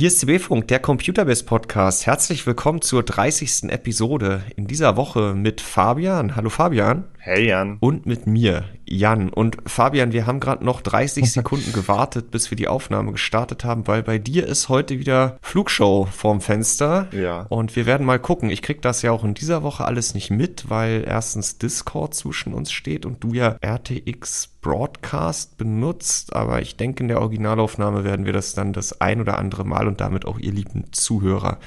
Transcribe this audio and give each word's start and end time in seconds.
Hier 0.00 0.06
ist 0.06 0.20
CB-Funk, 0.20 0.66
der 0.68 0.78
Computerbase 0.78 1.44
Podcast. 1.44 2.06
Herzlich 2.06 2.46
willkommen 2.46 2.80
zur 2.80 3.02
30. 3.02 3.64
Episode. 3.64 4.42
In 4.56 4.66
dieser 4.66 4.96
Woche 4.96 5.34
mit 5.34 5.60
Fabian. 5.60 6.36
Hallo 6.36 6.48
Fabian. 6.48 7.04
Hey 7.22 7.48
Jan. 7.48 7.76
Und 7.80 8.06
mit 8.06 8.26
mir, 8.26 8.64
Jan. 8.86 9.28
Und 9.28 9.58
Fabian, 9.66 10.12
wir 10.12 10.26
haben 10.26 10.40
gerade 10.40 10.64
noch 10.64 10.80
30 10.80 11.30
Sekunden 11.32 11.74
gewartet, 11.74 12.30
bis 12.30 12.50
wir 12.50 12.56
die 12.56 12.66
Aufnahme 12.66 13.12
gestartet 13.12 13.62
haben, 13.62 13.86
weil 13.86 14.02
bei 14.02 14.16
dir 14.16 14.46
ist 14.46 14.70
heute 14.70 14.98
wieder 14.98 15.36
Flugshow 15.42 16.08
vorm 16.10 16.40
Fenster. 16.40 17.08
Ja. 17.12 17.44
Und 17.50 17.76
wir 17.76 17.84
werden 17.84 18.06
mal 18.06 18.18
gucken. 18.18 18.48
Ich 18.48 18.62
krieg 18.62 18.80
das 18.80 19.02
ja 19.02 19.12
auch 19.12 19.22
in 19.22 19.34
dieser 19.34 19.62
Woche 19.62 19.84
alles 19.84 20.14
nicht 20.14 20.30
mit, 20.30 20.70
weil 20.70 21.04
erstens 21.06 21.58
Discord 21.58 22.14
zwischen 22.14 22.54
uns 22.54 22.72
steht 22.72 23.04
und 23.04 23.22
du 23.22 23.34
ja 23.34 23.56
RTX 23.60 24.48
Broadcast 24.62 25.58
benutzt. 25.58 26.34
Aber 26.34 26.62
ich 26.62 26.78
denke, 26.78 27.02
in 27.02 27.08
der 27.08 27.20
Originalaufnahme 27.20 28.02
werden 28.02 28.24
wir 28.24 28.32
das 28.32 28.54
dann 28.54 28.72
das 28.72 29.02
ein 29.02 29.20
oder 29.20 29.38
andere 29.38 29.66
Mal 29.66 29.88
und 29.88 30.00
damit 30.00 30.24
auch 30.24 30.38
ihr 30.38 30.52
lieben 30.52 30.90
Zuhörer 30.92 31.58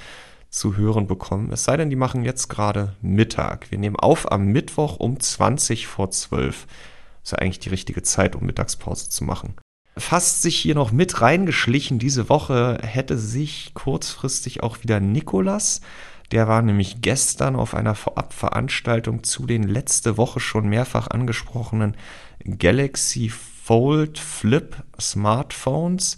zu 0.53 0.77
hören 0.77 1.07
bekommen. 1.07 1.52
Es 1.52 1.63
sei 1.63 1.77
denn, 1.77 1.89
die 1.89 1.95
machen 1.95 2.23
jetzt 2.23 2.48
gerade 2.48 2.95
Mittag. 3.02 3.71
Wir 3.71 3.80
nehmen 3.80 3.95
auf 3.95 4.31
am 4.31 4.45
Mittwoch 4.45 4.98
um 4.98 5.20
20 5.20 5.88
vor 5.88 6.11
12. 6.11 6.67
Das 6.67 7.23
ist 7.23 7.31
ja 7.31 7.39
eigentlich 7.39 7.59
die 7.59 7.70
richtige 7.70 8.03
Zeit, 8.03 8.35
um 8.35 8.45
Mittagspause 8.45 9.09
zu 9.09 9.23
machen. 9.23 9.55
Fast 9.97 10.44
sich 10.44 10.55
hier 10.55 10.75
noch 10.75 10.91
mit 10.91 11.21
reingeschlichen 11.21 11.97
diese 11.97 12.30
Woche 12.30 12.77
hätte 12.84 13.17
sich 13.17 13.73
kurzfristig 13.73 14.61
auch 14.61 14.84
wieder 14.84 14.99
Nikolas. 14.99 15.81
Der 16.31 16.47
war 16.47 16.61
nämlich 16.61 17.02
gestern 17.02 17.55
auf 17.55 17.73
einer 17.73 17.95
Vorabveranstaltung 17.95 19.23
zu 19.23 19.47
den 19.47 19.63
letzte 19.63 20.17
Woche 20.17 20.39
schon 20.39 20.70
mehrfach 20.70 21.08
angesprochenen 21.08 21.97
Galaxy 22.44 23.30
Fold 23.30 24.20
Flip 24.20 24.75
Smartphones 24.99 26.17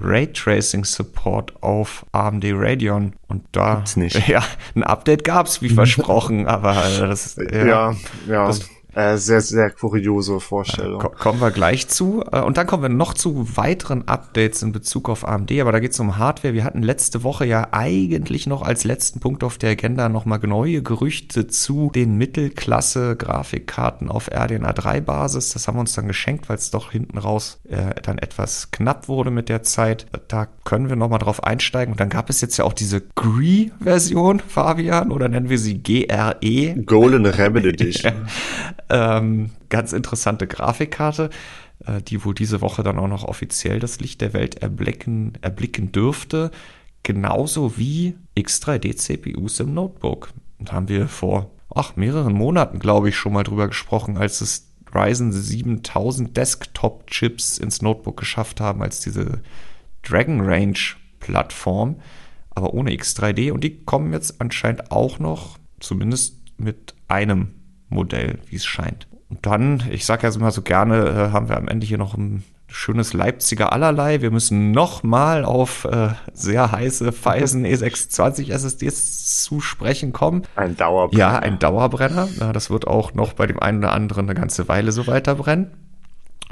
Raytracing 0.00 0.84
Support 0.84 1.54
auf 1.62 2.04
AMD 2.12 2.44
Radeon 2.52 3.14
und 3.28 3.44
da 3.52 3.76
Gibt's 3.76 3.96
nicht. 3.96 4.28
ja 4.28 4.42
ein 4.74 4.82
Update 4.82 5.24
gab's 5.24 5.62
wie 5.62 5.70
versprochen, 5.70 6.46
aber 6.46 6.74
das 7.00 7.36
ja 7.36 7.64
ja, 7.64 7.96
ja. 8.26 8.46
Das, 8.46 8.68
äh, 8.96 9.18
sehr, 9.18 9.42
sehr 9.42 9.70
kuriose 9.70 10.40
Vorstellung. 10.40 11.00
Ko 11.00 11.10
kommen 11.10 11.38
wir 11.38 11.50
gleich 11.50 11.86
zu. 11.88 12.24
Äh, 12.32 12.40
und 12.40 12.56
dann 12.56 12.66
kommen 12.66 12.82
wir 12.82 12.88
noch 12.88 13.12
zu 13.12 13.54
weiteren 13.56 14.08
Updates 14.08 14.62
in 14.62 14.72
Bezug 14.72 15.10
auf 15.10 15.28
AMD, 15.28 15.52
aber 15.60 15.70
da 15.70 15.80
geht 15.80 15.92
es 15.92 16.00
um 16.00 16.16
Hardware. 16.16 16.54
Wir 16.54 16.64
hatten 16.64 16.82
letzte 16.82 17.22
Woche 17.22 17.44
ja 17.44 17.68
eigentlich 17.72 18.46
noch 18.46 18.62
als 18.62 18.84
letzten 18.84 19.20
Punkt 19.20 19.44
auf 19.44 19.58
der 19.58 19.72
Agenda 19.72 20.08
nochmal 20.08 20.38
neue 20.38 20.82
Gerüchte 20.82 21.46
zu 21.46 21.90
den 21.94 22.16
Mittelklasse-Grafikkarten 22.16 24.08
auf 24.08 24.30
RDNA 24.32 24.70
3-Basis. 24.70 25.50
Das 25.50 25.68
haben 25.68 25.76
wir 25.76 25.80
uns 25.80 25.92
dann 25.92 26.08
geschenkt, 26.08 26.48
weil 26.48 26.56
es 26.56 26.70
doch 26.70 26.90
hinten 26.90 27.18
raus 27.18 27.60
äh, 27.68 28.00
dann 28.02 28.16
etwas 28.16 28.70
knapp 28.70 29.08
wurde 29.08 29.30
mit 29.30 29.50
der 29.50 29.62
Zeit. 29.62 30.06
Da 30.28 30.48
können 30.64 30.88
wir 30.88 30.96
nochmal 30.96 31.18
drauf 31.18 31.44
einsteigen. 31.44 31.92
Und 31.92 32.00
dann 32.00 32.08
gab 32.08 32.30
es 32.30 32.40
jetzt 32.40 32.56
ja 32.56 32.64
auch 32.64 32.72
diese 32.72 33.02
GRE-Version, 33.14 34.40
Fabian, 34.40 35.12
oder 35.12 35.28
nennen 35.28 35.50
wir 35.50 35.58
sie 35.58 35.82
GRE? 35.82 36.82
Golden 36.86 37.26
Rabbit 37.26 37.66
Edition. 37.66 38.14
Ähm, 38.88 39.50
ganz 39.68 39.92
interessante 39.92 40.46
Grafikkarte, 40.46 41.30
äh, 41.84 42.00
die 42.02 42.24
wohl 42.24 42.34
diese 42.34 42.60
Woche 42.60 42.82
dann 42.82 42.98
auch 42.98 43.08
noch 43.08 43.24
offiziell 43.24 43.80
das 43.80 44.00
Licht 44.00 44.20
der 44.20 44.32
Welt 44.32 44.62
erblicken, 44.62 45.32
erblicken 45.42 45.92
dürfte. 45.92 46.50
Genauso 47.02 47.76
wie 47.76 48.16
X3D-CPUs 48.36 49.60
im 49.60 49.74
Notebook. 49.74 50.30
Da 50.58 50.72
haben 50.72 50.88
wir 50.88 51.08
vor 51.08 51.50
ach, 51.76 51.96
mehreren 51.96 52.32
Monaten, 52.32 52.78
glaube 52.78 53.08
ich, 53.08 53.16
schon 53.16 53.32
mal 53.32 53.42
drüber 53.42 53.68
gesprochen, 53.68 54.16
als 54.16 54.40
es 54.40 54.72
Ryzen 54.94 55.32
7000 55.32 56.36
Desktop-Chips 56.36 57.58
ins 57.58 57.82
Notebook 57.82 58.16
geschafft 58.16 58.60
haben, 58.60 58.82
als 58.82 59.00
diese 59.00 59.40
Dragon 60.02 60.40
Range-Plattform, 60.40 61.96
aber 62.50 62.72
ohne 62.72 62.92
X3D. 62.92 63.52
Und 63.52 63.62
die 63.62 63.84
kommen 63.84 64.12
jetzt 64.12 64.40
anscheinend 64.40 64.90
auch 64.90 65.18
noch, 65.18 65.58
zumindest 65.80 66.40
mit 66.56 66.94
einem 67.08 67.55
Modell, 67.88 68.38
wie 68.48 68.56
es 68.56 68.64
scheint. 68.64 69.06
Und 69.28 69.44
dann, 69.46 69.82
ich 69.90 70.06
sage 70.06 70.26
ja 70.26 70.34
immer 70.34 70.50
so 70.50 70.62
gerne, 70.62 70.96
äh, 71.08 71.32
haben 71.32 71.48
wir 71.48 71.56
am 71.56 71.68
Ende 71.68 71.86
hier 71.86 71.98
noch 71.98 72.14
ein 72.14 72.44
schönes 72.68 73.12
Leipziger 73.12 73.72
allerlei. 73.72 74.20
Wir 74.22 74.30
müssen 74.30 74.70
nochmal 74.70 75.44
auf 75.44 75.84
äh, 75.84 76.10
sehr 76.32 76.72
heiße 76.72 77.12
Phison 77.12 77.64
E620 77.64 78.50
SSDs 78.52 79.42
zu 79.42 79.60
sprechen 79.60 80.12
kommen. 80.12 80.42
Ein 80.56 80.76
Dauerbrenner. 80.76 81.18
Ja, 81.18 81.38
ein 81.38 81.58
Dauerbrenner. 81.58 82.28
Das 82.52 82.70
wird 82.70 82.86
auch 82.86 83.14
noch 83.14 83.32
bei 83.32 83.46
dem 83.46 83.60
einen 83.60 83.78
oder 83.78 83.92
anderen 83.92 84.26
eine 84.26 84.38
ganze 84.38 84.68
Weile 84.68 84.92
so 84.92 85.06
weiter 85.06 85.36
brennen. 85.36 85.85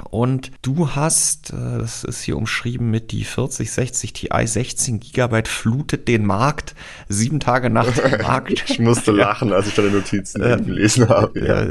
Und 0.03 0.51
du 0.61 0.95
hast, 0.95 1.51
äh, 1.51 1.77
das 1.79 2.03
ist 2.03 2.21
hier 2.21 2.37
umschrieben 2.37 2.91
mit 2.91 3.11
die 3.11 3.23
4060 3.23 4.13
Ti 4.13 4.29
16 4.45 4.99
Gigabyte 4.99 5.47
flutet 5.47 6.07
den 6.07 6.25
Markt 6.25 6.75
sieben 7.07 7.39
Tage 7.39 7.69
nach 7.69 7.89
dem 7.89 8.21
Markt. 8.21 8.69
ich 8.69 8.79
musste 8.79 9.11
lachen, 9.11 9.53
als 9.53 9.67
ich 9.67 9.75
deine 9.75 9.91
Notizen 9.91 10.41
äh, 10.43 10.57
gelesen 10.57 11.07
habe. 11.09 11.39
Ja. 11.45 11.65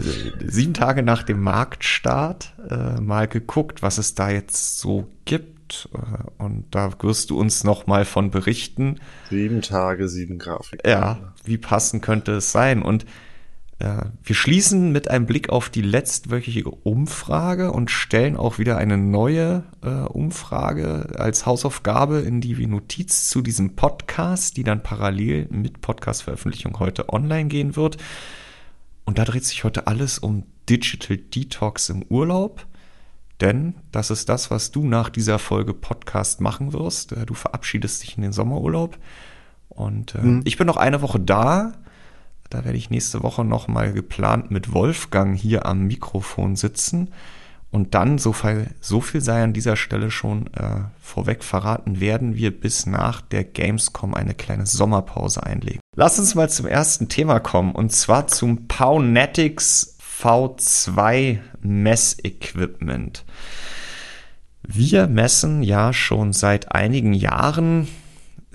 sieben 0.46 0.74
Tage 0.74 1.02
nach 1.02 1.22
dem 1.22 1.40
Marktstart 1.40 2.54
äh, 2.70 3.00
mal 3.00 3.28
geguckt, 3.28 3.82
was 3.82 3.98
es 3.98 4.14
da 4.14 4.30
jetzt 4.30 4.78
so 4.78 5.06
gibt. 5.26 5.88
Äh, 5.94 6.42
und 6.42 6.64
da 6.70 6.92
wirst 7.02 7.30
du 7.30 7.38
uns 7.38 7.62
noch 7.62 7.86
mal 7.86 8.04
von 8.04 8.30
berichten. 8.30 9.00
Sieben 9.28 9.60
Tage, 9.60 10.08
sieben 10.08 10.38
Grafiken. 10.38 10.88
Ja, 10.88 11.18
wie 11.44 11.58
passend 11.58 12.02
könnte 12.02 12.32
es 12.32 12.52
sein? 12.52 12.82
Und 12.82 13.04
wir 14.22 14.34
schließen 14.34 14.92
mit 14.92 15.10
einem 15.10 15.26
Blick 15.26 15.50
auf 15.50 15.68
die 15.68 15.82
letztwöchige 15.82 16.70
Umfrage 16.70 17.70
und 17.70 17.90
stellen 17.90 18.36
auch 18.36 18.58
wieder 18.58 18.78
eine 18.78 18.96
neue 18.96 19.64
äh, 19.82 19.88
Umfrage 19.88 21.14
als 21.18 21.44
Hausaufgabe 21.44 22.20
in 22.20 22.40
die 22.40 22.66
Notiz 22.66 23.28
zu 23.28 23.42
diesem 23.42 23.76
Podcast, 23.76 24.56
die 24.56 24.64
dann 24.64 24.82
parallel 24.82 25.48
mit 25.50 25.80
Podcast-Veröffentlichung 25.80 26.78
heute 26.78 27.10
online 27.12 27.48
gehen 27.48 27.76
wird. 27.76 27.98
Und 29.04 29.18
da 29.18 29.24
dreht 29.24 29.44
sich 29.44 29.64
heute 29.64 29.86
alles 29.86 30.18
um 30.18 30.44
Digital 30.68 31.18
Detox 31.18 31.90
im 31.90 32.02
Urlaub. 32.04 32.66
Denn 33.40 33.74
das 33.92 34.10
ist 34.10 34.28
das, 34.28 34.50
was 34.50 34.70
du 34.70 34.86
nach 34.86 35.10
dieser 35.10 35.38
Folge 35.38 35.74
Podcast 35.74 36.40
machen 36.40 36.72
wirst. 36.72 37.12
Äh, 37.12 37.26
du 37.26 37.34
verabschiedest 37.34 38.02
dich 38.02 38.16
in 38.16 38.22
den 38.22 38.32
Sommerurlaub. 38.32 38.96
Und 39.68 40.14
äh, 40.14 40.22
hm. 40.22 40.40
ich 40.44 40.56
bin 40.56 40.66
noch 40.66 40.76
eine 40.78 41.02
Woche 41.02 41.20
da 41.20 41.74
da 42.54 42.64
werde 42.64 42.78
ich 42.78 42.88
nächste 42.88 43.22
Woche 43.22 43.44
nochmal 43.44 43.92
geplant 43.92 44.50
mit 44.50 44.72
Wolfgang 44.72 45.36
hier 45.36 45.66
am 45.66 45.86
Mikrofon 45.86 46.54
sitzen. 46.54 47.08
Und 47.72 47.94
dann, 47.94 48.18
so 48.18 48.32
viel, 48.32 48.70
so 48.80 49.00
viel 49.00 49.20
sei 49.20 49.42
an 49.42 49.52
dieser 49.52 49.74
Stelle 49.74 50.12
schon 50.12 50.46
äh, 50.54 50.82
vorweg 51.00 51.42
verraten, 51.42 51.98
werden 51.98 52.36
wir 52.36 52.52
bis 52.52 52.86
nach 52.86 53.20
der 53.20 53.42
Gamescom 53.42 54.14
eine 54.14 54.34
kleine 54.34 54.66
Sommerpause 54.66 55.42
einlegen. 55.42 55.80
Lass 55.96 56.20
uns 56.20 56.36
mal 56.36 56.48
zum 56.48 56.66
ersten 56.66 57.08
Thema 57.08 57.40
kommen 57.40 57.72
und 57.72 57.90
zwar 57.90 58.28
zum 58.28 58.68
Pawnetics 58.68 59.98
V2 60.22 61.40
Messequipment. 61.62 63.24
Wir 64.62 65.08
messen 65.08 65.64
ja 65.64 65.92
schon 65.92 66.32
seit 66.32 66.70
einigen 66.70 67.12
Jahren 67.12 67.88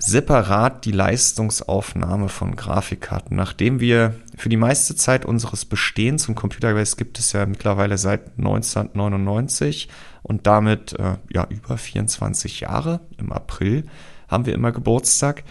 separat 0.02 0.86
die 0.86 0.92
Leistungsaufnahme 0.92 2.28
von 2.28 2.56
Grafikkarten. 2.56 3.36
Nachdem 3.36 3.80
wir 3.80 4.14
für 4.36 4.48
die 4.48 4.56
meiste 4.56 4.96
Zeit 4.96 5.26
unseres 5.26 5.66
Bestehens 5.66 6.28
und 6.28 6.36
Computerbase 6.36 6.96
gibt 6.96 7.18
es 7.18 7.32
ja 7.32 7.44
mittlerweile 7.44 7.98
seit 7.98 8.38
1999 8.38 9.88
und 10.22 10.46
damit 10.46 10.98
äh, 10.98 11.16
ja 11.30 11.46
über 11.50 11.76
24 11.76 12.60
Jahre 12.60 13.00
im 13.18 13.30
April 13.30 13.84
haben 14.26 14.46
wir 14.46 14.54
immer 14.54 14.72
Geburtstag. 14.72 15.44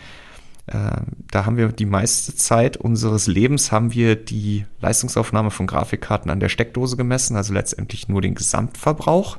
Äh, 0.66 1.02
da 1.30 1.46
haben 1.46 1.58
wir 1.58 1.68
die 1.68 1.86
meiste 1.86 2.36
Zeit 2.36 2.76
unseres 2.76 3.28
Lebens 3.28 3.72
haben 3.72 3.94
wir 3.94 4.16
die 4.16 4.66
Leistungsaufnahme 4.82 5.52
von 5.52 5.68
Grafikkarten 5.68 6.32
an 6.32 6.40
der 6.40 6.50
Steckdose 6.50 6.98
gemessen, 6.98 7.36
also 7.36 7.54
letztendlich 7.54 8.08
nur 8.08 8.22
den 8.22 8.34
Gesamtverbrauch, 8.34 9.38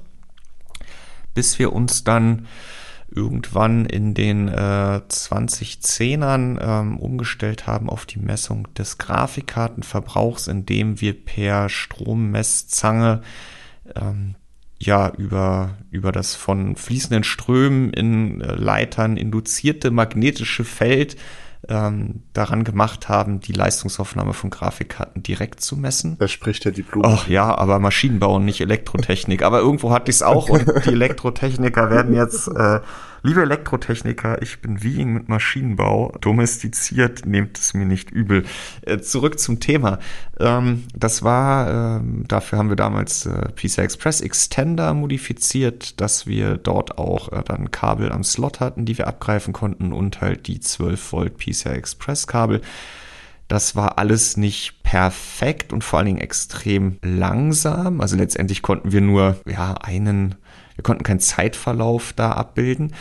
bis 1.35 1.59
wir 1.59 1.73
uns 1.73 2.05
dann 2.05 2.47
irgendwann 3.15 3.87
in 3.87 4.15
den 4.15 4.49
äh, 4.49 5.01
2010ern 5.09 6.59
ähm, 6.61 6.99
umgestellt 6.99 7.67
haben 7.67 7.89
auf 7.89 8.07
die 8.07 8.19
Messung 8.19 8.69
des 8.75 8.99
Grafikkartenverbrauchs, 8.99 10.47
indem 10.47 11.01
wir 11.01 11.15
per 11.25 11.69
Strommesszange 11.69 13.23
ähm, 13.97 14.37
ja 14.79 15.13
über, 15.17 15.77
über 15.91 16.13
das 16.13 16.35
von 16.35 16.77
fließenden 16.77 17.25
Strömen 17.25 17.93
in 17.93 18.41
äh, 18.41 18.55
Leitern 18.55 19.17
induzierte 19.17 19.91
magnetische 19.91 20.65
Feld 20.65 21.17
ähm, 21.71 22.25
daran 22.33 22.65
gemacht 22.65 23.09
haben, 23.09 23.41
die 23.41 23.53
Leistungsaufnahme 23.53 24.35
von 24.35 24.51
Grafikkarten 24.51 25.23
direkt 25.23 25.61
zu 25.61 25.77
messen. 25.77 26.19
Da 26.19 26.27
spricht 26.29 26.65
ja 26.65 26.73
Diplom. 26.73 27.05
Ach 27.07 27.29
ja, 27.29 27.55
aber 27.57 27.79
Maschinenbau 27.79 28.37
und 28.37 28.45
nicht 28.45 28.61
Elektrotechnik. 28.61 29.43
aber 29.43 29.61
irgendwo 29.61 29.93
hatte 29.93 30.11
ich 30.11 30.17
es 30.17 30.23
auch 30.23 30.49
und 30.49 30.67
die 30.85 30.91
Elektrotechniker 30.91 31.89
werden 31.91 32.15
jetzt 32.15 32.49
äh, 32.49 32.81
Liebe 33.23 33.43
Elektrotechniker, 33.43 34.41
ich 34.41 34.63
bin 34.63 34.83
wie 34.83 35.05
mit 35.05 35.29
Maschinenbau 35.29 36.17
domestiziert, 36.23 37.27
nehmt 37.27 37.59
es 37.59 37.75
mir 37.75 37.85
nicht 37.85 38.11
übel. 38.11 38.45
Äh, 38.81 38.99
zurück 39.01 39.39
zum 39.39 39.61
Thema. 39.61 39.99
Ähm, 40.39 40.85
das 40.97 41.23
war, 41.23 41.99
ähm, 41.99 42.25
dafür 42.29 42.59
haben 42.59 42.71
wir 42.71 42.77
damals 42.77 43.27
äh, 43.27 43.53
PCI 43.53 43.83
Express 43.83 44.23
Extender 44.23 44.95
modifiziert, 44.95 46.01
dass 46.01 46.27
wir 46.27 46.57
dort 46.57 46.97
auch 46.97 47.31
äh, 47.31 47.43
dann 47.45 47.71
Kabel 47.71 48.11
am 48.11 48.25
Slot 48.25 48.61
hatten, 48.61 48.87
die 48.87 48.97
wir 48.97 49.07
abgreifen 49.07 49.53
konnten 49.53 49.93
und 49.93 50.23
halt 50.23 50.47
die 50.47 50.61
12 50.61 51.13
Volt 51.13 51.37
PCI 51.37 51.71
Express 51.71 52.27
Kabel. 52.27 52.63
Das 53.49 53.77
war 53.77 53.99
alles 53.99 54.39
nicht 54.39 54.83
perfekt 54.83 55.75
und 55.75 55.85
vor 55.85 55.99
allen 55.99 56.07
Dingen 56.07 56.21
extrem 56.21 56.99
langsam. 57.03 58.01
Also 58.01 58.17
letztendlich 58.17 58.63
konnten 58.63 58.93
wir 58.93 59.03
nur 59.03 59.37
ja 59.45 59.75
einen 59.75 60.37
wir 60.81 60.83
konnten 60.83 61.05
keinen 61.05 61.21
Zeitverlauf 61.21 62.15
da 62.15 62.33
abbilden. 62.33 62.95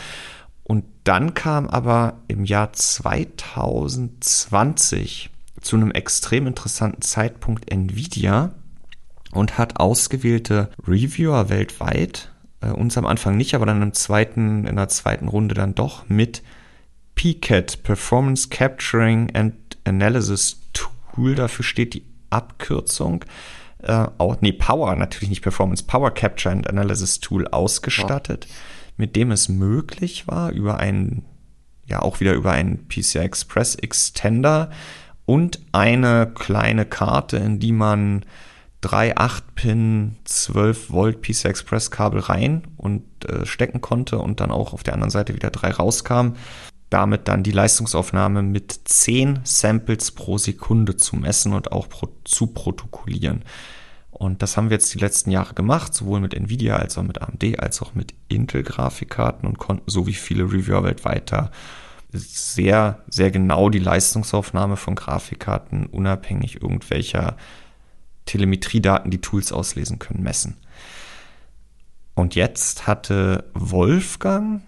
Und 0.66 0.84
dann 1.06 1.34
kam 1.34 1.70
aber 1.70 2.18
im 2.28 2.44
Jahr 2.44 2.74
2020 2.74 5.30
zu 5.62 5.78
einem 5.78 5.92
extrem 5.92 6.46
interessanten 6.46 7.02
Zeitpunkt 7.02 7.72
Nvidia 7.72 8.52
und 9.32 9.58
hat 9.58 9.80
ausgewählte 9.80 10.72
Reviewer 10.86 11.48
weltweit, 11.48 12.34
äh, 12.60 12.72
uns 12.72 12.98
am 12.98 13.06
Anfang 13.06 13.38
nicht, 13.38 13.56
aber 13.56 13.66
dann 13.66 13.82
im 13.82 13.94
zweiten, 13.94 14.68
in 14.68 14.76
der 14.76 14.90
zweiten 14.90 15.30
Runde 15.30 15.56
dann 15.56 15.74
doch 15.74 16.10
mit 16.10 16.44
PCAT, 17.16 17.82
Performance 17.84 18.50
Capturing 18.50 19.34
and 19.34 19.56
Analysis 19.86 20.64
Tool, 20.74 21.36
dafür 21.36 21.64
steht 21.64 21.94
die 21.94 22.04
Abkürzung, 22.30 23.24
äh, 23.82 24.08
auch, 24.18 24.42
nee, 24.42 24.52
Power, 24.52 24.96
natürlich 24.96 25.30
nicht 25.30 25.42
Performance, 25.42 25.84
Power 25.84 26.12
Capture 26.12 26.54
and 26.54 26.70
Analysis 26.70 27.20
Tool 27.20 27.48
ausgestattet, 27.48 28.46
ja. 28.46 28.56
mit 28.98 29.16
dem 29.16 29.32
es 29.32 29.50
möglich 29.50 30.28
war, 30.28 30.52
über 30.52 30.78
einen, 30.80 31.26
ja 31.86 32.02
auch 32.02 32.20
wieder 32.20 32.34
über 32.34 32.52
einen 32.52 32.88
PCI 32.88 33.20
Express 33.20 33.76
Extender 33.76 34.70
und 35.26 35.60
eine 35.72 36.32
kleine 36.34 36.86
Karte, 36.86 37.38
in 37.38 37.60
die 37.60 37.72
man 37.72 38.26
drei 38.82 39.16
8-Pin 39.16 40.18
12 40.26 40.90
Volt 40.92 41.22
PCI 41.22 41.50
Express 41.50 41.92
Kabel 41.92 42.22
rein 42.22 42.64
und 42.78 43.04
äh, 43.26 43.46
stecken 43.46 43.82
konnte 43.82 44.20
und 44.20 44.40
dann 44.40 44.52
auch 44.52 44.74
auf 44.74 44.84
der 44.84 44.94
anderen 44.94 45.12
Seite 45.12 45.36
wieder 45.36 45.52
drei 45.52 45.72
rauskam. 45.72 46.34
Damit 46.90 47.28
dann 47.28 47.44
die 47.44 47.52
Leistungsaufnahme 47.52 48.42
mit 48.42 48.72
10 48.86 49.42
Samples 49.44 50.12
pro 50.12 50.38
Sekunde 50.38 50.98
zu 50.98 51.16
messen 51.16 51.54
und 51.54 51.72
auch 51.72 51.88
pro, 51.88 52.10
zu 52.24 52.48
protokollieren. 52.48 53.44
Und 54.10 54.42
das 54.42 54.58
haben 54.58 54.70
wir 54.70 54.76
jetzt 54.76 54.94
die 54.94 55.00
letzten 55.00 55.32
Jahre 55.32 55.54
gemacht, 55.54 55.94
sowohl 55.94 56.20
mit 56.20 56.34
Nvidia 56.34 56.78
als 56.78 56.98
auch 56.98 57.04
mit 57.04 57.22
AMD 57.22 57.60
als 57.60 57.82
auch 57.82 57.94
mit 57.94 58.14
Intel-Grafikkarten 58.28 59.48
und 59.48 59.60
konnten 59.60 59.90
so 59.90 60.08
wie 60.08 60.14
viele 60.14 60.44
Reviewer 60.44 60.84
weltweit 60.84 61.32
da 61.32 61.52
sehr, 62.12 63.04
sehr 63.08 63.32
genau 63.32 63.70
die 63.70 63.80
Leistungsaufnahme 63.80 64.78
von 64.78 64.96
Grafikkarten 64.96 65.86
unabhängig 65.86 66.62
irgendwelcher 66.62 67.38
Telemetriedaten, 68.26 69.12
die 69.12 69.22
Tools 69.22 69.52
auslesen 69.52 70.00
können, 70.00 70.24
messen. 70.24 70.58
Und 72.16 72.36
jetzt 72.36 72.88
hatte 72.88 73.46
Wolfgang, 73.54 74.62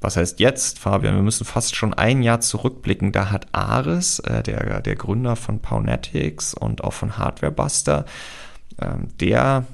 was 0.00 0.16
heißt 0.16 0.40
jetzt, 0.40 0.78
Fabian, 0.78 1.14
wir 1.14 1.22
müssen 1.22 1.44
fast 1.44 1.76
schon 1.76 1.92
ein 1.92 2.22
Jahr 2.22 2.40
zurückblicken, 2.40 3.12
da 3.12 3.30
hat 3.30 3.48
Ares, 3.52 4.18
äh, 4.20 4.42
der, 4.42 4.80
der 4.80 4.96
Gründer 4.96 5.36
von 5.36 5.60
Pownetics 5.60 6.54
und 6.54 6.82
auch 6.82 6.94
von 6.94 7.18
Hardwarebuster, 7.18 8.06
ähm, 8.80 9.08
der 9.20 9.66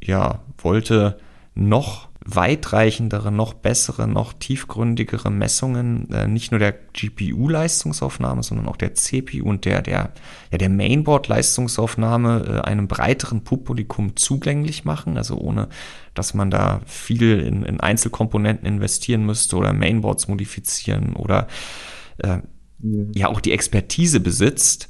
ja 0.00 0.40
wollte 0.58 1.18
noch 1.54 2.08
weitreichendere, 2.24 3.32
noch 3.32 3.54
bessere, 3.54 4.06
noch 4.06 4.32
tiefgründigere 4.32 5.30
Messungen, 5.30 6.10
äh, 6.12 6.28
nicht 6.28 6.52
nur 6.52 6.60
der 6.60 6.72
GPU-Leistungsaufnahme, 6.72 8.42
sondern 8.42 8.68
auch 8.68 8.76
der 8.76 8.94
CPU 8.94 9.48
und 9.48 9.64
der, 9.64 9.82
der, 9.82 10.12
ja, 10.50 10.58
der 10.58 10.68
Mainboard-Leistungsaufnahme 10.68 12.44
äh, 12.46 12.68
einem 12.68 12.86
breiteren 12.86 13.42
Publikum 13.42 14.16
zugänglich 14.16 14.84
machen, 14.84 15.16
also 15.16 15.36
ohne, 15.36 15.68
dass 16.14 16.34
man 16.34 16.50
da 16.50 16.80
viel 16.86 17.40
in, 17.40 17.64
in 17.64 17.80
Einzelkomponenten 17.80 18.66
investieren 18.66 19.26
müsste 19.26 19.56
oder 19.56 19.72
Mainboards 19.72 20.28
modifizieren 20.28 21.14
oder 21.14 21.48
äh, 22.18 22.38
mhm. 22.78 23.10
ja 23.14 23.28
auch 23.28 23.40
die 23.40 23.52
Expertise 23.52 24.20
besitzt 24.20 24.88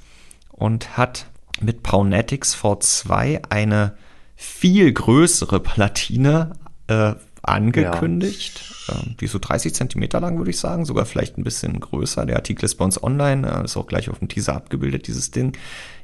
und 0.50 0.98
hat 0.98 1.26
mit 1.60 1.82
Pawnetics 1.82 2.56
V2 2.56 3.42
eine 3.48 3.94
viel 4.34 4.92
größere 4.92 5.60
Platine 5.60 6.52
äh, 6.92 7.14
angekündigt. 7.42 8.62
Ja. 8.88 8.94
Ähm, 8.94 9.16
die 9.20 9.26
ist 9.26 9.32
so 9.32 9.38
30 9.38 9.74
Zentimeter 9.74 10.20
lang, 10.20 10.38
würde 10.38 10.50
ich 10.50 10.58
sagen, 10.58 10.84
sogar 10.84 11.04
vielleicht 11.06 11.38
ein 11.38 11.44
bisschen 11.44 11.80
größer. 11.80 12.26
Der 12.26 12.36
Artikel 12.36 12.64
ist 12.64 12.76
bei 12.76 12.84
uns 12.84 13.02
online, 13.02 13.48
äh, 13.50 13.64
ist 13.64 13.76
auch 13.76 13.86
gleich 13.86 14.10
auf 14.10 14.18
dem 14.18 14.28
Teaser 14.28 14.54
abgebildet, 14.54 15.06
dieses 15.06 15.30
Ding, 15.30 15.56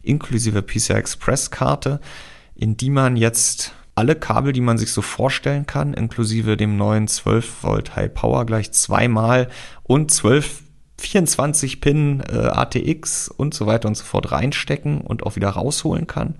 inklusive 0.02 0.62
PCI 0.62 0.94
Express 0.94 1.50
Karte, 1.50 2.00
in 2.54 2.76
die 2.76 2.90
man 2.90 3.16
jetzt 3.16 3.72
alle 3.94 4.14
Kabel, 4.14 4.52
die 4.52 4.60
man 4.60 4.78
sich 4.78 4.92
so 4.92 5.02
vorstellen 5.02 5.66
kann, 5.66 5.92
inklusive 5.94 6.56
dem 6.56 6.76
neuen 6.76 7.08
12 7.08 7.62
Volt 7.64 7.96
High 7.96 8.12
Power 8.14 8.46
gleich 8.46 8.72
zweimal 8.72 9.48
und 9.82 10.10
12 10.10 10.62
24 11.00 11.80
Pin 11.80 12.24
äh, 12.28 12.36
ATX 12.36 13.28
und 13.28 13.54
so 13.54 13.66
weiter 13.66 13.88
und 13.88 13.96
so 13.96 14.04
fort 14.04 14.32
reinstecken 14.32 15.00
und 15.00 15.22
auch 15.22 15.36
wieder 15.36 15.50
rausholen 15.50 16.08
kann. 16.08 16.34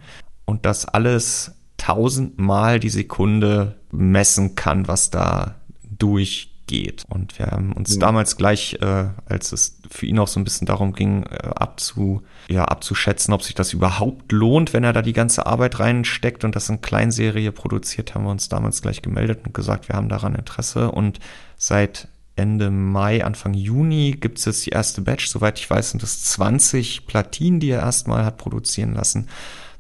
Und 0.44 0.66
das 0.66 0.84
alles 0.84 1.52
tausendmal 1.88 2.80
die 2.80 2.90
Sekunde 2.90 3.76
messen 3.90 4.54
kann, 4.54 4.88
was 4.88 5.08
da 5.08 5.54
durchgeht. 5.82 7.04
Und 7.08 7.38
wir 7.38 7.46
haben 7.46 7.72
uns 7.72 7.94
ja. 7.94 8.00
damals 8.00 8.36
gleich, 8.36 8.76
äh, 8.82 9.06
als 9.24 9.52
es 9.52 9.80
für 9.90 10.04
ihn 10.04 10.18
auch 10.18 10.28
so 10.28 10.38
ein 10.38 10.44
bisschen 10.44 10.66
darum 10.66 10.92
ging, 10.92 11.22
äh, 11.22 11.48
abzu, 11.54 12.20
ja, 12.50 12.66
abzuschätzen, 12.66 13.32
ob 13.32 13.42
sich 13.42 13.54
das 13.54 13.72
überhaupt 13.72 14.32
lohnt, 14.32 14.74
wenn 14.74 14.84
er 14.84 14.92
da 14.92 15.00
die 15.00 15.14
ganze 15.14 15.46
Arbeit 15.46 15.80
reinsteckt 15.80 16.44
und 16.44 16.54
das 16.54 16.68
in 16.68 16.82
Kleinserie 16.82 17.52
produziert, 17.52 18.14
haben 18.14 18.24
wir 18.24 18.32
uns 18.32 18.50
damals 18.50 18.82
gleich 18.82 19.00
gemeldet 19.00 19.46
und 19.46 19.54
gesagt, 19.54 19.88
wir 19.88 19.96
haben 19.96 20.10
daran 20.10 20.34
Interesse. 20.34 20.92
Und 20.92 21.20
seit 21.56 22.08
Ende 22.36 22.70
Mai, 22.70 23.24
Anfang 23.24 23.54
Juni 23.54 24.10
gibt 24.20 24.36
es 24.38 24.44
jetzt 24.44 24.66
die 24.66 24.70
erste 24.70 25.00
Batch. 25.00 25.26
Soweit 25.26 25.58
ich 25.58 25.70
weiß, 25.70 25.92
sind 25.92 26.02
es 26.02 26.22
20 26.22 27.06
Platinen, 27.06 27.60
die 27.60 27.70
er 27.70 27.80
erstmal 27.80 28.26
hat 28.26 28.36
produzieren 28.36 28.92
lassen, 28.92 29.30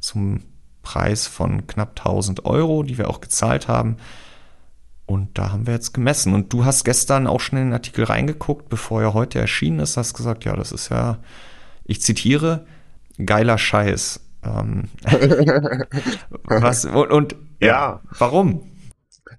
zum 0.00 0.40
Preis 0.88 1.26
von 1.26 1.66
knapp 1.66 1.98
1000 1.98 2.46
Euro, 2.46 2.82
die 2.82 2.96
wir 2.96 3.10
auch 3.10 3.20
gezahlt 3.20 3.68
haben. 3.68 3.98
Und 5.04 5.36
da 5.36 5.52
haben 5.52 5.66
wir 5.66 5.74
jetzt 5.74 5.92
gemessen. 5.92 6.32
Und 6.32 6.50
du 6.54 6.64
hast 6.64 6.84
gestern 6.84 7.26
auch 7.26 7.40
schon 7.40 7.58
in 7.58 7.66
den 7.66 7.72
Artikel 7.74 8.04
reingeguckt, 8.04 8.70
bevor 8.70 9.02
er 9.02 9.12
heute 9.12 9.38
erschienen 9.38 9.80
ist, 9.80 9.98
hast 9.98 10.14
gesagt, 10.14 10.46
ja, 10.46 10.56
das 10.56 10.72
ist 10.72 10.88
ja, 10.88 11.18
ich 11.84 12.00
zitiere, 12.00 12.64
geiler 13.22 13.58
Scheiß. 13.58 14.20
Ähm, 14.42 14.84
was, 16.44 16.86
und, 16.86 17.10
und 17.10 17.36
ja, 17.60 17.66
ja, 17.66 18.00
warum? 18.18 18.70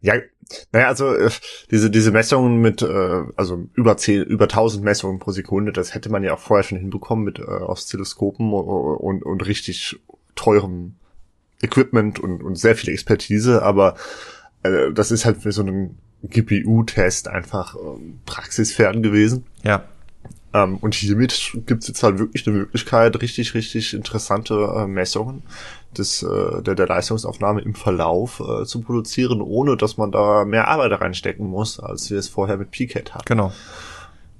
Ja, 0.01 0.13
naja, 0.71 0.87
also 0.87 1.15
äh, 1.15 1.31
diese 1.71 1.89
diese 1.89 2.11
Messungen 2.11 2.61
mit 2.61 2.83
äh, 2.83 3.23
also 3.35 3.65
über 3.73 3.97
zehn, 3.97 4.23
über 4.23 4.45
1000 4.45 4.83
Messungen 4.83 5.17
pro 5.17 5.31
Sekunde, 5.31 5.71
das 5.71 5.95
hätte 5.95 6.11
man 6.11 6.23
ja 6.23 6.35
auch 6.35 6.39
vorher 6.39 6.63
schon 6.63 6.77
hinbekommen 6.77 7.25
mit 7.25 7.39
äh, 7.39 7.43
Oszilloskopen 7.43 8.53
und, 8.53 8.97
und, 8.97 9.23
und 9.23 9.45
richtig 9.47 9.99
teurem 10.35 10.98
Equipment 11.61 12.19
und, 12.19 12.41
und 12.43 12.57
sehr 12.57 12.75
viel 12.75 12.93
Expertise, 12.93 13.61
aber 13.63 13.95
äh, 14.63 14.91
das 14.93 15.11
ist 15.11 15.25
halt 15.25 15.37
für 15.37 15.51
so 15.51 15.61
einen 15.61 15.97
GPU-Test 16.23 17.27
einfach 17.27 17.75
ähm, 17.75 18.19
praxisfern 18.25 19.01
gewesen. 19.01 19.45
Ja. 19.63 19.83
Ähm, 20.53 20.77
und 20.77 20.95
hiermit 20.95 21.57
gibt 21.67 21.83
es 21.83 21.89
jetzt 21.89 22.01
halt 22.01 22.17
wirklich 22.17 22.47
eine 22.47 22.57
Möglichkeit, 22.57 23.21
richtig, 23.21 23.53
richtig 23.53 23.93
interessante 23.93 24.55
äh, 24.75 24.87
Messungen 24.87 25.43
des, 25.97 26.23
äh, 26.23 26.61
der, 26.63 26.75
der 26.75 26.87
Leistungsaufnahme 26.87 27.61
im 27.61 27.75
Verlauf 27.75 28.39
äh, 28.39 28.65
zu 28.65 28.81
produzieren, 28.81 29.41
ohne 29.41 29.77
dass 29.77 29.97
man 29.97 30.11
da 30.11 30.45
mehr 30.45 30.67
Arbeit 30.67 30.99
reinstecken 30.99 31.45
muss, 31.45 31.79
als 31.79 32.09
wir 32.09 32.17
es 32.17 32.29
vorher 32.29 32.57
mit 32.57 32.71
PCAT 32.71 33.13
hatten. 33.13 33.25
Genau. 33.25 33.53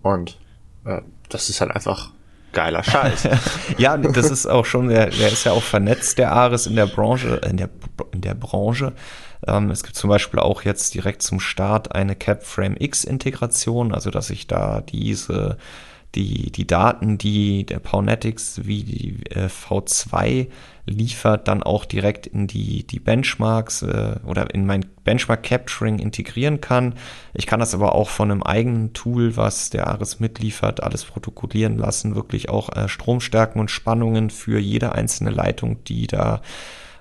Und 0.01 0.39
äh, 0.85 1.01
das 1.29 1.49
ist 1.49 1.61
halt 1.61 1.71
einfach 1.71 2.11
geiler 2.53 2.83
Scheiß. 2.83 3.27
ja, 3.77 3.97
das 3.97 4.31
ist 4.31 4.45
auch 4.47 4.65
schon, 4.65 4.89
der, 4.89 5.07
der 5.07 5.31
ist 5.31 5.45
ja 5.45 5.51
auch 5.51 5.63
vernetzt, 5.63 6.17
der 6.17 6.31
Ares 6.31 6.67
in 6.67 6.75
der 6.75 6.87
Branche, 6.87 7.41
in 7.49 7.57
der, 7.57 7.69
in 8.11 8.21
der 8.21 8.33
Branche. 8.33 8.93
Ähm, 9.47 9.69
es 9.71 9.83
gibt 9.83 9.95
zum 9.95 10.09
Beispiel 10.09 10.39
auch 10.39 10.63
jetzt 10.63 10.93
direkt 10.93 11.21
zum 11.21 11.39
Start 11.39 11.95
eine 11.95 12.15
CapFrame 12.15 12.75
X 12.77 13.03
Integration, 13.03 13.93
also 13.93 14.11
dass 14.11 14.29
ich 14.29 14.47
da 14.47 14.81
diese 14.81 15.57
die, 16.15 16.51
die 16.51 16.65
Daten, 16.65 17.17
die 17.17 17.65
der 17.65 17.79
Pawnetics 17.79 18.61
wie 18.63 18.83
die 18.83 19.23
äh, 19.29 19.47
V2 19.47 20.47
liefert, 20.85 21.47
dann 21.47 21.61
auch 21.61 21.85
direkt 21.85 22.25
in 22.25 22.47
die, 22.47 22.85
die 22.85 22.99
Benchmarks 22.99 23.83
äh, 23.83 24.15
oder 24.25 24.53
in 24.53 24.65
mein 24.65 24.85
Benchmark 25.09 25.41
Capturing 25.41 25.97
integrieren 25.97 26.61
kann. 26.61 26.93
Ich 27.33 27.47
kann 27.47 27.59
das 27.59 27.73
aber 27.73 27.95
auch 27.95 28.09
von 28.09 28.29
einem 28.29 28.43
eigenen 28.43 28.93
Tool, 28.93 29.35
was 29.37 29.71
der 29.71 29.87
Ares 29.87 30.19
mitliefert, 30.19 30.83
alles 30.83 31.03
protokollieren 31.03 31.79
lassen, 31.79 32.13
wirklich 32.13 32.49
auch 32.49 32.69
äh, 32.75 32.87
Stromstärken 32.87 33.59
und 33.59 33.71
Spannungen 33.71 34.29
für 34.29 34.59
jede 34.59 34.91
einzelne 34.91 35.31
Leitung, 35.31 35.83
die 35.85 36.05
da 36.05 36.43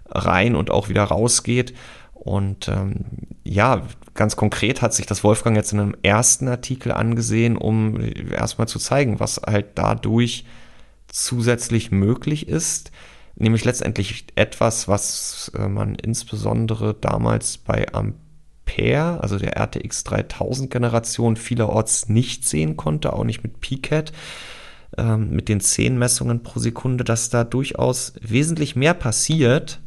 rein 0.09 0.57
und 0.57 0.71
auch 0.71 0.89
wieder 0.89 1.05
rausgeht. 1.05 1.75
Und 2.15 2.69
ähm, 2.69 3.05
ja, 3.45 3.83
ganz 4.15 4.37
konkret 4.37 4.81
hat 4.81 4.95
sich 4.95 5.05
das 5.05 5.23
Wolfgang 5.23 5.55
jetzt 5.55 5.75
in 5.75 5.81
einem 5.81 5.97
ersten 6.03 6.49
Artikel 6.49 6.93
angesehen, 6.93 7.59
um 7.59 8.01
erstmal 8.31 8.69
zu 8.69 8.79
zeigen, 8.79 9.21
was 9.21 9.43
halt 9.47 9.67
dadurch 9.75 10.47
zusätzlich 11.09 11.91
möglich 11.91 12.49
ist. 12.49 12.91
Nämlich 13.41 13.65
letztendlich 13.65 14.27
etwas, 14.35 14.89
was 14.89 15.53
äh, 15.57 15.69
man 15.69 15.95
insbesondere 15.95 16.95
damals 16.95 17.57
bei 17.59 17.87
Ampere, 17.93 19.23
also 19.23 19.39
der 19.39 19.57
RTX 19.57 20.03
3000 20.03 20.71
Generation, 20.71 21.37
vielerorts 21.37 22.09
nicht 22.09 22.49
sehen 22.49 22.77
konnte, 22.77 23.13
auch 23.13 23.23
nicht 23.23 23.45
mit 23.45 23.61
PCAT, 23.61 24.13
ähm, 24.97 25.31
mit 25.31 25.49
den 25.49 25.61
10 25.61 25.97
Messungen 25.97 26.43
pro 26.43 26.59
Sekunde, 26.59 27.05
dass 27.05 27.31
da 27.31 27.45
durchaus 27.45 28.15
wesentlich 28.21 28.75
mehr 28.75 28.95
passiert, 28.95 29.79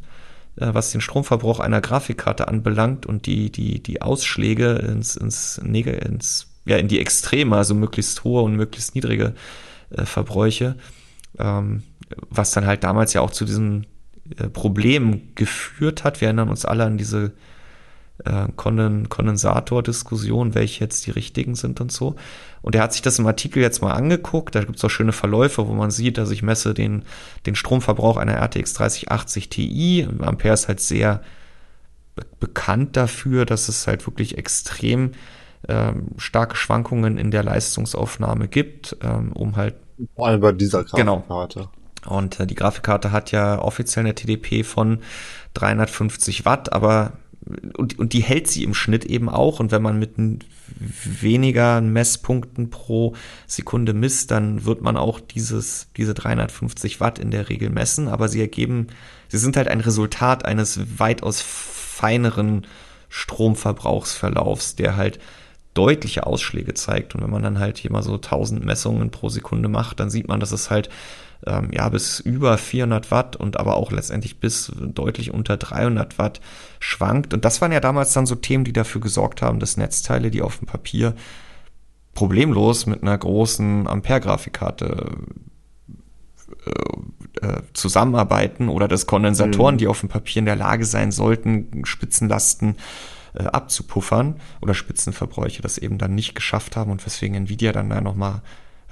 äh, 0.56 0.72
was 0.72 0.90
den 0.90 1.02
Stromverbrauch 1.02 1.60
einer 1.60 1.82
Grafikkarte 1.82 2.48
anbelangt 2.48 3.04
und 3.04 3.26
die, 3.26 3.52
die, 3.52 3.82
die 3.82 4.00
Ausschläge 4.00 4.76
ins, 4.76 5.14
ins, 5.14 5.58
ins, 5.58 6.46
ja, 6.64 6.78
in 6.78 6.88
die 6.88 7.00
Extreme, 7.00 7.54
also 7.54 7.74
möglichst 7.74 8.24
hohe 8.24 8.40
und 8.40 8.56
möglichst 8.56 8.94
niedrige 8.94 9.34
äh, 9.90 10.06
Verbräuche, 10.06 10.76
ähm, 11.38 11.82
was 12.30 12.52
dann 12.52 12.66
halt 12.66 12.84
damals 12.84 13.12
ja 13.12 13.20
auch 13.20 13.30
zu 13.30 13.44
diesem 13.44 13.84
äh, 14.36 14.48
Problem 14.48 15.34
geführt 15.34 16.04
hat. 16.04 16.20
Wir 16.20 16.28
erinnern 16.28 16.48
uns 16.48 16.64
alle 16.64 16.84
an 16.84 16.98
diese 16.98 17.32
äh, 18.24 18.48
Kondensator-Diskussion, 18.56 20.54
welche 20.54 20.84
jetzt 20.84 21.06
die 21.06 21.10
richtigen 21.10 21.54
sind 21.54 21.80
und 21.80 21.90
so. 21.92 22.16
Und 22.60 22.74
er 22.74 22.82
hat 22.82 22.92
sich 22.92 23.02
das 23.02 23.18
im 23.18 23.26
Artikel 23.26 23.60
jetzt 23.62 23.82
mal 23.82 23.92
angeguckt. 23.92 24.54
Da 24.54 24.62
gibt 24.62 24.76
es 24.76 24.84
auch 24.84 24.90
schöne 24.90 25.12
Verläufe, 25.12 25.66
wo 25.66 25.72
man 25.72 25.90
sieht, 25.90 26.18
dass 26.18 26.30
ich 26.30 26.42
messe 26.42 26.74
den, 26.74 27.04
den 27.46 27.54
Stromverbrauch 27.54 28.16
einer 28.16 28.36
RTX 28.36 28.74
3080 28.74 29.48
Ti. 29.48 30.08
Ampere 30.20 30.54
ist 30.54 30.68
halt 30.68 30.80
sehr 30.80 31.22
be 32.14 32.24
bekannt 32.40 32.96
dafür, 32.96 33.46
dass 33.46 33.68
es 33.68 33.86
halt 33.86 34.06
wirklich 34.06 34.36
extrem 34.36 35.12
ähm, 35.68 36.08
starke 36.18 36.56
Schwankungen 36.56 37.16
in 37.18 37.30
der 37.30 37.42
Leistungsaufnahme 37.42 38.48
gibt, 38.48 38.96
ähm, 39.02 39.32
um 39.32 39.56
halt 39.56 39.76
vor 40.16 40.26
allem 40.26 40.40
bei 40.40 40.52
dieser 40.52 40.84
Grafikkarte. 40.84 41.24
Genau. 41.24 41.24
Und 42.06 42.40
äh, 42.40 42.46
die 42.46 42.54
Grafikkarte 42.54 43.12
hat 43.12 43.32
ja 43.32 43.60
offiziell 43.60 44.04
eine 44.04 44.14
TDP 44.14 44.64
von 44.64 44.98
350 45.54 46.44
Watt, 46.44 46.72
aber 46.72 47.12
und, 47.76 47.98
und 47.98 48.12
die 48.12 48.22
hält 48.22 48.46
sie 48.46 48.62
im 48.62 48.74
Schnitt 48.74 49.04
eben 49.04 49.28
auch. 49.28 49.58
Und 49.58 49.72
wenn 49.72 49.82
man 49.82 49.98
mit 49.98 50.12
weniger 50.76 51.80
Messpunkten 51.80 52.70
pro 52.70 53.14
Sekunde 53.46 53.94
misst, 53.94 54.30
dann 54.30 54.64
wird 54.64 54.82
man 54.82 54.96
auch 54.96 55.20
dieses, 55.20 55.88
diese 55.96 56.14
350 56.14 57.00
Watt 57.00 57.18
in 57.18 57.30
der 57.30 57.48
Regel 57.48 57.70
messen. 57.70 58.08
Aber 58.08 58.28
sie 58.28 58.40
ergeben, 58.40 58.88
sie 59.28 59.38
sind 59.38 59.56
halt 59.56 59.68
ein 59.68 59.80
Resultat 59.80 60.44
eines 60.44 60.98
weitaus 60.98 61.42
feineren 61.42 62.66
Stromverbrauchsverlaufs, 63.08 64.76
der 64.76 64.96
halt 64.96 65.18
deutliche 65.74 66.26
Ausschläge 66.26 66.74
zeigt. 66.74 67.14
Und 67.14 67.22
wenn 67.22 67.30
man 67.30 67.42
dann 67.42 67.58
halt 67.58 67.78
hier 67.78 67.90
mal 67.90 68.02
so 68.02 68.14
1000 68.14 68.64
Messungen 68.64 69.10
pro 69.10 69.28
Sekunde 69.28 69.68
macht, 69.68 70.00
dann 70.00 70.10
sieht 70.10 70.28
man, 70.28 70.40
dass 70.40 70.52
es 70.52 70.70
halt 70.70 70.90
ähm, 71.46 71.70
ja 71.72 71.88
bis 71.88 72.20
über 72.20 72.58
400 72.58 73.10
Watt 73.10 73.36
und 73.36 73.58
aber 73.58 73.76
auch 73.76 73.92
letztendlich 73.92 74.38
bis 74.38 74.72
deutlich 74.76 75.32
unter 75.32 75.56
300 75.56 76.18
Watt 76.18 76.40
schwankt. 76.80 77.34
Und 77.34 77.44
das 77.44 77.60
waren 77.60 77.72
ja 77.72 77.80
damals 77.80 78.12
dann 78.12 78.26
so 78.26 78.34
Themen, 78.34 78.64
die 78.64 78.72
dafür 78.72 79.00
gesorgt 79.00 79.42
haben, 79.42 79.58
dass 79.58 79.76
Netzteile, 79.76 80.30
die 80.30 80.42
auf 80.42 80.58
dem 80.58 80.66
Papier 80.66 81.14
problemlos 82.14 82.86
mit 82.86 83.02
einer 83.02 83.16
großen 83.16 83.86
Ampere-Grafikkarte 83.86 85.06
äh, 86.66 87.46
äh, 87.46 87.62
zusammenarbeiten 87.72 88.68
oder 88.68 88.88
dass 88.88 89.06
Kondensatoren, 89.06 89.76
mhm. 89.76 89.78
die 89.78 89.86
auf 89.86 90.00
dem 90.00 90.08
Papier 90.08 90.40
in 90.40 90.46
der 90.46 90.56
Lage 90.56 90.84
sein 90.84 91.10
sollten, 91.10 91.84
Spitzenlasten 91.84 92.76
äh, 93.34 93.44
abzupuffern 93.44 94.36
oder 94.60 94.74
Spitzenverbräuche 94.74 95.62
das 95.62 95.78
eben 95.78 95.98
dann 95.98 96.14
nicht 96.14 96.34
geschafft 96.34 96.76
haben 96.76 96.90
und 96.90 97.04
weswegen 97.04 97.34
Nvidia 97.34 97.72
dann 97.72 97.88
da 97.88 98.00
nochmal 98.00 98.42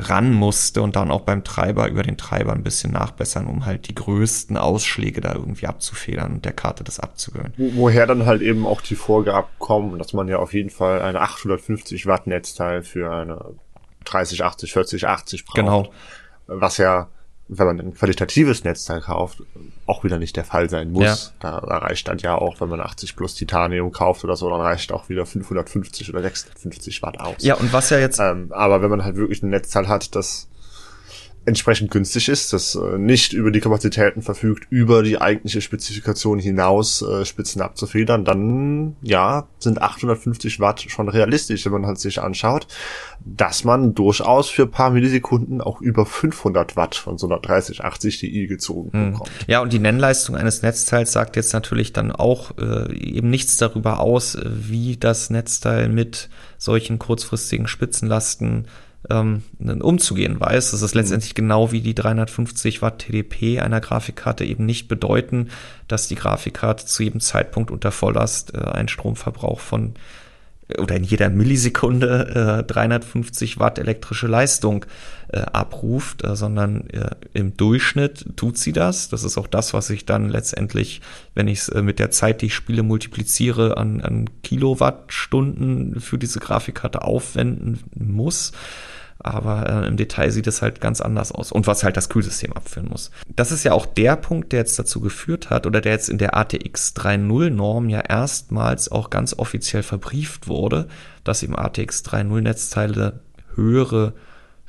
ran 0.01 0.33
musste 0.33 0.83
und 0.83 0.97
dann 0.97 1.11
auch 1.11 1.23
beim 1.23 1.45
Treiber 1.45 1.89
über 1.89 2.03
den 2.03 2.17
Treiber 2.17 2.53
ein 2.53 2.63
bisschen 2.63 2.93
nachbessern, 2.93 3.47
um 3.47 3.67
halt 3.67 3.89
die 3.89 3.95
größten 3.95 4.57
Ausschläge 4.57 5.21
da 5.21 5.35
irgendwie 5.35 5.67
abzufedern 5.67 6.33
und 6.33 6.45
der 6.45 6.53
Karte 6.53 6.85
das 6.85 7.01
abzugewöhnen. 7.01 7.55
Woher 7.57 8.07
dann 8.07 8.27
halt 8.27 8.43
eben 8.43 8.67
auch 8.67 8.81
die 8.81 8.95
Vorgaben 8.95 9.49
kommen, 9.59 9.99
dass 9.99 10.13
man 10.13 10.29
ja 10.29 10.39
auf 10.39 10.55
jeden 10.55 10.71
Fall 10.71 11.03
eine 11.03 11.21
850 11.21 12.07
Watt 12.07 12.27
Netzteil 12.27 12.83
für 12.83 13.13
eine 13.13 13.55
30, 14.05 14.45
80, 14.45 14.73
40, 14.73 15.07
80 15.07 15.45
braucht. 15.45 15.57
Genau. 15.57 15.91
Was 16.47 16.79
ja 16.79 17.09
wenn 17.53 17.67
man 17.67 17.81
ein 17.81 17.95
qualitatives 17.95 18.63
Netzteil 18.63 19.01
kauft, 19.01 19.43
auch 19.87 20.05
wieder 20.05 20.19
nicht 20.19 20.37
der 20.37 20.45
Fall 20.45 20.71
sein 20.71 20.93
muss. 20.93 21.35
Ja. 21.43 21.59
Da, 21.61 21.79
reicht 21.79 22.07
dann 22.07 22.19
ja 22.19 22.37
auch, 22.37 22.61
wenn 22.61 22.69
man 22.69 22.81
80 22.81 23.17
plus 23.17 23.35
Titanium 23.35 23.91
kauft 23.91 24.23
oder 24.23 24.37
so, 24.37 24.49
dann 24.49 24.61
reicht 24.61 24.93
auch 24.93 25.09
wieder 25.09 25.27
550 25.27 26.11
oder 26.11 26.23
650 26.23 27.03
Watt 27.03 27.19
aus. 27.19 27.37
Ja, 27.41 27.55
und 27.55 27.73
was 27.73 27.91
ja 27.91 27.99
jetzt. 27.99 28.21
Ähm, 28.21 28.53
aber 28.53 28.83
wenn 28.83 28.91
man 28.91 29.05
halt 29.05 29.17
wirklich 29.17 29.43
ein 29.43 29.51
Netzteil 29.51 29.89
hat, 29.89 30.15
das 30.15 30.49
entsprechend 31.51 31.91
günstig 31.91 32.29
ist, 32.29 32.53
das 32.53 32.75
äh, 32.75 32.97
nicht 32.97 33.33
über 33.33 33.51
die 33.51 33.61
Kapazitäten 33.61 34.23
verfügt, 34.23 34.67
über 34.71 35.03
die 35.03 35.21
eigentliche 35.21 35.61
Spezifikation 35.61 36.39
hinaus 36.39 37.03
äh, 37.03 37.25
Spitzen 37.27 37.61
abzufedern, 37.61 38.25
dann 38.25 38.97
ja, 39.03 39.49
sind 39.59 39.83
850 39.83 40.61
Watt 40.61 40.87
schon 40.89 41.09
realistisch, 41.09 41.67
wenn 41.67 41.73
man 41.73 41.87
halt 41.87 41.99
sich 41.99 42.23
anschaut, 42.23 42.67
dass 43.21 43.65
man 43.65 43.95
durchaus 43.95 44.49
für 44.49 44.67
paar 44.67 44.91
Millisekunden 44.91 45.61
auch 45.61 45.81
über 45.81 46.07
500 46.07 46.77
Watt 46.77 46.95
von 46.95 47.19
so 47.19 47.27
einer 47.27 47.41
3080 47.41 48.19
Ti 48.19 48.47
gezogen 48.47 48.93
hm. 48.93 49.13
bekommt. 49.13 49.31
Ja, 49.47 49.61
und 49.61 49.73
die 49.73 49.79
Nennleistung 49.79 50.37
eines 50.37 50.63
Netzteils 50.63 51.13
sagt 51.13 51.37
jetzt 51.37 51.53
natürlich 51.53 51.93
dann 51.93 52.13
auch 52.13 52.53
äh, 52.59 52.95
eben 52.95 53.29
nichts 53.29 53.57
darüber 53.57 54.01
aus, 54.01 54.39
wie 54.45 54.97
das 54.97 55.31
Netzteil 55.31 55.89
mit 55.89 56.31
solchen 56.57 56.99
kurzfristigen 56.99 57.67
Spitzenlasten 57.67 58.67
ähm, 59.11 59.43
umzugehen 59.81 60.41
weiß. 60.41 60.71
Das 60.71 60.83
ist 60.83 60.95
letztendlich 60.95 61.35
genau 61.35 61.73
wie 61.73 61.81
die 61.81 61.95
350 61.95 62.83
Watt 62.83 63.01
TDP 63.01 63.61
einer 63.61 63.81
Grafikkarte 63.81 64.45
eben 64.45 64.67
nicht 64.67 64.89
bedeuten, 64.89 65.49
dass 65.89 66.09
die 66.09 66.15
Grafikkarte 66.15 66.87
zu 66.87 67.03
jedem 67.03 67.21
Zeitpunkt 67.21 67.71
unter 67.71 67.93
Volllast 67.93 68.55
äh, 68.55 68.59
einen 68.59 68.89
Stromverbrauch 68.89 69.61
von 69.61 69.95
oder 70.79 70.97
in 70.97 71.05
jeder 71.05 71.31
Millisekunde 71.31 72.61
äh, 72.61 72.65
350 72.65 73.59
Watt 73.59 73.79
elektrische 73.79 74.27
Leistung 74.27 74.87
äh, 75.29 75.39
abruft, 75.41 76.25
äh, 76.25 76.37
sondern 76.37 76.89
äh, 76.91 77.11
im 77.33 77.57
Durchschnitt 77.57 78.37
tut 78.37 78.59
sie 78.59 78.73
das. 78.73 79.09
Das 79.09 79.25
ist 79.25 79.39
auch 79.39 79.47
das, 79.47 79.75
was 79.75 79.91
ich 79.91 80.07
dann 80.07 80.29
letztendlich, 80.29 81.01
wenn 81.35 81.49
ich 81.49 81.61
es 81.61 81.69
äh, 81.69 81.83
mit 81.83 81.99
der 81.99 82.11
Zeit, 82.11 82.43
die 82.43 82.47
ich 82.47 82.55
spiele, 82.55 82.83
multipliziere, 82.83 83.77
an, 83.77 84.01
an 84.01 84.31
Kilowattstunden 84.43 86.01
für 86.01 86.19
diese 86.19 86.41
Grafikkarte 86.41 87.03
aufwenden 87.03 87.81
muss. 87.95 88.53
Aber 89.21 89.85
äh, 89.85 89.87
im 89.87 89.97
Detail 89.97 90.31
sieht 90.31 90.47
es 90.47 90.63
halt 90.63 90.81
ganz 90.81 91.01
anders 91.01 91.33
aus. 91.33 91.53
Und 91.53 91.67
was 91.67 91.85
halt 91.85 91.97
das 91.97 92.09
Kühlsystem 92.09 92.53
abführen 92.53 92.89
muss. 92.89 93.11
Das 93.37 93.53
ist 93.53 93.65
ja 93.65 93.73
auch 93.73 93.87
der 93.87 94.17
Punkt, 94.17 94.53
der 94.53 94.61
jetzt 94.61 94.79
dazu 94.79 95.01
geführt 95.01 95.51
hat, 95.51 95.67
oder 95.67 95.81
der 95.81 95.93
jetzt 95.93 96.09
in 96.09 96.19
der 96.19 96.37
ATX 96.37 96.95
3.0 96.97 97.51
Norm 97.51 97.89
ja 97.89 98.01
erstmals 98.01 98.91
auch 98.91 99.11
ganz 99.11 99.35
offiziell 99.39 99.83
verbrieft 99.83 100.49
wurde, 100.49 100.89
dass 101.25 101.43
eben 101.43 101.57
ATX 101.57 102.05
3.0 102.05 102.41
Netzteile 102.41 103.21
höhere 103.55 104.15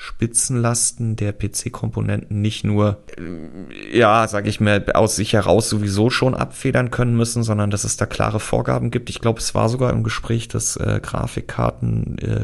Spitzenlasten 0.02 1.16
der 1.16 1.32
PC-Komponenten 1.32 2.42
nicht 2.42 2.64
nur, 2.64 3.04
äh, 3.20 3.98
ja, 3.98 4.28
sage 4.28 4.50
ich 4.50 4.60
mir, 4.60 4.84
aus 4.96 5.16
sich 5.16 5.34
heraus 5.34 5.70
sowieso 5.70 6.10
schon 6.10 6.34
abfedern 6.34 6.90
können 6.90 7.16
müssen, 7.16 7.44
sondern 7.44 7.70
dass 7.70 7.84
es 7.84 7.98
da 7.98 8.08
klare 8.08 8.40
Vorgaben 8.40 8.90
gibt. 8.90 9.12
Ich 9.12 9.22
glaube, 9.22 9.40
es 9.40 9.54
war 9.54 9.70
sogar 9.70 9.92
im 9.92 10.02
Gespräch, 10.02 10.48
dass 10.48 10.76
äh, 10.76 11.00
Grafikkarten 11.04 12.18
äh, 12.18 12.44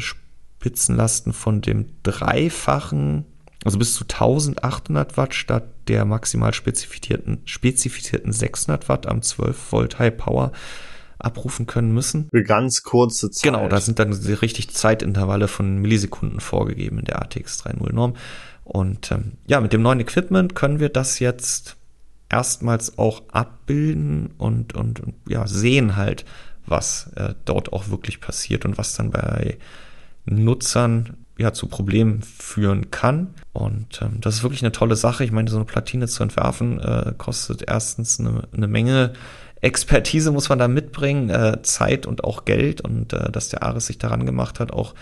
Spitzenlasten 0.67 1.31
von 1.31 1.61
dem 1.61 1.85
dreifachen, 2.03 3.25
also 3.63 3.79
bis 3.79 3.93
zu 3.93 4.03
1800 4.03 5.15
Watt 5.15 5.33
statt 5.33 5.63
der 5.87 6.03
maximal 6.03 6.53
spezifizierten, 6.53 7.39
spezifizierten 7.45 8.33
600 8.33 8.89
Watt 8.89 9.07
am 9.07 9.21
12 9.21 9.71
Volt 9.71 9.99
High 9.99 10.17
Power 10.17 10.51
abrufen 11.19 11.67
können 11.67 11.93
müssen. 11.93 12.27
Für 12.29 12.43
ganz 12.43 12.83
kurze 12.83 13.31
Zeit. 13.31 13.43
Genau, 13.43 13.69
da 13.69 13.79
sind 13.79 13.97
dann 13.97 14.11
richtig 14.11 14.71
Zeitintervalle 14.71 15.47
von 15.47 15.77
Millisekunden 15.77 16.41
vorgegeben 16.41 16.99
in 16.99 17.05
der 17.05 17.21
ATX 17.21 17.63
3.0 17.63 17.93
Norm. 17.93 18.15
Und 18.65 19.09
ähm, 19.11 19.37
ja, 19.47 19.61
mit 19.61 19.71
dem 19.71 19.81
neuen 19.81 20.01
Equipment 20.01 20.53
können 20.53 20.81
wir 20.81 20.89
das 20.89 21.19
jetzt 21.19 21.77
erstmals 22.29 22.97
auch 22.97 23.23
abbilden 23.31 24.31
und, 24.37 24.75
und, 24.75 24.99
und 24.99 25.15
ja, 25.29 25.47
sehen 25.47 25.95
halt, 25.95 26.25
was 26.65 27.09
äh, 27.15 27.33
dort 27.45 27.71
auch 27.71 27.87
wirklich 27.87 28.19
passiert 28.19 28.65
und 28.65 28.77
was 28.77 28.93
dann 28.95 29.11
bei 29.11 29.57
Nutzern 30.29 31.17
ja 31.37 31.53
zu 31.53 31.67
Problemen 31.67 32.21
führen 32.21 32.91
kann. 32.91 33.33
Und 33.53 34.01
ähm, 34.01 34.21
das 34.21 34.35
ist 34.35 34.43
wirklich 34.43 34.63
eine 34.63 34.71
tolle 34.71 34.95
Sache. 34.95 35.23
Ich 35.23 35.31
meine, 35.31 35.49
so 35.49 35.57
eine 35.57 35.65
Platine 35.65 36.07
zu 36.07 36.23
entwerfen 36.23 36.79
äh, 36.79 37.13
kostet 37.17 37.63
erstens 37.67 38.19
eine, 38.19 38.43
eine 38.53 38.67
Menge 38.67 39.13
Expertise 39.61 40.31
muss 40.31 40.49
man 40.49 40.59
da 40.59 40.67
mitbringen, 40.67 41.29
äh, 41.29 41.61
Zeit 41.63 42.05
und 42.05 42.23
auch 42.23 42.45
Geld 42.45 42.81
und 42.81 43.13
äh, 43.13 43.31
dass 43.31 43.49
der 43.49 43.63
Ares 43.63 43.87
sich 43.87 43.97
daran 43.97 44.25
gemacht 44.25 44.59
hat, 44.59 44.71
auch 44.71 44.93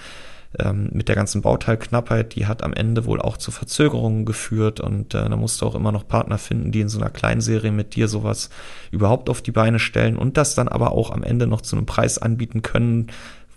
ähm, 0.60 0.90
mit 0.94 1.10
der 1.10 1.16
ganzen 1.16 1.42
Bauteilknappheit, 1.42 2.36
die 2.36 2.46
hat 2.46 2.64
am 2.64 2.74
Ende 2.74 3.06
wohl 3.06 3.22
auch 3.22 3.36
zu 3.36 3.52
Verzögerungen 3.52 4.26
geführt 4.26 4.80
und 4.80 5.14
äh, 5.14 5.28
da 5.28 5.36
musst 5.36 5.62
du 5.62 5.66
auch 5.66 5.76
immer 5.76 5.92
noch 5.92 6.08
Partner 6.08 6.38
finden, 6.38 6.72
die 6.72 6.82
in 6.82 6.90
so 6.90 7.00
einer 7.00 7.10
Kleinserie 7.10 7.72
mit 7.72 7.96
dir 7.96 8.08
sowas 8.08 8.50
überhaupt 8.92 9.30
auf 9.30 9.42
die 9.42 9.52
Beine 9.52 9.80
stellen 9.80 10.16
und 10.16 10.38
das 10.38 10.56
dann 10.56 10.70
aber 10.70 10.94
auch 10.94 11.12
am 11.12 11.24
Ende 11.24 11.48
noch 11.48 11.62
zu 11.62 11.76
einem 11.76 11.86
Preis 11.86 12.18
anbieten 12.18 12.62
können, 12.62 13.08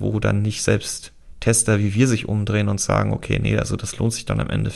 wo 0.01 0.19
dann 0.19 0.43
nicht 0.43 0.63
selbst 0.63 1.13
Tester 1.41 1.79
wie 1.79 1.95
wir 1.95 2.09
sich 2.09 2.29
umdrehen 2.29 2.69
und 2.69 2.81
sagen, 2.81 3.13
okay, 3.13 3.39
nee, 3.41 3.57
also 3.57 3.77
das 3.77 3.99
lohnt 3.99 4.13
sich 4.13 4.25
dann 4.25 4.41
am 4.41 4.51
Ende, 4.51 4.73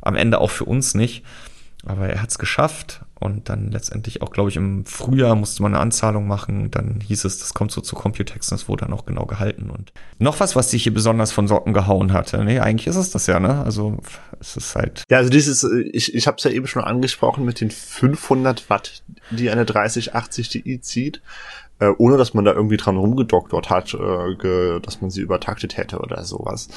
am 0.00 0.16
Ende 0.16 0.40
auch 0.40 0.50
für 0.50 0.64
uns 0.64 0.94
nicht. 0.94 1.24
Aber 1.86 2.08
er 2.08 2.22
hat 2.22 2.30
es 2.30 2.38
geschafft 2.38 3.00
und 3.20 3.50
dann 3.50 3.70
letztendlich 3.70 4.22
auch, 4.22 4.30
glaube 4.30 4.48
ich, 4.48 4.56
im 4.56 4.86
Frühjahr 4.86 5.34
musste 5.34 5.62
man 5.62 5.74
eine 5.74 5.82
Anzahlung 5.82 6.26
machen. 6.26 6.70
Dann 6.70 7.00
hieß 7.06 7.26
es, 7.26 7.38
das 7.38 7.52
kommt 7.52 7.72
so 7.72 7.82
zu 7.82 7.94
Computex 7.94 8.50
und 8.50 8.56
es 8.56 8.68
wurde 8.68 8.86
dann 8.86 8.94
auch 8.94 9.04
genau 9.04 9.26
gehalten. 9.26 9.68
Und 9.68 9.92
noch 10.18 10.40
was, 10.40 10.56
was 10.56 10.70
dich 10.70 10.84
hier 10.84 10.94
besonders 10.94 11.30
von 11.30 11.46
Socken 11.46 11.74
gehauen 11.74 12.14
hatte. 12.14 12.42
Nee, 12.42 12.60
eigentlich 12.60 12.86
ist 12.86 12.96
es 12.96 13.10
das 13.10 13.26
ja, 13.26 13.38
ne? 13.38 13.62
Also 13.64 13.98
es 14.40 14.56
ist 14.56 14.74
halt. 14.76 15.02
Ja, 15.10 15.18
also 15.18 15.28
dieses, 15.28 15.62
ich, 15.92 16.14
ich 16.14 16.26
habe 16.26 16.38
es 16.38 16.44
ja 16.44 16.50
eben 16.50 16.66
schon 16.66 16.84
angesprochen 16.84 17.44
mit 17.44 17.60
den 17.60 17.70
500 17.70 18.70
Watt, 18.70 19.02
die 19.30 19.50
eine 19.50 19.66
3080 19.66 20.48
Ti 20.48 20.80
zieht 20.80 21.20
äh, 21.80 21.88
ohne 21.98 22.16
dass 22.16 22.34
man 22.34 22.44
da 22.44 22.52
irgendwie 22.52 22.76
dran 22.76 22.96
rumgedoktort 22.96 23.70
hat, 23.70 23.94
äh, 23.94 24.34
ge, 24.36 24.80
dass 24.80 25.00
man 25.00 25.10
sie 25.10 25.20
übertaktet 25.20 25.76
hätte 25.76 25.98
oder 25.98 26.24
sowas. 26.24 26.68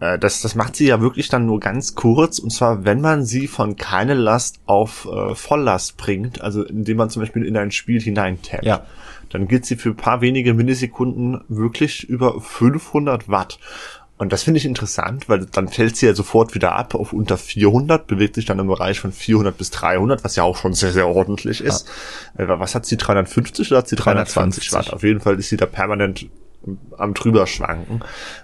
Äh, 0.00 0.18
das, 0.18 0.42
das 0.42 0.54
macht 0.54 0.76
sie 0.76 0.86
ja 0.86 1.00
wirklich 1.00 1.28
dann 1.28 1.46
nur 1.46 1.60
ganz 1.60 1.94
kurz, 1.94 2.38
und 2.38 2.50
zwar, 2.50 2.84
wenn 2.84 3.00
man 3.00 3.24
sie 3.24 3.46
von 3.46 3.76
keine 3.76 4.14
Last 4.14 4.60
auf 4.66 5.08
äh, 5.10 5.34
Volllast 5.34 5.96
bringt, 5.96 6.40
also 6.40 6.62
indem 6.64 6.96
man 6.96 7.10
zum 7.10 7.20
Beispiel 7.20 7.44
in 7.44 7.56
ein 7.56 7.70
Spiel 7.70 8.00
hineintappt. 8.00 8.64
Ja. 8.64 8.86
Dann 9.30 9.48
geht 9.48 9.66
sie 9.66 9.76
für 9.76 9.90
ein 9.90 9.96
paar 9.96 10.20
wenige 10.20 10.54
Millisekunden 10.54 11.40
wirklich 11.48 12.08
über 12.08 12.40
500 12.40 13.28
Watt. 13.28 13.58
Und 14.24 14.32
das 14.32 14.42
finde 14.42 14.56
ich 14.56 14.64
interessant, 14.64 15.28
weil 15.28 15.44
dann 15.44 15.68
fällt 15.68 15.98
sie 15.98 16.06
ja 16.06 16.14
sofort 16.14 16.54
wieder 16.54 16.72
ab 16.72 16.94
auf 16.94 17.12
unter 17.12 17.36
400, 17.36 18.06
bewegt 18.06 18.36
sich 18.36 18.46
dann 18.46 18.58
im 18.58 18.68
Bereich 18.68 18.98
von 18.98 19.12
400 19.12 19.58
bis 19.58 19.70
300, 19.70 20.24
was 20.24 20.34
ja 20.34 20.44
auch 20.44 20.56
schon 20.56 20.72
sehr, 20.72 20.92
sehr 20.92 21.06
ordentlich 21.06 21.60
ist. 21.60 21.86
Ja. 22.38 22.44
Äh, 22.44 22.58
was 22.58 22.74
hat 22.74 22.86
sie, 22.86 22.96
350 22.96 23.70
oder 23.70 23.80
hat 23.80 23.88
sie 23.88 23.96
320 23.96 24.70
350. 24.70 24.72
Watt? 24.72 24.94
Auf 24.94 25.02
jeden 25.02 25.20
Fall 25.20 25.38
ist 25.38 25.50
sie 25.50 25.58
da 25.58 25.66
permanent 25.66 26.26
am 26.96 27.12
drüber 27.12 27.46
schwanken. 27.46 28.00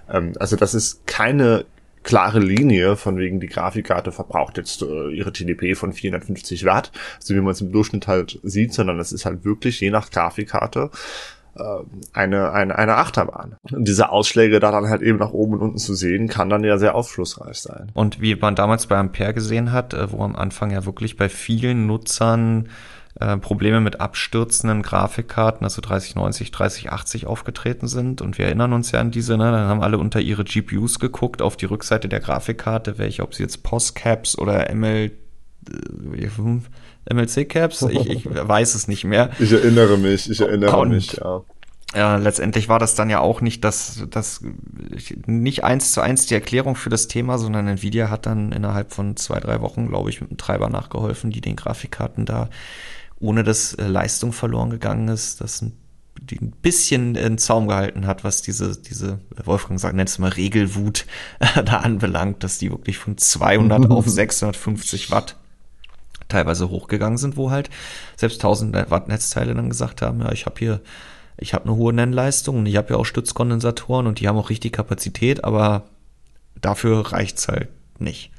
Ähm, 0.07 0.33
also 0.39 0.55
das 0.55 0.75
ist 0.75 1.07
keine 1.07 1.65
klare 2.03 2.37
Linie, 2.37 2.95
von 2.95 3.17
wegen 3.17 3.39
die 3.39 3.47
Grafikkarte 3.47 4.11
verbraucht 4.11 4.57
jetzt 4.57 4.83
äh, 4.83 5.09
ihre 5.09 5.33
TDP 5.33 5.73
von 5.73 5.93
450 5.93 6.63
Watt, 6.63 6.91
so 7.17 7.33
wie 7.33 7.41
man 7.41 7.53
es 7.53 7.61
im 7.61 7.71
Durchschnitt 7.71 8.05
halt 8.05 8.39
sieht, 8.43 8.75
sondern 8.75 8.99
es 8.99 9.11
ist 9.11 9.25
halt 9.25 9.45
wirklich 9.45 9.79
je 9.79 9.89
nach 9.89 10.11
Grafikkarte 10.11 10.91
eine, 12.13 12.51
eine, 12.51 12.77
eine 12.77 12.95
Achterbahn. 12.95 13.57
Und 13.71 13.87
diese 13.87 14.09
Ausschläge 14.09 14.59
da 14.59 14.71
dann 14.71 14.89
halt 14.89 15.01
eben 15.01 15.17
nach 15.17 15.31
oben 15.31 15.53
und 15.53 15.61
unten 15.61 15.77
zu 15.77 15.93
sehen, 15.93 16.27
kann 16.27 16.49
dann 16.49 16.63
ja 16.63 16.77
sehr 16.77 16.95
aufschlussreich 16.95 17.59
sein. 17.59 17.91
Und 17.93 18.21
wie 18.21 18.35
man 18.35 18.55
damals 18.55 18.87
bei 18.87 18.97
Ampere 18.97 19.33
gesehen 19.33 19.71
hat, 19.71 19.93
äh, 19.93 20.11
wo 20.11 20.23
am 20.23 20.35
Anfang 20.35 20.71
ja 20.71 20.85
wirklich 20.85 21.17
bei 21.17 21.29
vielen 21.29 21.87
Nutzern 21.87 22.69
äh, 23.19 23.37
Probleme 23.37 23.81
mit 23.81 23.99
abstürzenden 23.99 24.81
Grafikkarten, 24.81 25.65
also 25.65 25.81
3090, 25.81 26.51
3080 26.51 27.27
aufgetreten 27.27 27.87
sind. 27.87 28.21
Und 28.21 28.37
wir 28.37 28.45
erinnern 28.45 28.71
uns 28.71 28.91
ja 28.91 29.01
an 29.01 29.11
diese, 29.11 29.37
ne? 29.37 29.51
dann 29.51 29.67
haben 29.67 29.83
alle 29.83 29.97
unter 29.97 30.21
ihre 30.21 30.45
GPUs 30.45 30.99
geguckt, 30.99 31.41
auf 31.41 31.57
die 31.57 31.65
Rückseite 31.65 32.07
der 32.07 32.21
Grafikkarte, 32.21 32.97
welche, 32.97 33.23
ob 33.23 33.35
sie 33.35 33.43
jetzt 33.43 33.63
POS-Caps 33.63 34.37
oder 34.37 34.73
ML, 34.73 35.11
äh, 35.69 36.23
MLC-Caps, 37.09 37.83
ich, 37.83 38.09
ich 38.09 38.25
weiß 38.29 38.75
es 38.75 38.87
nicht 38.87 39.03
mehr. 39.03 39.31
Ich 39.39 39.51
erinnere 39.51 39.97
mich, 39.97 40.29
ich 40.29 40.41
erinnere 40.41 40.77
Und, 40.77 40.89
mich, 40.89 41.13
ja. 41.13 41.41
Ja, 41.93 42.15
letztendlich 42.15 42.69
war 42.69 42.79
das 42.79 42.95
dann 42.95 43.09
ja 43.09 43.19
auch 43.19 43.41
nicht 43.41 43.65
das, 43.65 44.05
das 44.09 44.41
nicht 45.25 45.65
eins 45.65 45.91
zu 45.91 45.99
eins 45.99 46.25
die 46.25 46.35
Erklärung 46.35 46.75
für 46.75 46.89
das 46.89 47.09
Thema, 47.09 47.37
sondern 47.37 47.67
Nvidia 47.67 48.09
hat 48.09 48.25
dann 48.25 48.53
innerhalb 48.53 48.93
von 48.93 49.17
zwei, 49.17 49.41
drei 49.41 49.59
Wochen, 49.59 49.89
glaube 49.89 50.09
ich, 50.09 50.21
mit 50.21 50.29
einem 50.29 50.37
Treiber 50.37 50.69
nachgeholfen, 50.69 51.31
die 51.31 51.41
den 51.41 51.57
Grafikkarten 51.57 52.25
da 52.25 52.49
ohne 53.21 53.43
dass 53.43 53.73
äh, 53.75 53.87
Leistung 53.87 54.33
verloren 54.33 54.71
gegangen 54.71 55.07
ist, 55.07 55.41
das 55.41 55.61
ein, 55.61 55.73
die 56.19 56.39
ein 56.41 56.51
bisschen 56.51 57.15
in 57.15 57.37
Zaum 57.37 57.67
gehalten 57.67 58.07
hat, 58.07 58.23
was 58.23 58.41
diese, 58.41 58.75
diese, 58.77 59.19
Wolfgang 59.45 59.79
sagt, 59.79 59.95
nennt 59.95 60.09
es 60.09 60.19
mal 60.19 60.31
Regelwut 60.31 61.05
äh, 61.39 61.63
da 61.63 61.77
anbelangt, 61.77 62.43
dass 62.43 62.57
die 62.57 62.71
wirklich 62.71 62.97
von 62.97 63.17
200 63.17 63.89
auf 63.89 64.05
650 64.07 65.11
Watt 65.11 65.37
teilweise 66.31 66.69
hochgegangen 66.69 67.17
sind, 67.17 67.37
wo 67.37 67.51
halt 67.51 67.69
selbst 68.15 68.37
1000 68.37 68.89
Watt 68.89 69.07
Netzteile 69.07 69.53
dann 69.53 69.69
gesagt 69.69 70.01
haben, 70.01 70.21
ja, 70.21 70.31
ich 70.31 70.45
habe 70.45 70.55
hier, 70.59 70.81
ich 71.37 71.53
habe 71.53 71.65
eine 71.65 71.75
hohe 71.75 71.93
Nennleistung 71.93 72.59
und 72.59 72.65
ich 72.65 72.77
habe 72.77 72.93
ja 72.93 72.95
auch 72.97 73.05
Stützkondensatoren 73.05 74.07
und 74.07 74.19
die 74.19 74.27
haben 74.27 74.37
auch 74.37 74.49
richtig 74.49 74.73
Kapazität, 74.73 75.43
aber 75.43 75.83
dafür 76.59 77.11
reicht's 77.11 77.47
halt 77.47 77.69
nicht. 77.99 78.31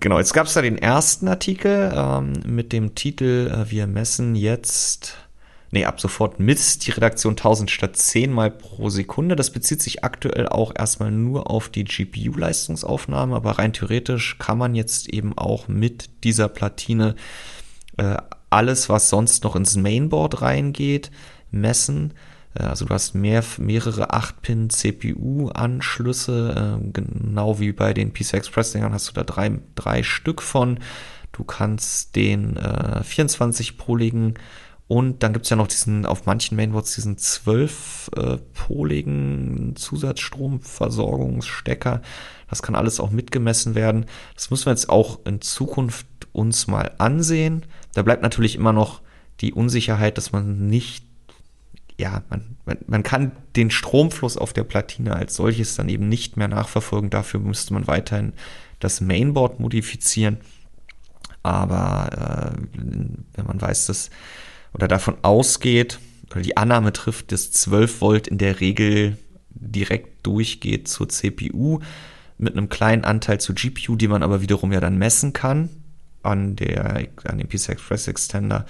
Genau, 0.00 0.18
jetzt 0.18 0.34
gab 0.34 0.46
es 0.46 0.54
da 0.54 0.62
den 0.62 0.78
ersten 0.78 1.28
Artikel 1.28 1.92
ähm, 1.94 2.32
mit 2.46 2.72
dem 2.72 2.94
Titel 2.94 3.50
äh, 3.52 3.70
Wir 3.70 3.86
messen 3.86 4.34
jetzt, 4.34 5.16
nee, 5.70 5.84
ab 5.84 6.00
sofort 6.00 6.40
misst 6.40 6.86
die 6.86 6.90
Redaktion 6.90 7.32
1000 7.32 7.70
statt 7.70 7.96
10 7.96 8.32
mal 8.32 8.50
pro 8.50 8.90
Sekunde. 8.90 9.36
Das 9.36 9.50
bezieht 9.50 9.82
sich 9.82 10.04
aktuell 10.04 10.48
auch 10.48 10.72
erstmal 10.76 11.10
nur 11.10 11.50
auf 11.50 11.68
die 11.68 11.84
GPU-Leistungsaufnahme, 11.84 13.36
aber 13.36 13.52
rein 13.52 13.72
theoretisch 13.72 14.38
kann 14.38 14.58
man 14.58 14.74
jetzt 14.74 15.08
eben 15.08 15.36
auch 15.36 15.68
mit 15.68 16.24
dieser 16.24 16.48
Platine 16.48 17.14
äh, 17.96 18.16
alles, 18.50 18.88
was 18.88 19.08
sonst 19.08 19.44
noch 19.44 19.54
ins 19.54 19.76
Mainboard 19.76 20.42
reingeht, 20.42 21.10
messen. 21.50 22.14
Äh, 22.54 22.64
also 22.64 22.84
du 22.84 22.94
hast 22.94 23.14
mehr, 23.14 23.44
mehrere 23.58 24.12
8-Pin 24.12 24.70
CPU-Anschlüsse, 24.70 26.80
äh, 26.80 26.90
genau 26.92 27.60
wie 27.60 27.72
bei 27.72 27.94
den 27.94 28.12
PCI 28.12 28.38
Express-Dingern 28.38 28.92
hast 28.92 29.08
du 29.08 29.12
da 29.12 29.22
drei, 29.22 29.52
drei 29.76 30.02
Stück 30.02 30.42
von. 30.42 30.80
Du 31.32 31.44
kannst 31.44 32.16
den 32.16 32.56
äh, 32.56 33.02
24-poligen 33.04 34.34
und 34.90 35.22
dann 35.22 35.32
gibt's 35.32 35.48
ja 35.50 35.56
noch 35.56 35.68
diesen, 35.68 36.04
auf 36.04 36.26
manchen 36.26 36.56
Mainboards 36.56 36.96
diesen 36.96 37.14
12-poligen 37.14 39.76
Zusatzstromversorgungsstecker. 39.76 42.02
Das 42.48 42.60
kann 42.60 42.74
alles 42.74 42.98
auch 42.98 43.12
mitgemessen 43.12 43.76
werden. 43.76 44.06
Das 44.34 44.50
müssen 44.50 44.66
wir 44.66 44.72
jetzt 44.72 44.88
auch 44.88 45.20
in 45.24 45.40
Zukunft 45.42 46.08
uns 46.32 46.66
mal 46.66 46.90
ansehen. 46.98 47.66
Da 47.94 48.02
bleibt 48.02 48.24
natürlich 48.24 48.56
immer 48.56 48.72
noch 48.72 49.00
die 49.40 49.52
Unsicherheit, 49.52 50.18
dass 50.18 50.32
man 50.32 50.66
nicht 50.66 51.04
ja, 51.96 52.24
man, 52.28 52.56
man, 52.64 52.78
man 52.88 53.04
kann 53.04 53.30
den 53.54 53.70
Stromfluss 53.70 54.36
auf 54.36 54.52
der 54.52 54.64
Platine 54.64 55.14
als 55.14 55.36
solches 55.36 55.76
dann 55.76 55.88
eben 55.88 56.08
nicht 56.08 56.36
mehr 56.36 56.48
nachverfolgen. 56.48 57.10
Dafür 57.10 57.38
müsste 57.38 57.74
man 57.74 57.86
weiterhin 57.86 58.32
das 58.80 59.00
Mainboard 59.00 59.60
modifizieren. 59.60 60.38
Aber 61.44 62.56
äh, 62.56 62.58
wenn 63.36 63.46
man 63.46 63.60
weiß, 63.60 63.86
dass 63.86 64.10
oder 64.72 64.88
davon 64.88 65.16
ausgeht 65.22 65.98
oder 66.30 66.42
die 66.42 66.56
Annahme 66.56 66.92
trifft, 66.92 67.32
dass 67.32 67.50
12 67.50 68.00
Volt 68.00 68.28
in 68.28 68.38
der 68.38 68.60
Regel 68.60 69.18
direkt 69.50 70.26
durchgeht 70.26 70.88
zur 70.88 71.08
CPU 71.08 71.80
mit 72.38 72.56
einem 72.56 72.68
kleinen 72.68 73.04
Anteil 73.04 73.40
zur 73.40 73.54
GPU, 73.54 73.96
die 73.96 74.08
man 74.08 74.22
aber 74.22 74.40
wiederum 74.40 74.72
ja 74.72 74.80
dann 74.80 74.96
messen 74.96 75.32
kann 75.32 75.68
an 76.22 76.56
der 76.56 77.08
an 77.24 77.38
dem 77.38 77.48
PCI 77.48 77.72
Express 77.72 78.08
Extender, 78.08 78.66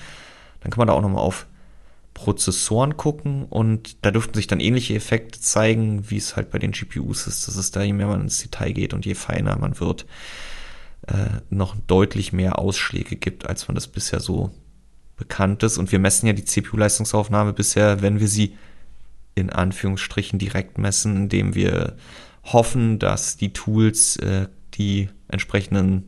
dann 0.61 0.71
kann 0.71 0.79
man 0.79 0.89
da 0.89 0.95
auch 0.95 1.03
nochmal 1.03 1.23
auf 1.23 1.47
Prozessoren 2.15 2.97
gucken 2.97 3.45
und 3.45 4.05
da 4.05 4.11
dürften 4.11 4.35
sich 4.35 4.47
dann 4.47 4.61
ähnliche 4.61 4.95
Effekte 4.95 5.41
zeigen, 5.41 6.11
wie 6.11 6.17
es 6.17 6.37
halt 6.37 6.51
bei 6.51 6.59
den 6.59 6.73
GPUs 6.73 7.27
ist, 7.27 7.49
dass 7.49 7.57
es 7.57 7.71
da, 7.71 7.83
je 7.83 7.93
mehr 7.93 8.09
man 8.09 8.23
ins 8.23 8.41
Detail 8.41 8.73
geht 8.73 8.93
und 8.93 9.07
je 9.07 9.15
feiner 9.15 9.57
man 9.59 9.81
wird, 9.81 10.07
äh, 11.07 11.41
noch 11.49 11.77
deutlich 11.87 12.33
mehr 12.33 12.59
Ausschläge 12.59 13.17
gibt, 13.17 13.47
als 13.47 13.69
man 13.69 13.75
das 13.75 13.87
bisher 13.87 14.21
so 14.21 14.51
bekannt 15.21 15.63
ist. 15.63 15.79
Und 15.79 15.93
wir 15.93 16.01
messen 16.01 16.27
ja 16.27 16.33
die 16.33 16.45
CPU-Leistungsaufnahme 16.45 17.53
bisher, 17.53 18.03
wenn 18.03 18.19
wir 18.19 18.27
sie 18.27 18.57
in 19.37 19.51
Anführungsstrichen 19.51 20.41
direkt 20.41 20.79
messen, 20.79 21.15
indem 21.15 21.55
wir 21.55 21.97
hoffen, 22.45 22.99
dass 22.99 23.37
die 23.37 23.53
Tools 23.53 24.17
äh, 24.17 24.49
die 24.75 25.09
entsprechenden 25.29 26.05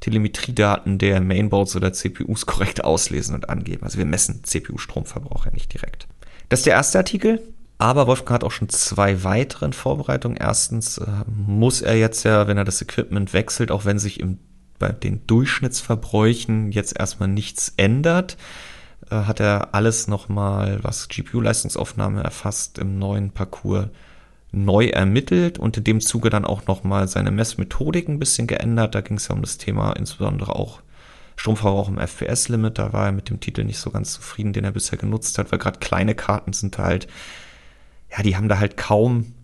Telemetriedaten 0.00 0.98
der 0.98 1.20
Mainboards 1.20 1.74
oder 1.74 1.92
CPUs 1.92 2.46
korrekt 2.46 2.84
auslesen 2.84 3.34
und 3.34 3.48
angeben. 3.48 3.82
Also 3.82 3.98
wir 3.98 4.04
messen 4.04 4.44
CPU-Stromverbrauch 4.44 5.46
ja 5.46 5.52
nicht 5.52 5.72
direkt. 5.72 6.06
Das 6.48 6.60
ist 6.60 6.66
der 6.66 6.74
erste 6.74 6.98
Artikel. 6.98 7.42
Aber 7.78 8.08
Wolfgang 8.08 8.30
hat 8.30 8.44
auch 8.44 8.50
schon 8.50 8.68
zwei 8.68 9.22
weitere 9.22 9.66
in 9.66 9.72
Vorbereitung. 9.72 10.36
Erstens 10.36 10.98
äh, 10.98 11.06
muss 11.26 11.80
er 11.80 11.96
jetzt 11.96 12.24
ja, 12.24 12.48
wenn 12.48 12.58
er 12.58 12.64
das 12.64 12.82
Equipment 12.82 13.32
wechselt, 13.32 13.70
auch 13.70 13.84
wenn 13.84 14.00
sich 14.00 14.18
im, 14.20 14.38
bei 14.78 14.90
den 14.90 15.26
Durchschnittsverbräuchen 15.26 16.72
jetzt 16.72 16.98
erstmal 16.98 17.28
nichts 17.28 17.72
ändert, 17.76 18.36
äh, 19.10 19.16
hat 19.16 19.40
er 19.40 19.74
alles 19.74 20.08
nochmal, 20.08 20.78
was 20.82 21.08
GPU-Leistungsaufnahme 21.08 22.22
erfasst, 22.22 22.78
im 22.78 22.98
neuen 22.98 23.30
Parcours 23.30 23.88
neu 24.50 24.86
ermittelt 24.86 25.58
und 25.58 25.76
in 25.76 25.84
dem 25.84 26.00
Zuge 26.00 26.30
dann 26.30 26.44
auch 26.44 26.66
nochmal 26.66 27.06
seine 27.08 27.30
Messmethodik 27.30 28.08
ein 28.08 28.18
bisschen 28.18 28.46
geändert. 28.46 28.94
Da 28.94 29.00
ging 29.02 29.18
es 29.18 29.28
ja 29.28 29.34
um 29.34 29.42
das 29.42 29.58
Thema 29.58 29.92
insbesondere 29.92 30.54
auch 30.54 30.80
Stromverbrauch 31.36 31.88
im 31.88 31.98
FPS-Limit. 31.98 32.78
Da 32.78 32.92
war 32.92 33.06
er 33.06 33.12
mit 33.12 33.28
dem 33.28 33.40
Titel 33.40 33.64
nicht 33.64 33.78
so 33.78 33.90
ganz 33.90 34.12
zufrieden, 34.12 34.52
den 34.52 34.64
er 34.64 34.72
bisher 34.72 34.98
genutzt 34.98 35.38
hat, 35.38 35.52
weil 35.52 35.58
gerade 35.58 35.78
kleine 35.78 36.14
Karten 36.14 36.52
sind 36.52 36.78
halt, 36.78 37.08
ja, 38.10 38.22
die 38.22 38.36
haben 38.36 38.48
da 38.48 38.58
halt 38.58 38.76
kaum 38.76 39.34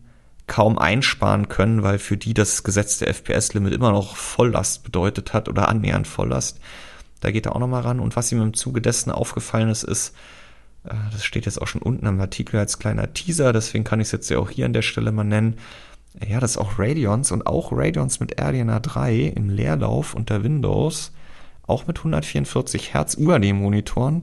kaum 0.46 0.78
einsparen 0.78 1.48
können, 1.48 1.82
weil 1.82 1.98
für 1.98 2.16
die 2.16 2.34
das 2.34 2.62
gesetzte 2.62 3.06
FPS-Limit 3.06 3.72
immer 3.72 3.92
noch 3.92 4.16
Volllast 4.16 4.82
bedeutet 4.84 5.32
hat 5.32 5.48
oder 5.48 5.68
annähernd 5.68 6.06
Volllast. 6.06 6.60
Da 7.20 7.30
geht 7.30 7.46
er 7.46 7.56
auch 7.56 7.60
nochmal 7.60 7.82
ran. 7.82 8.00
Und 8.00 8.16
was 8.16 8.30
ihm 8.32 8.42
im 8.42 8.54
Zuge 8.54 8.82
dessen 8.82 9.10
aufgefallen 9.10 9.70
ist, 9.70 9.82
ist, 9.82 10.14
äh, 10.84 10.94
das 11.12 11.24
steht 11.24 11.46
jetzt 11.46 11.60
auch 11.60 11.66
schon 11.66 11.82
unten 11.82 12.06
am 12.06 12.20
Artikel 12.20 12.58
als 12.58 12.78
kleiner 12.78 13.12
Teaser, 13.14 13.52
deswegen 13.52 13.84
kann 13.84 14.00
ich 14.00 14.08
es 14.08 14.12
jetzt 14.12 14.28
ja 14.28 14.38
auch 14.38 14.50
hier 14.50 14.66
an 14.66 14.74
der 14.74 14.82
Stelle 14.82 15.12
mal 15.12 15.24
nennen. 15.24 15.56
Ja, 16.24 16.38
dass 16.38 16.58
auch 16.58 16.78
Radeons 16.78 17.32
und 17.32 17.46
auch 17.46 17.72
Radeons 17.72 18.20
mit 18.20 18.40
RDNA 18.40 18.78
3 18.78 19.32
im 19.34 19.50
Leerlauf 19.50 20.14
unter 20.14 20.44
Windows 20.44 21.12
auch 21.66 21.86
mit 21.86 21.98
144 21.98 22.94
Hertz 22.94 23.16
UAD-Monitoren 23.16 24.22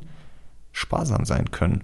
sparsam 0.72 1.26
sein 1.26 1.52
können. 1.52 1.84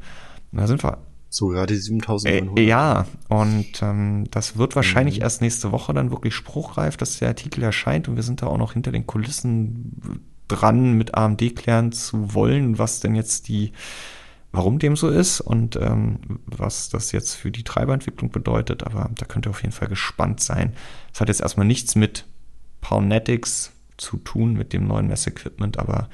Da 0.52 0.68
sind 0.68 0.84
wir. 0.84 1.00
Sogar 1.38 1.68
die 1.68 1.76
7900. 1.76 2.58
Äh, 2.58 2.64
ja, 2.64 3.06
und 3.30 3.84
ähm, 3.84 4.26
das 4.32 4.58
wird 4.58 4.76
wahrscheinlich 4.76 5.18
mhm. 5.18 5.22
erst 5.22 5.42
nächste 5.44 5.72
Woche 5.72 5.94
dann 5.94 6.10
wirklich 6.10 6.34
spruchreif, 6.34 6.98
dass 6.98 7.20
der 7.20 7.28
Artikel 7.28 7.62
erscheint 7.62 8.08
und 8.08 8.16
wir 8.16 8.24
sind 8.24 8.42
da 8.42 8.48
auch 8.48 8.58
noch 8.58 8.74
hinter 8.74 8.92
den 8.92 9.06
Kulissen 9.06 10.24
dran, 10.48 10.94
mit 10.94 11.14
AMD 11.14 11.56
klären 11.56 11.92
zu 11.92 12.34
wollen, 12.34 12.80
was 12.80 13.02
denn 13.02 13.14
jetzt 13.14 13.50
die 13.50 13.72
warum 14.52 14.80
dem 14.80 14.96
so 14.96 15.10
ist 15.10 15.40
und 15.40 15.76
ähm, 15.76 16.40
was 16.48 16.90
das 16.90 17.12
jetzt 17.12 17.36
für 17.36 17.52
die 17.52 17.64
Treiberentwicklung 17.64 18.32
bedeutet, 18.32 18.82
aber 18.82 19.12
da 19.14 19.26
könnt 19.26 19.46
ihr 19.46 19.52
auf 19.52 19.62
jeden 19.62 19.74
Fall 19.74 19.90
gespannt 19.90 20.40
sein. 20.40 20.74
Es 21.14 21.22
hat 21.22 21.28
jetzt 21.28 21.42
erstmal 21.42 21.68
nichts 21.68 21.94
mit 21.94 22.26
Pownetics 22.82 23.74
zu 23.98 24.18
tun, 24.18 24.54
mit 24.54 24.74
dem 24.74 24.88
neuen 24.88 25.08
Messequipment, 25.08 25.78
aber 25.78 26.10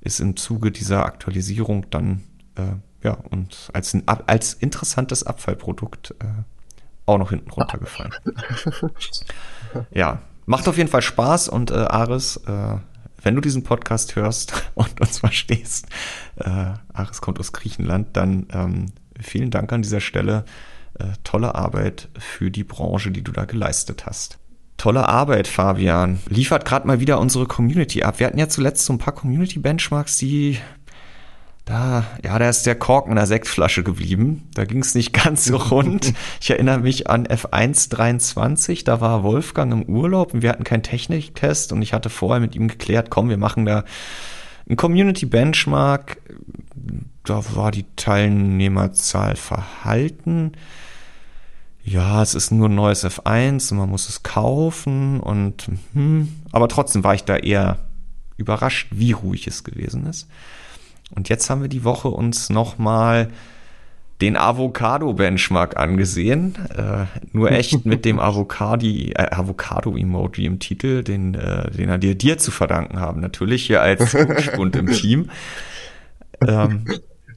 ist 0.00 0.20
im 0.20 0.36
Zuge 0.36 0.70
dieser 0.70 1.04
Aktualisierung 1.04 1.90
dann 1.90 2.22
äh, 2.54 2.76
ja 3.02 3.12
und 3.30 3.70
als, 3.72 3.94
ein, 3.94 4.02
als 4.06 4.54
interessantes 4.54 5.22
Abfallprodukt 5.22 6.14
äh, 6.20 6.26
auch 7.06 7.18
noch 7.18 7.30
hinten 7.30 7.50
runtergefallen. 7.50 8.12
ja, 9.90 10.20
macht 10.46 10.68
auf 10.68 10.76
jeden 10.76 10.90
Fall 10.90 11.02
Spaß 11.02 11.48
und 11.48 11.70
äh, 11.70 11.74
Aris, 11.74 12.36
äh, 12.46 12.76
wenn 13.22 13.34
du 13.34 13.40
diesen 13.40 13.64
Podcast 13.64 14.16
hörst 14.16 14.70
und 14.74 15.00
uns 15.00 15.18
verstehst, 15.18 15.86
äh, 16.36 16.72
Aris 16.92 17.20
kommt 17.20 17.40
aus 17.40 17.52
Griechenland, 17.52 18.16
dann 18.16 18.46
ähm, 18.52 18.86
vielen 19.20 19.50
Dank 19.50 19.72
an 19.72 19.82
dieser 19.82 20.00
Stelle. 20.00 20.44
Äh, 20.98 21.12
tolle 21.24 21.54
Arbeit 21.54 22.08
für 22.18 22.50
die 22.50 22.64
Branche, 22.64 23.10
die 23.10 23.22
du 23.22 23.32
da 23.32 23.44
geleistet 23.44 24.06
hast. 24.06 24.38
Tolle 24.76 25.08
Arbeit, 25.08 25.46
Fabian. 25.46 26.20
Liefert 26.28 26.64
gerade 26.64 26.86
mal 26.86 27.00
wieder 27.00 27.20
unsere 27.20 27.46
Community 27.46 28.02
ab. 28.02 28.18
Wir 28.18 28.26
hatten 28.26 28.38
ja 28.38 28.48
zuletzt 28.48 28.86
so 28.86 28.94
ein 28.94 28.98
paar 28.98 29.14
Community-Benchmarks, 29.14 30.16
die 30.16 30.58
da, 31.70 32.04
ja, 32.24 32.36
da 32.36 32.48
ist 32.48 32.66
der 32.66 32.74
Korken 32.74 33.12
in 33.12 33.16
der 33.16 33.26
Sektflasche 33.26 33.84
geblieben. 33.84 34.48
Da 34.54 34.64
ging 34.64 34.80
es 34.80 34.96
nicht 34.96 35.12
ganz 35.24 35.44
so 35.44 35.56
rund. 35.56 36.12
Ich 36.40 36.50
erinnere 36.50 36.80
mich 36.80 37.08
an 37.08 37.28
F1 37.28 37.90
23, 37.90 38.82
da 38.82 39.00
war 39.00 39.22
Wolfgang 39.22 39.72
im 39.72 39.82
Urlaub 39.84 40.34
und 40.34 40.42
wir 40.42 40.50
hatten 40.50 40.64
keinen 40.64 40.82
Techniktest 40.82 41.72
und 41.72 41.80
ich 41.80 41.92
hatte 41.92 42.10
vorher 42.10 42.40
mit 42.40 42.56
ihm 42.56 42.66
geklärt, 42.66 43.08
komm, 43.10 43.28
wir 43.28 43.36
machen 43.36 43.66
da 43.66 43.84
ein 44.68 44.74
Community 44.74 45.26
Benchmark. 45.26 46.18
Da 47.24 47.42
war 47.54 47.70
die 47.70 47.86
Teilnehmerzahl 47.94 49.36
verhalten. 49.36 50.52
Ja, 51.84 52.20
es 52.20 52.34
ist 52.34 52.50
nur 52.50 52.68
ein 52.68 52.74
neues 52.74 53.04
F1 53.04 53.70
und 53.70 53.78
man 53.78 53.88
muss 53.88 54.08
es 54.08 54.24
kaufen 54.24 55.20
und 55.20 55.68
hm, 55.92 56.34
aber 56.50 56.68
trotzdem 56.68 57.04
war 57.04 57.14
ich 57.14 57.24
da 57.24 57.36
eher 57.36 57.78
überrascht, 58.36 58.88
wie 58.90 59.12
ruhig 59.12 59.46
es 59.46 59.62
gewesen 59.62 60.06
ist. 60.06 60.26
Und 61.14 61.28
jetzt 61.28 61.50
haben 61.50 61.62
wir 61.62 61.68
die 61.68 61.84
Woche 61.84 62.08
uns 62.08 62.50
nochmal 62.50 63.28
den 64.20 64.36
Avocado-Benchmark 64.36 65.76
angesehen. 65.76 66.54
Äh, 66.76 67.06
nur 67.32 67.50
echt 67.50 67.84
mit 67.86 68.04
dem 68.04 68.18
Avocadi, 68.20 69.12
äh, 69.12 69.28
Avocado-Emoji 69.30 70.44
im 70.44 70.58
Titel, 70.58 71.02
den, 71.02 71.34
äh, 71.34 71.70
den 71.70 71.88
er 71.88 71.98
dir, 71.98 72.14
dir 72.14 72.38
zu 72.38 72.50
verdanken 72.50 73.00
haben. 73.00 73.20
Natürlich 73.20 73.64
hier 73.64 73.80
als 73.82 74.16
Spund 74.42 74.76
im 74.76 74.86
Team. 74.92 75.30
Ähm, 76.46 76.84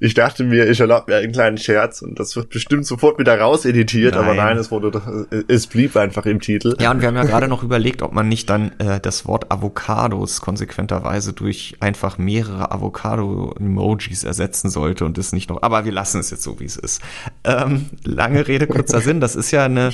ich 0.03 0.13
dachte 0.15 0.43
mir, 0.43 0.69
ich 0.69 0.81
erlaube 0.81 1.13
mir 1.13 1.19
einen 1.19 1.31
kleinen 1.31 1.57
Scherz 1.57 2.01
und 2.01 2.19
das 2.19 2.35
wird 2.35 2.49
bestimmt 2.49 2.85
sofort 2.85 3.19
wieder 3.19 3.39
rauseditiert, 3.39 4.15
nein. 4.15 4.23
aber 4.23 4.33
nein, 4.33 4.57
es 4.57 4.69
wurde 4.69 4.91
doch, 4.91 5.07
es 5.47 5.67
blieb 5.67 5.95
einfach 5.95 6.25
im 6.25 6.41
Titel. 6.41 6.75
Ja, 6.81 6.91
und 6.91 6.99
wir 6.99 7.07
haben 7.07 7.15
ja 7.15 7.23
gerade 7.23 7.47
noch 7.47 7.63
überlegt, 7.63 8.01
ob 8.01 8.11
man 8.11 8.27
nicht 8.27 8.49
dann 8.49 8.77
äh, 8.79 8.99
das 8.99 9.25
Wort 9.25 9.49
Avocados 9.49 10.41
konsequenterweise 10.41 11.31
durch 11.31 11.77
einfach 11.79 12.17
mehrere 12.17 12.73
Avocado-Emojis 12.73 14.25
ersetzen 14.25 14.69
sollte 14.69 15.05
und 15.05 15.17
es 15.17 15.31
nicht 15.31 15.49
noch, 15.49 15.61
aber 15.61 15.85
wir 15.85 15.93
lassen 15.93 16.19
es 16.19 16.31
jetzt 16.31 16.43
so, 16.43 16.59
wie 16.59 16.65
es 16.65 16.75
ist. 16.75 17.01
Ähm, 17.45 17.85
lange 18.03 18.45
Rede, 18.45 18.67
kurzer 18.67 18.99
Sinn, 18.99 19.21
das 19.21 19.37
ist 19.37 19.51
ja 19.51 19.63
eine 19.63 19.91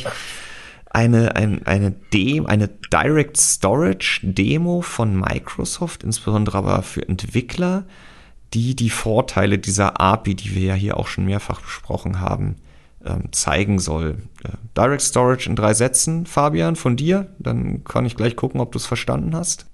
eine, 0.90 1.36
ein, 1.36 1.68
eine, 1.68 1.92
Dem 1.92 2.48
eine 2.48 2.68
Direct 2.92 3.38
Storage 3.38 4.22
Demo 4.24 4.82
von 4.82 5.20
Microsoft, 5.20 6.04
insbesondere 6.04 6.58
aber 6.58 6.82
für 6.82 7.08
Entwickler, 7.08 7.86
die 8.54 8.76
die 8.76 8.90
Vorteile 8.90 9.60
dieser 9.60 10.00
API, 10.00 10.36
die 10.36 10.56
wir 10.56 10.64
ja 10.64 10.74
hier 10.74 10.98
auch 10.98 11.08
schon 11.08 11.26
mehrfach 11.26 11.62
besprochen 11.62 12.20
haben, 12.20 12.56
ähm, 13.06 13.32
zeigen 13.32 13.80
soll. 13.80 14.18
Äh, 14.44 14.50
Direct 14.78 15.02
Storage 15.02 15.50
in 15.50 15.56
drei 15.56 15.74
Sätzen, 15.74 16.26
Fabian, 16.26 16.76
von 16.76 16.96
dir. 16.96 17.34
Dann 17.40 17.84
kann 17.84 18.06
ich 18.06 18.16
gleich 18.16 18.36
gucken, 18.36 18.60
ob 18.60 18.72
du 18.72 18.78
es 18.78 18.86
verstanden 18.86 19.36
hast. 19.36 19.68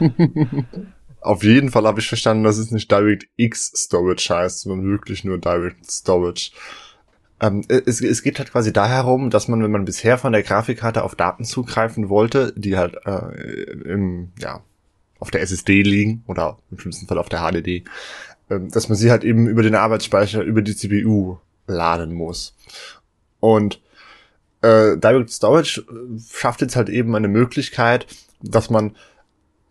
Auf 1.20 1.42
jeden 1.42 1.70
Fall 1.70 1.86
habe 1.86 2.00
ich 2.00 2.08
verstanden, 2.08 2.44
dass 2.44 2.56
es 2.56 2.70
nicht 2.70 2.90
Direct 2.90 3.26
X 3.36 3.72
Storage 3.76 4.34
heißt, 4.34 4.62
sondern 4.62 4.86
wirklich 4.86 5.24
nur 5.24 5.38
Direct 5.38 5.90
Storage. 5.90 6.52
Ähm, 7.40 7.62
es, 7.68 8.00
es 8.00 8.22
geht 8.22 8.38
halt 8.38 8.52
quasi 8.52 8.72
da 8.72 8.88
herum, 8.88 9.28
dass 9.28 9.48
man, 9.48 9.62
wenn 9.62 9.70
man 9.70 9.84
bisher 9.84 10.16
von 10.16 10.32
der 10.32 10.42
Grafikkarte 10.42 11.04
auf 11.04 11.14
Daten 11.14 11.44
zugreifen 11.44 12.08
wollte, 12.08 12.54
die 12.56 12.76
halt 12.76 12.96
äh, 13.04 13.70
im, 13.84 14.32
ja, 14.38 14.62
auf 15.20 15.30
der 15.30 15.42
SSD 15.42 15.82
liegen 15.82 16.24
oder 16.26 16.58
im 16.70 16.78
schlimmsten 16.78 17.06
Fall 17.06 17.18
auf 17.18 17.28
der 17.28 17.40
HDD, 17.40 17.84
ähm, 18.50 18.70
dass 18.70 18.88
man 18.88 18.96
sie 18.96 19.10
halt 19.10 19.22
eben 19.22 19.46
über 19.46 19.62
den 19.62 19.74
Arbeitsspeicher, 19.74 20.42
über 20.42 20.62
die 20.62 20.74
CPU 20.74 21.38
laden 21.66 22.12
muss. 22.12 22.56
Und 23.38 23.80
äh, 24.62 24.96
Direct 24.98 25.30
Storage 25.30 25.80
äh, 25.80 26.18
schafft 26.34 26.60
jetzt 26.62 26.76
halt 26.76 26.88
eben 26.88 27.14
eine 27.14 27.28
Möglichkeit, 27.28 28.06
dass 28.42 28.70
man 28.70 28.96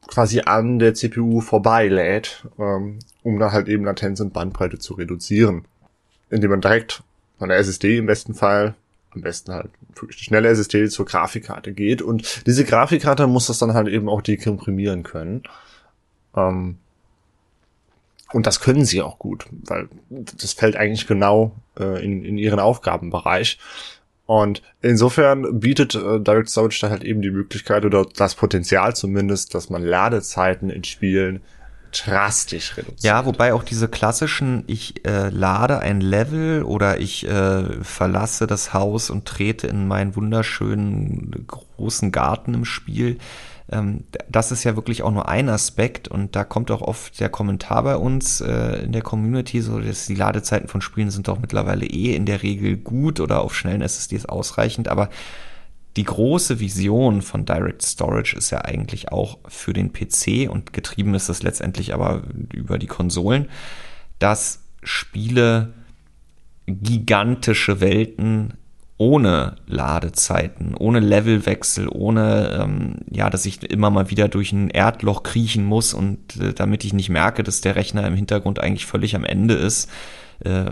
quasi 0.07 0.41
an 0.41 0.79
der 0.79 0.95
CPU 0.95 1.41
vorbeilädt, 1.41 2.47
ähm, 2.57 2.99
um 3.23 3.39
da 3.39 3.51
halt 3.51 3.67
eben 3.67 3.85
Latenz 3.85 4.19
und 4.19 4.33
Bandbreite 4.33 4.79
zu 4.79 4.95
reduzieren. 4.95 5.65
Indem 6.29 6.51
man 6.51 6.61
direkt 6.61 7.03
von 7.37 7.49
der 7.49 7.57
SSD 7.57 7.97
im 7.97 8.05
besten 8.05 8.33
Fall 8.33 8.75
am 9.11 9.21
besten 9.21 9.53
halt 9.53 9.69
schnelle 10.09 10.49
SSD 10.49 10.87
zur 10.89 11.05
Grafikkarte 11.05 11.73
geht. 11.73 12.01
Und 12.01 12.45
diese 12.45 12.65
Grafikkarte 12.65 13.27
muss 13.27 13.47
das 13.47 13.59
dann 13.59 13.73
halt 13.73 13.87
eben 13.87 14.09
auch 14.09 14.21
dekomprimieren 14.21 15.03
können. 15.03 15.43
Ähm, 16.35 16.77
und 18.31 18.45
das 18.45 18.59
können 18.59 18.85
sie 18.85 19.01
auch 19.01 19.17
gut, 19.17 19.45
weil 19.49 19.89
das 20.09 20.53
fällt 20.53 20.75
eigentlich 20.75 21.07
genau 21.07 21.55
äh, 21.79 22.03
in, 22.03 22.23
in 22.23 22.37
ihren 22.37 22.59
Aufgabenbereich. 22.59 23.57
Und 24.27 24.61
insofern 24.83 25.59
bietet 25.59 25.95
äh, 25.95 26.19
Direct 26.19 26.51
Storage 26.51 26.79
da 26.81 26.91
halt 26.91 27.03
eben 27.03 27.23
die 27.23 27.31
Möglichkeit 27.31 27.83
oder 27.85 28.05
das 28.05 28.35
Potenzial 28.35 28.95
zumindest, 28.95 29.55
dass 29.55 29.71
man 29.71 29.81
Ladezeiten 29.81 30.69
in 30.69 30.83
Spielen 30.83 31.41
drastisch 31.91 32.77
reduziert. 32.77 33.03
Ja, 33.03 33.25
wobei 33.25 33.53
auch 33.53 33.63
diese 33.63 33.87
klassischen, 33.87 34.63
ich 34.67 35.05
äh, 35.05 35.29
lade 35.29 35.79
ein 35.79 36.01
Level 36.01 36.63
oder 36.63 36.99
ich 36.99 37.27
äh, 37.27 37.83
verlasse 37.83 38.47
das 38.47 38.73
Haus 38.73 39.09
und 39.09 39.25
trete 39.25 39.67
in 39.67 39.87
meinen 39.87 40.15
wunderschönen 40.15 41.45
großen 41.47 42.11
Garten 42.11 42.53
im 42.53 42.65
Spiel. 42.65 43.17
Ähm, 43.71 44.03
das 44.27 44.51
ist 44.51 44.63
ja 44.63 44.75
wirklich 44.75 45.03
auch 45.03 45.11
nur 45.11 45.29
ein 45.29 45.49
Aspekt 45.49 46.07
und 46.07 46.35
da 46.35 46.43
kommt 46.43 46.71
auch 46.71 46.81
oft 46.81 47.19
der 47.19 47.29
Kommentar 47.29 47.83
bei 47.83 47.95
uns 47.95 48.41
äh, 48.41 48.83
in 48.83 48.91
der 48.91 49.01
Community, 49.01 49.61
so 49.61 49.79
dass 49.79 50.05
die 50.05 50.15
Ladezeiten 50.15 50.67
von 50.67 50.81
Spielen 50.81 51.11
sind 51.11 51.27
doch 51.27 51.39
mittlerweile 51.39 51.85
eh 51.85 52.15
in 52.15 52.25
der 52.25 52.43
Regel 52.43 52.77
gut 52.77 53.19
oder 53.19 53.41
auf 53.41 53.55
schnellen 53.55 53.81
SSDs 53.81 54.25
ausreichend, 54.25 54.87
aber 54.87 55.09
die 55.99 56.05
große 56.05 56.61
Vision 56.61 57.21
von 57.21 57.43
Direct 57.43 57.81
Storage 57.81 58.33
ist 58.37 58.51
ja 58.51 58.59
eigentlich 58.59 59.11
auch 59.11 59.37
für 59.49 59.73
den 59.73 59.91
PC 59.91 60.49
und 60.49 60.71
getrieben 60.71 61.13
ist 61.13 61.27
es 61.27 61.43
letztendlich 61.43 61.93
aber 61.93 62.23
über 62.53 62.79
die 62.79 62.87
Konsolen, 62.87 63.49
dass 64.17 64.63
Spiele 64.81 65.73
gigantische 66.67 67.81
Welten 67.81 68.53
ohne 68.97 69.57
Ladezeiten, 69.67 70.73
ohne 70.73 71.01
Levelwechsel, 71.01 71.89
ohne 71.89 72.61
ähm, 72.63 72.99
ja, 73.11 73.29
dass 73.29 73.45
ich 73.45 73.69
immer 73.69 73.89
mal 73.89 74.09
wieder 74.09 74.29
durch 74.29 74.53
ein 74.53 74.69
Erdloch 74.69 75.23
kriechen 75.23 75.65
muss 75.65 75.93
und 75.93 76.37
äh, 76.37 76.53
damit 76.53 76.85
ich 76.85 76.93
nicht 76.93 77.09
merke, 77.09 77.43
dass 77.43 77.59
der 77.59 77.75
Rechner 77.75 78.07
im 78.07 78.15
Hintergrund 78.15 78.59
eigentlich 78.59 78.85
völlig 78.85 79.17
am 79.17 79.25
Ende 79.25 79.55
ist, 79.55 79.89
äh, 80.41 80.71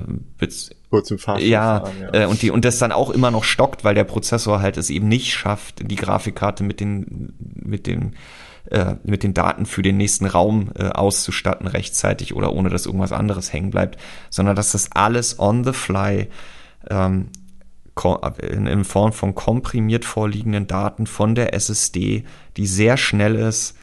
kurz 0.90 1.12
im 1.12 1.18
Fahrstuhl 1.18 1.50
ja, 1.50 1.82
fahren, 1.82 1.94
ja. 2.02 2.22
Äh, 2.22 2.26
und 2.26 2.42
die 2.42 2.52
und 2.52 2.64
das 2.66 2.80
dann 2.80 2.92
auch 2.92 3.10
immer 3.10 3.32
noch 3.32 3.44
stockt, 3.44 3.84
weil 3.84 3.96
der 3.96 4.06
Prozessor 4.06 4.62
halt 4.62 4.78
es 4.78 4.90
eben 4.90 5.08
nicht 5.08 5.34
schafft, 5.34 5.90
die 5.92 5.96
Grafikkarte 5.96 6.64
mit 6.64 6.80
den 6.80 7.34
mit 7.40 7.88
den 7.88 8.16
äh, 8.70 8.96
mit 9.04 9.24
den 9.24 9.34
Daten 9.34 9.66
für 9.66 9.82
den 9.82 9.98
nächsten 9.98 10.26
Raum 10.26 10.72
äh, 10.76 10.90
auszustatten 10.90 11.68
rechtzeitig 11.68 12.36
oder 12.36 12.54
ohne 12.54 12.70
dass 12.70 12.86
irgendwas 12.86 13.12
anderes 13.12 13.54
hängen 13.54 13.72
bleibt, 13.72 13.98
sondern 14.30 14.56
dass 14.56 14.72
das 14.72 14.92
alles 14.92 15.40
on 15.40 15.64
the 15.64 15.74
fly 15.74 16.28
ähm, 16.90 17.30
in, 18.42 18.68
in 18.68 18.84
Form 18.84 19.12
von 19.12 19.36
komprimiert 19.36 20.06
vorliegenden 20.06 20.68
Daten 20.68 21.08
von 21.08 21.34
der 21.34 21.54
SSD, 21.54 22.26
die 22.56 22.68
sehr 22.68 22.98
schnell 22.98 23.36
ist, 23.36 23.76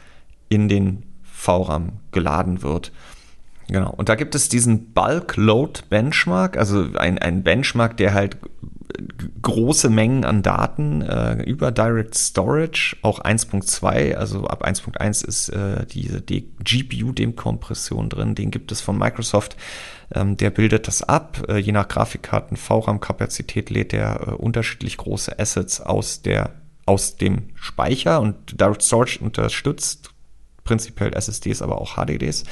in 0.48 0.68
den 0.68 1.02
VRAM 1.22 1.94
geladen 2.12 2.62
wird. 2.62 2.92
Genau. 3.68 3.90
Und 3.90 4.08
da 4.08 4.14
gibt 4.14 4.34
es 4.34 4.48
diesen 4.48 4.92
Bulk 4.92 5.36
Load 5.36 5.82
Benchmark, 5.88 6.56
also 6.56 6.86
ein, 6.96 7.18
ein 7.18 7.42
Benchmark, 7.42 7.96
der 7.96 8.14
halt 8.14 8.36
große 9.42 9.90
Mengen 9.90 10.24
an 10.24 10.42
Daten 10.42 11.02
äh, 11.02 11.42
über 11.42 11.72
Direct 11.72 12.14
Storage, 12.14 12.96
auch 13.02 13.20
1.2, 13.20 14.14
also 14.14 14.46
ab 14.46 14.64
1.1 14.64 15.26
ist 15.26 15.48
äh, 15.48 15.86
diese 15.86 16.20
GPU-Dekompression 16.22 18.08
drin, 18.08 18.34
den 18.34 18.50
gibt 18.50 18.72
es 18.72 18.80
von 18.80 18.98
Microsoft. 18.98 19.56
Ähm, 20.12 20.36
der 20.36 20.50
bildet 20.50 20.86
das 20.86 21.02
ab. 21.02 21.42
Äh, 21.48 21.58
je 21.58 21.72
nach 21.72 21.88
Grafikkarten 21.88 22.56
VRAM-Kapazität 22.56 23.70
lädt 23.70 23.92
der 23.92 24.28
äh, 24.28 24.30
unterschiedlich 24.32 24.96
große 24.96 25.38
Assets 25.38 25.80
aus 25.80 26.22
der 26.22 26.50
aus 26.86 27.16
dem 27.16 27.48
Speicher 27.54 28.20
und 28.20 28.60
Direct 28.60 28.82
Storage 28.82 29.18
unterstützt 29.18 30.10
prinzipiell 30.64 31.14
SSDs, 31.14 31.62
aber 31.62 31.80
auch 31.80 31.96
HDDs 31.96 32.44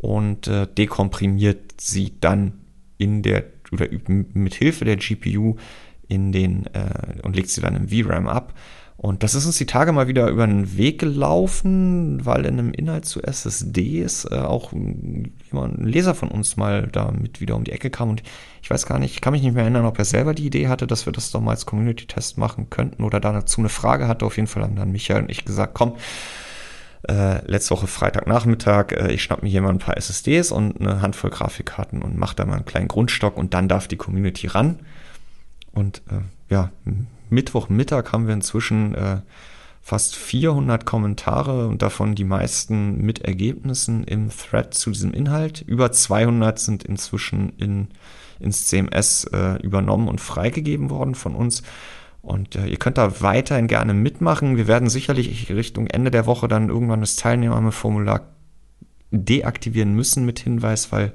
und 0.00 0.48
äh, 0.48 0.66
dekomprimiert 0.66 1.80
sie 1.80 2.14
dann 2.20 2.52
in 2.98 3.22
der 3.22 3.44
oder 3.72 3.86
mit 4.34 4.54
Hilfe 4.54 4.84
der 4.84 4.96
GPU 4.96 5.56
in 6.08 6.32
den 6.32 6.66
äh, 6.66 7.20
und 7.22 7.36
legt 7.36 7.50
sie 7.50 7.60
dann 7.60 7.76
im 7.76 7.88
VRAM 7.88 8.26
ab. 8.26 8.54
Und 8.96 9.22
das 9.22 9.34
ist 9.34 9.46
uns 9.46 9.56
die 9.56 9.64
Tage 9.64 9.92
mal 9.92 10.08
wieder 10.08 10.28
über 10.28 10.46
den 10.46 10.76
Weg 10.76 10.98
gelaufen, 10.98 12.26
weil 12.26 12.44
in 12.44 12.58
einem 12.58 12.72
Inhalt 12.72 13.06
zu 13.06 13.22
SSDs 13.22 14.26
äh, 14.30 14.34
auch 14.34 14.72
jemand, 14.72 15.78
ein 15.78 15.86
Leser 15.86 16.14
von 16.14 16.28
uns 16.28 16.58
mal 16.58 16.86
damit 16.92 17.40
wieder 17.40 17.56
um 17.56 17.64
die 17.64 17.72
Ecke 17.72 17.88
kam. 17.88 18.10
Und 18.10 18.22
ich 18.60 18.68
weiß 18.68 18.84
gar 18.84 18.98
nicht, 18.98 19.14
ich 19.14 19.22
kann 19.22 19.32
mich 19.32 19.40
nicht 19.42 19.54
mehr 19.54 19.62
erinnern, 19.62 19.86
ob 19.86 19.98
er 19.98 20.04
selber 20.04 20.34
die 20.34 20.44
Idee 20.44 20.68
hatte, 20.68 20.86
dass 20.86 21.06
wir 21.06 21.14
das 21.14 21.30
doch 21.30 21.40
mal 21.40 21.52
als 21.52 21.64
Community-Test 21.64 22.36
machen 22.36 22.68
könnten 22.68 23.02
oder 23.02 23.20
dazu 23.20 23.62
eine 23.62 23.70
Frage 23.70 24.06
hatte. 24.06 24.26
Auf 24.26 24.36
jeden 24.36 24.48
Fall 24.48 24.64
haben 24.64 24.76
dann 24.76 24.92
Michael 24.92 25.22
und 25.22 25.30
ich 25.30 25.46
gesagt, 25.46 25.72
komm, 25.72 25.94
äh, 27.08 27.44
letzte 27.46 27.72
Woche 27.72 27.86
Freitagnachmittag, 27.86 28.92
äh, 28.92 29.12
ich 29.12 29.22
schnapp 29.22 29.42
mir 29.42 29.48
hier 29.48 29.62
mal 29.62 29.70
ein 29.70 29.78
paar 29.78 29.96
SSDs 29.96 30.52
und 30.52 30.80
eine 30.80 31.00
Handvoll 31.00 31.30
Grafikkarten 31.30 32.02
und 32.02 32.16
mache 32.16 32.36
da 32.36 32.44
mal 32.44 32.56
einen 32.56 32.66
kleinen 32.66 32.88
Grundstock 32.88 33.36
und 33.36 33.54
dann 33.54 33.68
darf 33.68 33.88
die 33.88 33.96
Community 33.96 34.46
ran. 34.46 34.80
Und 35.72 36.02
äh, 36.10 36.20
ja, 36.52 36.70
Mittwochmittag 37.30 38.12
haben 38.12 38.26
wir 38.26 38.34
inzwischen 38.34 38.94
äh, 38.94 39.18
fast 39.80 40.14
400 40.14 40.84
Kommentare 40.84 41.68
und 41.68 41.82
davon 41.82 42.14
die 42.14 42.24
meisten 42.24 43.00
mit 43.02 43.20
Ergebnissen 43.20 44.04
im 44.04 44.28
Thread 44.30 44.74
zu 44.74 44.90
diesem 44.90 45.12
Inhalt. 45.12 45.62
Über 45.66 45.90
200 45.90 46.58
sind 46.58 46.84
inzwischen 46.84 47.54
in, 47.56 47.88
ins 48.40 48.66
CMS 48.66 49.24
äh, 49.32 49.60
übernommen 49.62 50.08
und 50.08 50.20
freigegeben 50.20 50.90
worden 50.90 51.14
von 51.14 51.34
uns. 51.34 51.62
Und 52.22 52.56
äh, 52.56 52.66
ihr 52.66 52.76
könnt 52.76 52.98
da 52.98 53.20
weiterhin 53.20 53.66
gerne 53.66 53.94
mitmachen. 53.94 54.56
Wir 54.56 54.66
werden 54.68 54.88
sicherlich 54.88 55.50
Richtung 55.50 55.86
Ende 55.86 56.10
der 56.10 56.26
Woche 56.26 56.48
dann 56.48 56.68
irgendwann 56.68 57.00
das 57.00 57.16
Teilnehmerformular 57.16 58.28
deaktivieren 59.10 59.94
müssen 59.94 60.24
mit 60.24 60.38
Hinweis, 60.38 60.92
weil 60.92 61.12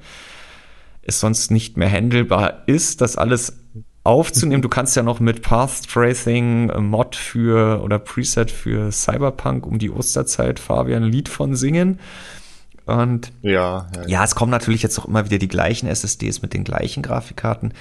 es 1.02 1.20
sonst 1.20 1.52
nicht 1.52 1.78
mehr 1.78 1.90
handelbar 1.90 2.64
ist, 2.66 3.02
das 3.02 3.16
alles 3.16 3.60
aufzunehmen. 4.04 4.62
Du 4.62 4.70
kannst 4.70 4.96
ja 4.96 5.04
noch 5.04 5.20
mit 5.20 5.42
Path 5.42 5.88
Tracing, 5.88 6.70
äh, 6.70 6.80
Mod 6.80 7.16
für 7.16 7.82
oder 7.84 8.00
Preset 8.00 8.52
für 8.52 8.92
Cyberpunk 8.92 9.66
um 9.66 9.80
die 9.80 9.92
Osterzeit 9.92 10.60
Fabian 10.60 11.04
ein 11.04 11.12
Lied 11.12 11.30
von 11.30 11.56
singen. 11.56 12.00
Und 12.86 13.32
ja, 13.42 13.88
ja, 13.96 14.08
ja, 14.08 14.24
es 14.24 14.36
kommen 14.36 14.52
natürlich 14.52 14.84
jetzt 14.84 15.00
auch 15.00 15.06
immer 15.06 15.26
wieder 15.26 15.40
die 15.40 15.48
gleichen 15.48 15.88
SSDs 15.88 16.44
mit 16.44 16.54
den 16.54 16.64
gleichen 16.64 17.02
Grafikkarten. 17.02 17.74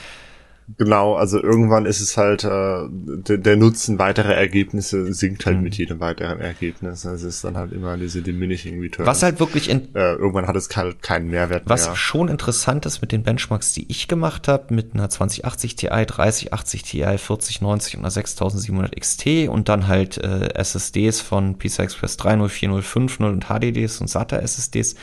Genau, 0.79 1.15
also 1.15 1.43
irgendwann 1.43 1.85
ist 1.85 2.01
es 2.01 2.17
halt, 2.17 2.43
äh, 2.45 2.89
der, 2.89 3.37
der 3.37 3.57
Nutzen 3.57 3.99
weiterer 3.99 4.35
Ergebnisse 4.35 5.13
sinkt 5.13 5.45
halt 5.45 5.59
mhm. 5.59 5.63
mit 5.63 5.77
jedem 5.77 6.01
weiteren 6.01 6.41
Ergebnis. 6.41 7.05
Also 7.05 7.29
es 7.29 7.37
ist 7.37 7.45
dann 7.45 7.59
halt 7.59 7.73
immer 7.73 7.99
diese 7.99 8.23
diminishing 8.23 8.81
return. 8.81 9.07
Was 9.07 9.23
halt 9.23 9.41
wirklich 9.41 9.69
in, 9.69 9.95
äh, 9.95 10.15
irgendwann 10.15 10.47
hat 10.47 10.57
es 10.57 10.75
halt 10.75 11.03
keinen 11.03 11.29
Mehrwert 11.29 11.65
was 11.67 11.83
mehr. 11.83 11.93
Was 11.93 11.99
schon 11.99 12.29
interessant 12.29 12.87
ist 12.87 13.03
mit 13.03 13.13
den 13.13 13.23
Benchmarks, 13.23 13.75
die 13.75 13.91
ich 13.91 14.09
gemacht 14.09 14.49
habe, 14.49 14.73
mit 14.73 14.95
einer 14.95 15.11
2080 15.11 15.77
Ti, 15.77 15.87
3080 15.89 16.83
Ti, 16.83 16.99
4090 16.99 17.97
und 17.97 18.01
einer 18.01 18.11
6700 18.11 18.99
XT 18.99 19.49
und 19.49 19.69
dann 19.69 19.87
halt 19.87 20.17
äh, 20.19 20.49
SSDs 20.55 21.21
von 21.21 21.59
PCI 21.59 21.83
Express 21.83 22.19
3.0, 22.19 22.49
4.0, 22.49 22.83
5.0 22.83 23.29
und 23.29 23.45
HDDs 23.49 24.01
und 24.01 24.09
SATA 24.09 24.39
SSDs 24.39 24.97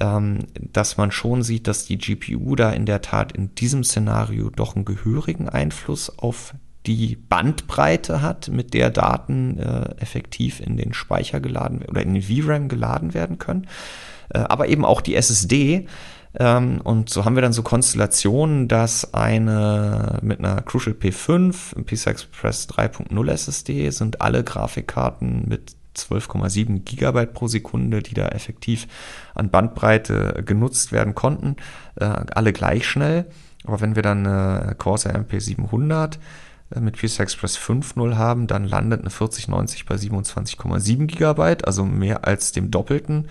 ähm, 0.00 0.46
dass 0.72 0.96
man 0.96 1.10
schon 1.10 1.42
sieht, 1.42 1.66
dass 1.66 1.84
die 1.84 1.98
GPU 1.98 2.56
da 2.56 2.70
in 2.70 2.86
der 2.86 3.02
Tat 3.02 3.32
in 3.32 3.54
diesem 3.54 3.84
Szenario 3.84 4.50
doch 4.50 4.74
einen 4.74 4.84
gehörigen 4.84 5.48
Einfluss 5.48 6.18
auf 6.18 6.54
die 6.86 7.16
Bandbreite 7.16 8.22
hat, 8.22 8.48
mit 8.48 8.72
der 8.72 8.90
Daten 8.90 9.58
äh, 9.58 9.94
effektiv 9.98 10.60
in 10.60 10.76
den 10.76 10.94
Speicher 10.94 11.40
geladen 11.40 11.82
oder 11.86 12.02
in 12.02 12.14
den 12.14 12.22
VRAM 12.22 12.68
geladen 12.68 13.12
werden 13.12 13.38
können. 13.38 13.66
Äh, 14.30 14.38
aber 14.38 14.68
eben 14.68 14.84
auch 14.84 15.02
die 15.02 15.14
SSD. 15.14 15.86
Ähm, 16.38 16.80
und 16.82 17.10
so 17.10 17.24
haben 17.24 17.34
wir 17.34 17.42
dann 17.42 17.52
so 17.52 17.62
Konstellationen, 17.62 18.68
dass 18.68 19.12
eine 19.12 20.18
mit 20.22 20.38
einer 20.38 20.62
Crucial 20.62 20.96
P5, 20.96 21.84
PCI 21.84 22.10
Express 22.10 22.68
3.0 22.70 23.30
SSD 23.30 23.90
sind 23.90 24.22
alle 24.22 24.42
Grafikkarten 24.42 25.44
mit 25.46 25.76
12,7 25.96 26.80
Gigabyte 26.84 27.32
pro 27.32 27.48
Sekunde, 27.48 28.02
die 28.02 28.14
da 28.14 28.28
effektiv 28.28 28.86
an 29.34 29.50
Bandbreite 29.50 30.42
genutzt 30.44 30.92
werden 30.92 31.14
konnten, 31.14 31.56
äh, 31.96 32.04
alle 32.04 32.52
gleich 32.52 32.86
schnell. 32.86 33.26
Aber 33.64 33.80
wenn 33.80 33.94
wir 33.94 34.02
dann 34.02 34.26
eine 34.26 34.74
Corsair 34.76 35.14
MP700 35.16 36.18
äh, 36.74 36.80
mit 36.80 36.96
PCI 36.96 37.22
Express 37.22 37.58
5.0 37.58 38.16
haben, 38.16 38.46
dann 38.46 38.64
landet 38.64 39.00
eine 39.00 39.10
4090 39.10 39.86
bei 39.86 39.96
27,7 39.96 41.06
Gigabyte, 41.06 41.66
also 41.66 41.84
mehr 41.84 42.26
als 42.26 42.52
dem 42.52 42.70
Doppelten. 42.70 43.28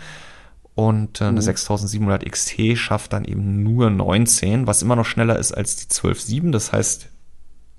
Und 0.76 1.20
äh, 1.20 1.26
eine 1.26 1.40
mhm. 1.40 1.42
6700 1.42 2.30
XT 2.32 2.78
schafft 2.78 3.14
dann 3.14 3.26
eben 3.26 3.64
nur 3.64 3.90
19, 3.90 4.68
was 4.68 4.82
immer 4.82 4.96
noch 4.96 5.06
schneller 5.06 5.38
ist 5.38 5.52
als 5.52 5.76
die 5.76 5.88
12.7. 5.88 6.52
Das 6.52 6.72
heißt, 6.72 7.10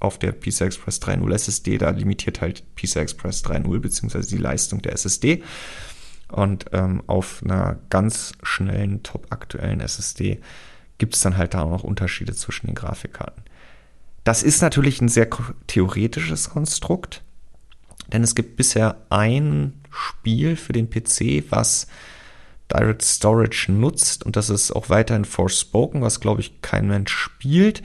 auf 0.01 0.19
der 0.19 0.33
PCI 0.33 0.65
Express 0.65 1.01
3.0 1.01 1.33
SSD, 1.33 1.79
da 1.79 1.91
limitiert 1.91 2.41
halt 2.41 2.65
PCI 2.75 3.01
Express 3.01 3.45
3.0 3.45 3.79
beziehungsweise 3.79 4.29
die 4.29 4.43
Leistung 4.43 4.83
der 4.83 4.95
SSD. 4.95 5.43
Und 6.33 6.67
ähm, 6.73 7.03
auf 7.07 7.43
einer 7.45 7.79
ganz 7.91 8.33
schnellen, 8.43 9.03
top 9.03 9.27
aktuellen 9.31 9.81
SSD 9.81 10.41
gibt 10.99 11.15
es 11.15 11.21
dann 11.21 11.37
halt 11.37 11.55
da 11.55 11.63
auch 11.63 11.71
noch 11.71 11.85
Unterschiede 11.85 12.35
zwischen 12.35 12.67
den 12.67 12.75
Grafikkarten. 12.75 13.43
Das 14.25 14.43
ist 14.43 14.63
natürlich 14.63 15.01
ein 15.01 15.09
sehr 15.09 15.29
theoretisches 15.67 16.51
Konstrukt, 16.51 17.23
denn 18.13 18.23
es 18.23 18.35
gibt 18.35 18.57
bisher 18.57 18.97
ein 19.11 19.81
Spiel 19.91 20.57
für 20.57 20.73
den 20.73 20.89
PC, 20.89 21.45
was 21.51 21.87
Direct 22.73 23.03
Storage 23.03 23.73
nutzt 23.73 24.25
und 24.25 24.37
das 24.37 24.51
ist 24.51 24.71
auch 24.71 24.89
weiterhin 24.89 25.25
Forspoken, 25.25 26.03
was 26.03 26.21
glaube 26.21 26.43
ich 26.43 26.63
kein 26.63 26.87
Mensch 26.87 27.13
spielt 27.13 27.83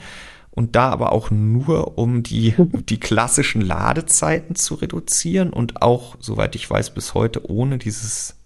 und 0.56 0.74
da 0.74 0.88
aber 0.88 1.12
auch 1.12 1.30
nur, 1.30 1.98
um 1.98 2.22
die, 2.24 2.54
die 2.88 2.98
klassischen 2.98 3.60
Ladezeiten 3.60 4.56
zu 4.56 4.74
reduzieren 4.74 5.52
und 5.52 5.82
auch, 5.82 6.16
soweit 6.18 6.56
ich 6.56 6.68
weiß, 6.68 6.94
bis 6.94 7.14
heute 7.14 7.48
ohne 7.48 7.78
dieses 7.78 8.36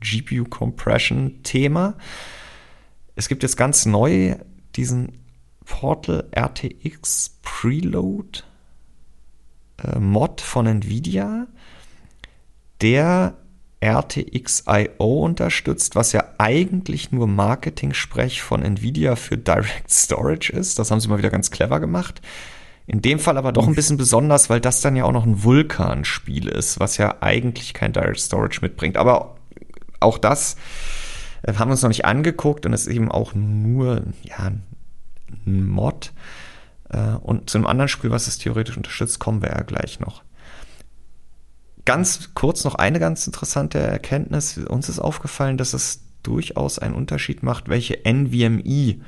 GPU 0.00 0.44
Compression 0.44 1.42
Thema. 1.42 1.94
Es 3.16 3.28
gibt 3.28 3.42
jetzt 3.42 3.56
ganz 3.56 3.86
neu 3.86 4.36
diesen 4.76 5.18
Portal 5.64 6.28
RTX 6.36 7.38
Preload 7.42 8.40
äh, 9.82 9.98
Mod 9.98 10.42
von 10.42 10.66
Nvidia, 10.66 11.46
der 12.82 13.38
RTX.io 13.80 15.24
unterstützt, 15.24 15.94
was 15.94 16.12
ja 16.12 16.24
eigentlich 16.38 17.12
nur 17.12 17.28
Marketing-Sprech 17.28 18.42
von 18.42 18.62
Nvidia 18.62 19.14
für 19.14 19.36
Direct 19.36 19.90
Storage 19.90 20.52
ist. 20.52 20.78
Das 20.78 20.90
haben 20.90 21.00
sie 21.00 21.08
mal 21.08 21.18
wieder 21.18 21.30
ganz 21.30 21.50
clever 21.50 21.78
gemacht. 21.78 22.20
In 22.86 23.02
dem 23.02 23.18
Fall 23.18 23.36
aber 23.36 23.52
doch 23.52 23.68
ein 23.68 23.74
bisschen 23.74 23.98
besonders, 23.98 24.50
weil 24.50 24.60
das 24.60 24.80
dann 24.80 24.96
ja 24.96 25.04
auch 25.04 25.12
noch 25.12 25.26
ein 25.26 25.44
Vulkan-Spiel 25.44 26.48
ist, 26.48 26.80
was 26.80 26.96
ja 26.96 27.16
eigentlich 27.20 27.74
kein 27.74 27.92
Direct 27.92 28.18
Storage 28.18 28.60
mitbringt. 28.62 28.96
Aber 28.96 29.36
auch 30.00 30.18
das 30.18 30.56
äh, 31.42 31.54
haben 31.54 31.68
wir 31.68 31.72
uns 31.72 31.82
noch 31.82 31.88
nicht 31.88 32.04
angeguckt 32.04 32.66
und 32.66 32.72
ist 32.72 32.86
eben 32.86 33.10
auch 33.12 33.34
nur 33.34 34.04
ja, 34.22 34.52
ein 35.46 35.66
Mod. 35.68 36.12
Äh, 36.88 37.14
und 37.20 37.50
zu 37.50 37.58
einem 37.58 37.66
anderen 37.66 37.88
Spiel, 37.88 38.10
was 38.10 38.26
es 38.26 38.38
theoretisch 38.38 38.76
unterstützt, 38.76 39.18
kommen 39.18 39.42
wir 39.42 39.50
ja 39.50 39.62
gleich 39.62 40.00
noch. 40.00 40.22
Ganz 41.88 42.34
kurz 42.34 42.64
noch 42.64 42.74
eine 42.74 43.00
ganz 43.00 43.26
interessante 43.26 43.78
Erkenntnis. 43.78 44.58
Uns 44.58 44.90
ist 44.90 44.98
aufgefallen, 44.98 45.56
dass 45.56 45.72
es 45.72 46.02
durchaus 46.22 46.78
einen 46.78 46.94
Unterschied 46.94 47.42
macht, 47.42 47.70
welche 47.70 48.04
NVMe-Version 48.04 49.00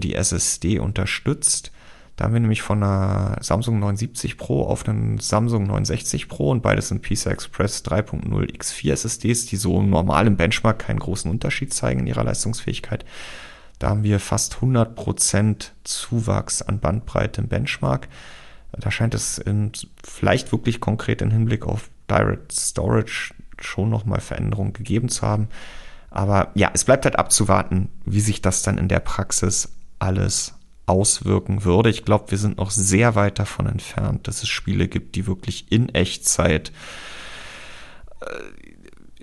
die 0.00 0.14
SSD 0.14 0.78
unterstützt. 0.78 1.72
Da 2.16 2.24
haben 2.24 2.34
wir 2.34 2.40
nämlich 2.40 2.60
von 2.60 2.82
einer 2.82 3.38
Samsung 3.40 3.78
970 3.78 4.36
Pro 4.36 4.66
auf 4.66 4.86
einen 4.86 5.18
Samsung 5.20 5.62
960 5.68 6.28
Pro 6.28 6.50
und 6.50 6.62
beides 6.62 6.88
sind 6.88 7.00
PCI 7.00 7.30
Express 7.30 7.82
3.0 7.82 8.54
X4 8.58 8.92
SSDs, 8.92 9.46
die 9.46 9.56
so 9.56 9.80
normal 9.80 10.26
im 10.26 10.36
Benchmark 10.36 10.80
keinen 10.80 10.98
großen 10.98 11.30
Unterschied 11.30 11.72
zeigen 11.72 12.00
in 12.00 12.08
ihrer 12.08 12.24
Leistungsfähigkeit. 12.24 13.06
Da 13.78 13.88
haben 13.88 14.02
wir 14.02 14.20
fast 14.20 14.56
100% 14.56 15.70
Zuwachs 15.82 16.60
an 16.60 16.78
Bandbreite 16.78 17.40
im 17.40 17.48
Benchmark. 17.48 18.08
Da 18.72 18.90
scheint 18.90 19.14
es 19.14 19.38
in, 19.38 19.72
vielleicht 20.04 20.52
wirklich 20.52 20.80
konkret 20.80 21.22
im 21.22 21.30
Hinblick 21.30 21.66
auf 21.66 21.90
Direct 22.08 22.52
Storage 22.52 23.34
schon 23.60 23.90
nochmal 23.90 24.20
Veränderungen 24.20 24.72
gegeben 24.72 25.08
zu 25.08 25.22
haben. 25.22 25.48
Aber 26.10 26.50
ja, 26.54 26.70
es 26.74 26.84
bleibt 26.84 27.04
halt 27.04 27.18
abzuwarten, 27.18 27.88
wie 28.04 28.20
sich 28.20 28.42
das 28.42 28.62
dann 28.62 28.78
in 28.78 28.88
der 28.88 29.00
Praxis 29.00 29.72
alles 29.98 30.54
auswirken 30.86 31.64
würde. 31.64 31.88
Ich 31.88 32.04
glaube, 32.04 32.32
wir 32.32 32.38
sind 32.38 32.58
noch 32.58 32.72
sehr 32.72 33.14
weit 33.14 33.38
davon 33.38 33.66
entfernt, 33.66 34.26
dass 34.26 34.42
es 34.42 34.48
Spiele 34.48 34.88
gibt, 34.88 35.14
die 35.14 35.26
wirklich 35.26 35.70
in 35.70 35.88
Echtzeit 35.90 36.72
äh, 38.20 38.26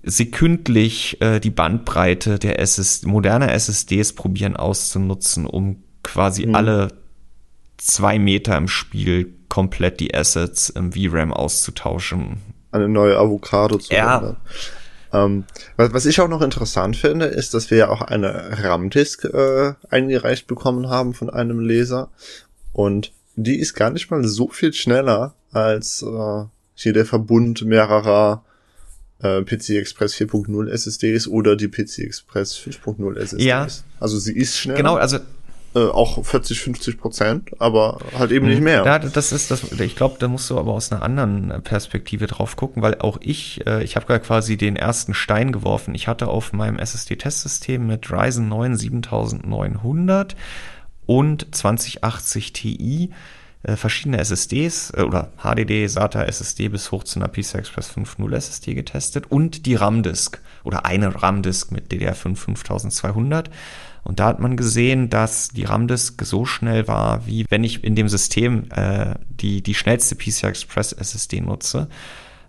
sekündlich 0.04 1.22
äh, 1.22 1.42
die 1.42 1.50
Bandbreite 1.50 2.40
der 2.40 2.60
SS 2.60 3.04
moderner 3.04 3.52
SSDs 3.52 4.14
probieren 4.14 4.56
auszunutzen, 4.56 5.46
um 5.46 5.84
quasi 6.04 6.46
mhm. 6.46 6.56
alle 6.56 6.88
zwei 7.78 8.20
Meter 8.20 8.58
im 8.58 8.68
Spiel 8.68 9.34
komplett 9.50 10.00
die 10.00 10.14
Assets 10.14 10.70
im 10.70 10.92
VRAM 10.92 11.34
auszutauschen. 11.34 12.38
Eine 12.72 12.90
neue 12.90 13.18
Avocado 13.18 13.78
zu 13.78 13.94
ja. 13.94 14.36
Ähm, 15.14 15.46
was, 15.78 15.94
was, 15.94 16.06
ich 16.06 16.20
auch 16.20 16.28
noch 16.28 16.42
interessant 16.42 16.98
finde, 16.98 17.28
ist, 17.28 17.54
dass 17.54 17.72
wir 17.72 17.78
ja 17.78 17.90
auch 17.90 18.02
eine 18.02 18.62
RAM-Disk 18.62 19.24
äh, 19.26 19.74
eingereicht 19.90 20.48
bekommen 20.48 20.90
haben 20.90 21.14
von 21.14 21.30
einem 21.30 21.60
Leser. 21.60 22.10
Und 22.74 23.14
die 23.36 23.58
ist 23.58 23.74
gar 23.74 23.90
nicht 23.90 24.12
mal 24.12 24.24
so 24.26 24.50
viel 24.50 24.74
schneller 24.74 25.36
als 25.52 26.02
äh, 26.02 26.44
hier 26.76 26.94
der 26.94 27.06
Verbund 27.06 27.64
mehrerer 27.64 28.44
äh, 29.20 29.42
PC 29.44 29.70
Express 29.72 30.16
4.0 30.16 30.70
SSDs 30.70 31.28
oder 31.28 31.56
die 31.56 31.70
PC 31.70 32.00
Express 32.00 32.56
5.0 32.56 33.18
SSDs. 33.18 33.44
Ja. 33.44 33.68
Also 34.00 34.20
sie 34.20 34.36
ist 34.36 34.58
schneller. 34.58 34.78
Genau, 34.78 34.96
also 34.96 35.20
äh, 35.76 35.80
auch 35.80 36.24
40, 36.24 36.60
50 36.60 36.98
Prozent, 36.98 37.50
aber 37.60 38.00
halt 38.18 38.32
eben 38.32 38.48
nicht 38.48 38.62
mehr. 38.62 38.86
Ja, 38.86 39.00
das 39.00 39.32
ist 39.32 39.52
das. 39.52 39.72
Ich 39.80 39.96
glaube, 39.96 40.18
da 40.20 40.28
musst 40.28 40.50
du 40.50 40.58
aber 40.58 40.74
aus 40.74 40.92
einer 40.92 41.02
anderen 41.02 41.62
Perspektive 41.64 42.28
drauf 42.28 42.56
gucken, 42.56 42.82
weil 42.82 43.00
auch 43.00 43.18
ich, 43.22 43.66
äh, 43.68 43.84
ich 43.84 43.96
habe 43.96 44.06
gerade 44.06 44.24
quasi 44.24 44.58
den 44.58 44.76
ersten 44.76 45.14
Stein 45.14 45.52
geworfen. 45.52 45.94
Ich 45.94 46.08
hatte 46.08 46.28
auf 46.28 46.54
meinem 46.54 46.80
SSD-Testsystem 46.80 47.86
mit 47.86 48.12
Ryzen 48.12 48.48
9 48.48 48.76
7900 48.76 50.36
und 51.06 51.56
2080 51.56 52.54
Ti 52.54 53.12
äh, 53.64 53.76
verschiedene 53.76 54.20
SSDs 54.20 54.94
äh, 54.96 55.02
oder 55.02 55.32
HDD, 55.38 55.88
SATA 55.88 56.24
SSD 56.24 56.70
bis 56.70 56.92
hoch 56.92 57.04
zu 57.04 57.20
einer 57.20 57.28
PCI 57.28 57.58
Express 57.58 57.92
5.0 57.92 58.36
SSD 58.36 58.74
getestet 58.74 59.30
und 59.30 59.66
die 59.66 59.76
RAM-Disk 59.76 60.40
oder 60.64 60.86
eine 60.86 61.22
RAM-Disk 61.22 61.72
mit 61.72 61.92
DDR5 61.92 62.36
5200 62.36 63.50
und 64.08 64.22
da 64.22 64.28
hat 64.28 64.40
man 64.40 64.56
gesehen, 64.56 65.10
dass 65.10 65.50
die 65.50 65.66
RAM-Disk 65.66 66.24
so 66.24 66.46
schnell 66.46 66.88
war, 66.88 67.28
wie 67.28 67.46
wenn 67.50 67.66
ich 67.66 67.84
in 67.84 67.94
dem 67.94 68.08
System 68.08 68.64
äh, 68.74 69.16
die, 69.30 69.62
die 69.62 69.74
schnellste 69.74 70.16
PCI 70.16 70.48
Express 70.48 70.94
SSD 70.94 71.42
nutze. 71.42 71.90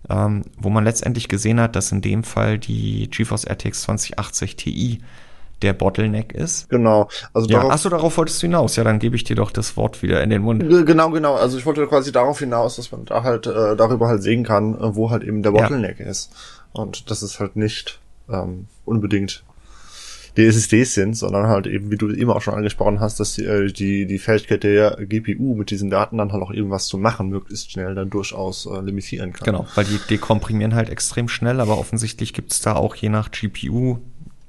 Ähm, 0.09 0.43
wo 0.57 0.69
man 0.69 0.85
letztendlich 0.85 1.27
gesehen 1.27 1.59
hat, 1.59 1.75
dass 1.75 1.91
in 1.91 1.99
dem 1.99 2.23
Fall 2.23 2.57
die 2.57 3.09
GeForce 3.09 3.45
RTX 3.45 3.81
2080 3.81 4.55
Ti 4.55 5.01
der 5.61 5.73
Bottleneck 5.73 6.31
ist. 6.31 6.69
Genau. 6.69 7.09
Also 7.33 7.49
ja, 7.49 7.67
achso, 7.67 7.89
darauf 7.89 8.15
wolltest 8.15 8.41
du 8.41 8.47
hinaus. 8.47 8.77
Ja, 8.77 8.85
dann 8.85 8.99
gebe 8.99 9.17
ich 9.17 9.25
dir 9.25 9.35
doch 9.35 9.51
das 9.51 9.75
Wort 9.75 10.01
wieder 10.01 10.23
in 10.23 10.29
den 10.29 10.41
Mund. 10.41 10.61
Genau, 10.61 11.09
genau. 11.09 11.35
Also 11.35 11.57
ich 11.57 11.65
wollte 11.65 11.85
quasi 11.87 12.13
darauf 12.13 12.39
hinaus, 12.39 12.77
dass 12.77 12.93
man 12.93 13.03
da 13.03 13.23
halt 13.23 13.45
äh, 13.47 13.75
darüber 13.75 14.07
halt 14.07 14.23
sehen 14.23 14.45
kann, 14.45 14.75
äh, 14.75 14.95
wo 14.95 15.09
halt 15.09 15.23
eben 15.23 15.43
der 15.43 15.51
Bottleneck 15.51 15.99
ja. 15.99 16.05
ist. 16.05 16.31
Und 16.71 17.11
das 17.11 17.21
ist 17.21 17.41
halt 17.41 17.57
nicht 17.57 17.99
ähm, 18.29 18.67
unbedingt 18.85 19.43
SSDs 20.45 20.93
sind, 20.93 21.15
sondern 21.15 21.47
halt 21.47 21.67
eben, 21.67 21.91
wie 21.91 21.97
du 21.97 22.09
immer 22.09 22.35
auch 22.35 22.41
schon 22.41 22.53
angesprochen 22.53 22.99
hast, 22.99 23.19
dass 23.19 23.35
die, 23.35 23.45
äh, 23.45 23.71
die, 23.71 24.05
die 24.05 24.19
Fähigkeit 24.19 24.63
der 24.63 24.97
GPU 24.99 25.55
mit 25.55 25.71
diesen 25.71 25.89
Daten 25.89 26.17
dann 26.17 26.31
halt 26.31 26.43
auch 26.43 26.51
irgendwas 26.51 26.87
zu 26.87 26.97
machen, 26.97 27.29
möglichst 27.29 27.71
schnell 27.71 27.95
dann 27.95 28.09
durchaus 28.09 28.65
äh, 28.65 28.81
limitieren 28.81 29.33
kann. 29.33 29.45
Genau, 29.45 29.67
weil 29.75 29.85
die 29.85 29.99
dekomprimieren 30.09 30.75
halt 30.75 30.89
extrem 30.89 31.27
schnell, 31.27 31.59
aber 31.59 31.77
offensichtlich 31.77 32.33
gibt 32.33 32.51
es 32.51 32.61
da 32.61 32.75
auch 32.75 32.95
je 32.95 33.09
nach 33.09 33.31
GPU 33.31 33.99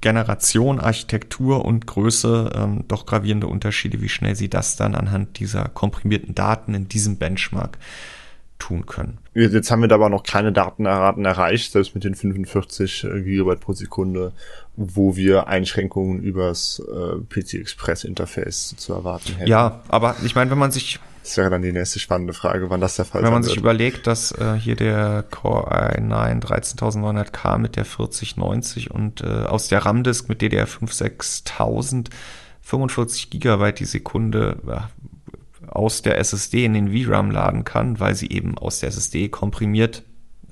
Generation, 0.01 0.79
Architektur 0.79 1.63
und 1.63 1.85
Größe 1.85 2.51
ähm, 2.55 2.85
doch 2.87 3.05
gravierende 3.05 3.47
Unterschiede, 3.47 4.01
wie 4.01 4.09
schnell 4.09 4.35
sie 4.35 4.49
das 4.49 4.75
dann 4.75 4.95
anhand 4.95 5.39
dieser 5.39 5.69
komprimierten 5.69 6.33
Daten 6.33 6.73
in 6.73 6.89
diesem 6.89 7.17
Benchmark 7.17 7.77
tun 8.57 8.85
können. 8.85 9.17
Jetzt 9.33 9.71
haben 9.71 9.81
wir 9.81 9.87
da 9.87 9.95
aber 9.95 10.09
noch 10.09 10.23
keine 10.23 10.51
Datenraten 10.51 11.25
erreicht, 11.25 11.71
selbst 11.71 11.95
mit 11.95 12.03
den 12.03 12.15
45 12.15 13.03
äh, 13.03 13.21
Gigabyte 13.21 13.59
pro 13.59 13.73
Sekunde, 13.73 14.33
wo 14.95 15.15
wir 15.15 15.47
Einschränkungen 15.47 16.21
übers 16.21 16.81
äh, 16.87 17.17
PC 17.29 17.55
Express 17.55 18.03
Interface 18.03 18.75
zu 18.77 18.93
erwarten 18.93 19.35
hätten. 19.35 19.49
Ja, 19.49 19.81
aber 19.87 20.15
ich 20.23 20.35
meine, 20.35 20.51
wenn 20.51 20.57
man 20.57 20.71
sich 20.71 20.99
das 21.23 21.37
wäre 21.37 21.51
dann 21.51 21.61
die 21.61 21.71
nächste 21.71 21.99
spannende 21.99 22.33
Frage, 22.33 22.71
wann 22.71 22.81
das 22.81 22.95
der 22.95 23.05
Fall 23.05 23.21
ist. 23.21 23.25
Wenn 23.25 23.33
man 23.33 23.43
sich 23.43 23.51
wird. 23.51 23.61
überlegt, 23.61 24.07
dass 24.07 24.31
äh, 24.31 24.55
hier 24.55 24.75
der 24.75 25.23
Core 25.29 25.95
i9 25.95 26.41
13900K 26.41 27.59
mit 27.59 27.75
der 27.75 27.85
4090 27.85 28.89
und 28.89 29.21
äh, 29.21 29.25
aus 29.27 29.67
der 29.67 29.85
RAM-Disk 29.85 30.29
mit 30.29 30.41
DDR5 30.41 30.91
6000 30.91 32.09
45 32.63 33.29
Gigabyte 33.29 33.79
die 33.79 33.85
Sekunde 33.85 34.57
aus 35.67 36.01
der 36.01 36.19
SSD 36.19 36.65
in 36.65 36.73
den 36.73 36.91
VRAM 36.91 37.31
laden 37.31 37.63
kann, 37.65 37.99
weil 37.99 38.15
sie 38.15 38.29
eben 38.29 38.57
aus 38.57 38.79
der 38.79 38.89
SSD 38.89 39.29
komprimiert 39.29 40.03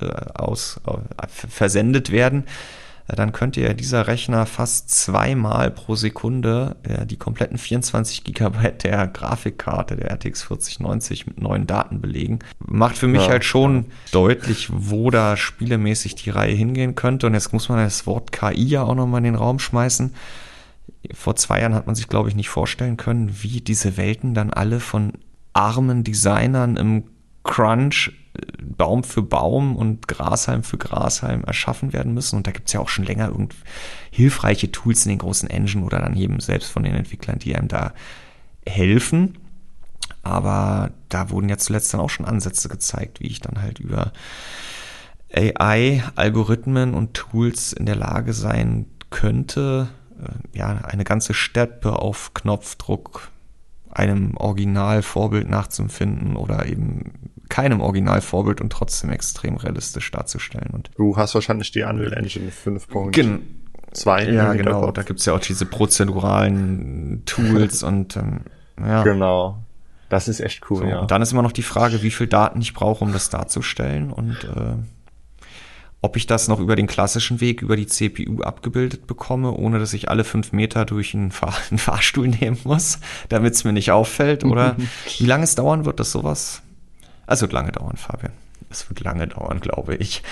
äh, 0.01 0.07
aus, 0.33 0.79
äh, 0.87 1.27
versendet 1.27 2.11
werden, 2.11 2.45
äh, 2.45 2.78
dann 3.15 3.31
könnte 3.31 3.61
ja 3.61 3.73
dieser 3.73 4.07
Rechner 4.07 4.45
fast 4.45 4.89
zweimal 4.89 5.71
pro 5.71 5.95
Sekunde 5.95 6.75
äh, 6.83 7.05
die 7.05 7.17
kompletten 7.17 7.57
24 7.57 8.23
Gigabyte 8.23 8.83
der 8.83 9.07
Grafikkarte 9.07 9.95
der 9.95 10.11
RTX 10.11 10.43
4090 10.43 11.27
mit 11.27 11.41
neuen 11.41 11.67
Daten 11.67 12.01
belegen. 12.01 12.39
Macht 12.59 12.97
für 12.97 13.07
mich 13.07 13.23
ja. 13.23 13.29
halt 13.29 13.45
schon 13.45 13.85
deutlich, 14.11 14.69
wo 14.71 15.11
da 15.11 15.37
spielemäßig 15.37 16.15
die 16.15 16.29
Reihe 16.29 16.53
hingehen 16.53 16.95
könnte. 16.95 17.27
Und 17.27 17.33
jetzt 17.33 17.53
muss 17.53 17.69
man 17.69 17.79
das 17.79 18.05
Wort 18.05 18.31
KI 18.31 18.65
ja 18.65 18.83
auch 18.83 18.95
nochmal 18.95 19.19
in 19.19 19.25
den 19.25 19.35
Raum 19.35 19.59
schmeißen 19.59 20.13
vor 21.13 21.35
zwei 21.35 21.61
Jahren 21.61 21.75
hat 21.75 21.85
man 21.85 21.95
sich, 21.95 22.07
glaube 22.07 22.29
ich, 22.29 22.35
nicht 22.35 22.49
vorstellen 22.49 22.97
können, 22.97 23.31
wie 23.41 23.61
diese 23.61 23.97
Welten 23.97 24.33
dann 24.33 24.51
alle 24.51 24.79
von 24.79 25.13
armen 25.53 26.03
Designern 26.03 26.77
im 26.77 27.03
Crunch 27.43 28.11
Baum 28.61 29.03
für 29.03 29.21
Baum 29.21 29.75
und 29.75 30.07
Grashalm 30.07 30.63
für 30.63 30.77
Grashalm 30.77 31.43
erschaffen 31.43 31.93
werden 31.93 32.13
müssen. 32.13 32.37
Und 32.37 32.47
da 32.47 32.51
gibt 32.51 32.67
es 32.67 32.73
ja 32.73 32.79
auch 32.79 32.89
schon 32.89 33.05
länger 33.05 33.27
irgend 33.29 33.55
hilfreiche 34.11 34.71
Tools 34.71 35.05
in 35.05 35.09
den 35.09 35.19
großen 35.19 35.49
Engine 35.49 35.85
oder 35.85 35.99
dann 35.99 36.15
eben 36.15 36.39
selbst 36.39 36.71
von 36.71 36.83
den 36.83 36.95
Entwicklern, 36.95 37.39
die 37.39 37.55
einem 37.55 37.67
da 37.67 37.93
helfen. 38.65 39.37
Aber 40.23 40.91
da 41.09 41.29
wurden 41.29 41.49
ja 41.49 41.57
zuletzt 41.57 41.93
dann 41.93 42.01
auch 42.01 42.09
schon 42.09 42.25
Ansätze 42.25 42.69
gezeigt, 42.69 43.19
wie 43.19 43.27
ich 43.27 43.39
dann 43.39 43.61
halt 43.61 43.79
über 43.79 44.11
AI, 45.33 46.03
Algorithmen 46.15 46.93
und 46.93 47.13
Tools 47.13 47.73
in 47.73 47.85
der 47.85 47.95
Lage 47.95 48.33
sein 48.33 48.87
könnte, 49.09 49.89
äh, 50.19 50.57
ja, 50.57 50.69
eine 50.69 51.03
ganze 51.03 51.33
Steppe 51.33 51.99
auf 51.99 52.33
Knopfdruck 52.33 53.29
einem 53.91 54.35
Originalvorbild 54.37 55.49
nachzuempfinden 55.49 56.35
oder 56.35 56.67
eben 56.67 57.11
keinem 57.49 57.81
Originalvorbild 57.81 58.61
und 58.61 58.71
trotzdem 58.71 59.09
extrem 59.09 59.57
realistisch 59.57 60.09
darzustellen. 60.11 60.69
Und 60.71 60.91
du 60.95 61.17
hast 61.17 61.35
wahrscheinlich 61.35 61.71
die 61.71 61.83
Unreal 61.83 62.13
Engine 62.13 62.51
5.2. 62.51 63.11
Gen 63.11 63.41
ja, 64.05 64.53
genau. 64.53 64.91
Da 64.91 65.01
gibt's 65.01 65.25
ja 65.25 65.33
auch 65.33 65.39
diese 65.39 65.65
prozeduralen 65.65 67.23
Tools 67.25 67.83
und 67.83 68.15
ähm, 68.17 68.41
ja. 68.79 69.03
Genau. 69.03 69.63
Das 70.09 70.27
ist 70.27 70.39
echt 70.39 70.69
cool, 70.69 70.77
so, 70.77 70.85
ja. 70.85 70.99
Und 70.99 71.11
dann 71.11 71.21
ist 71.21 71.31
immer 71.31 71.43
noch 71.43 71.51
die 71.51 71.63
Frage, 71.63 72.01
wie 72.01 72.11
viel 72.11 72.27
Daten 72.27 72.61
ich 72.61 72.73
brauche, 72.73 73.03
um 73.03 73.13
das 73.13 73.29
darzustellen 73.29 74.11
und 74.11 74.43
äh, 74.43 74.73
ob 76.01 76.15
ich 76.15 76.27
das 76.27 76.47
noch 76.47 76.59
über 76.59 76.75
den 76.75 76.87
klassischen 76.87 77.41
Weg, 77.41 77.61
über 77.61 77.75
die 77.75 77.85
CPU 77.85 78.41
abgebildet 78.41 79.05
bekomme, 79.05 79.51
ohne 79.51 79.79
dass 79.79 79.93
ich 79.93 80.09
alle 80.09 80.23
fünf 80.23 80.53
Meter 80.53 80.85
durch 80.85 81.13
einen, 81.13 81.31
Fahr 81.31 81.53
einen 81.69 81.77
Fahrstuhl 81.77 82.27
nehmen 82.27 82.57
muss, 82.63 82.99
damit 83.27 83.53
es 83.53 83.63
mir 83.63 83.73
nicht 83.73 83.91
auffällt. 83.91 84.43
Oder 84.43 84.75
wie 85.17 85.25
lange 85.25 85.43
es 85.43 85.55
dauern 85.55 85.85
wird, 85.85 85.99
dass 85.99 86.11
sowas. 86.11 86.61
Also 87.29 87.43
wird 87.43 87.53
lange 87.53 87.71
dauern, 87.71 87.95
Fabian. 87.95 88.33
Es 88.71 88.89
wird 88.89 89.01
lange 89.01 89.27
dauern, 89.27 89.59
glaube 89.59 89.95
ich. 89.95 90.23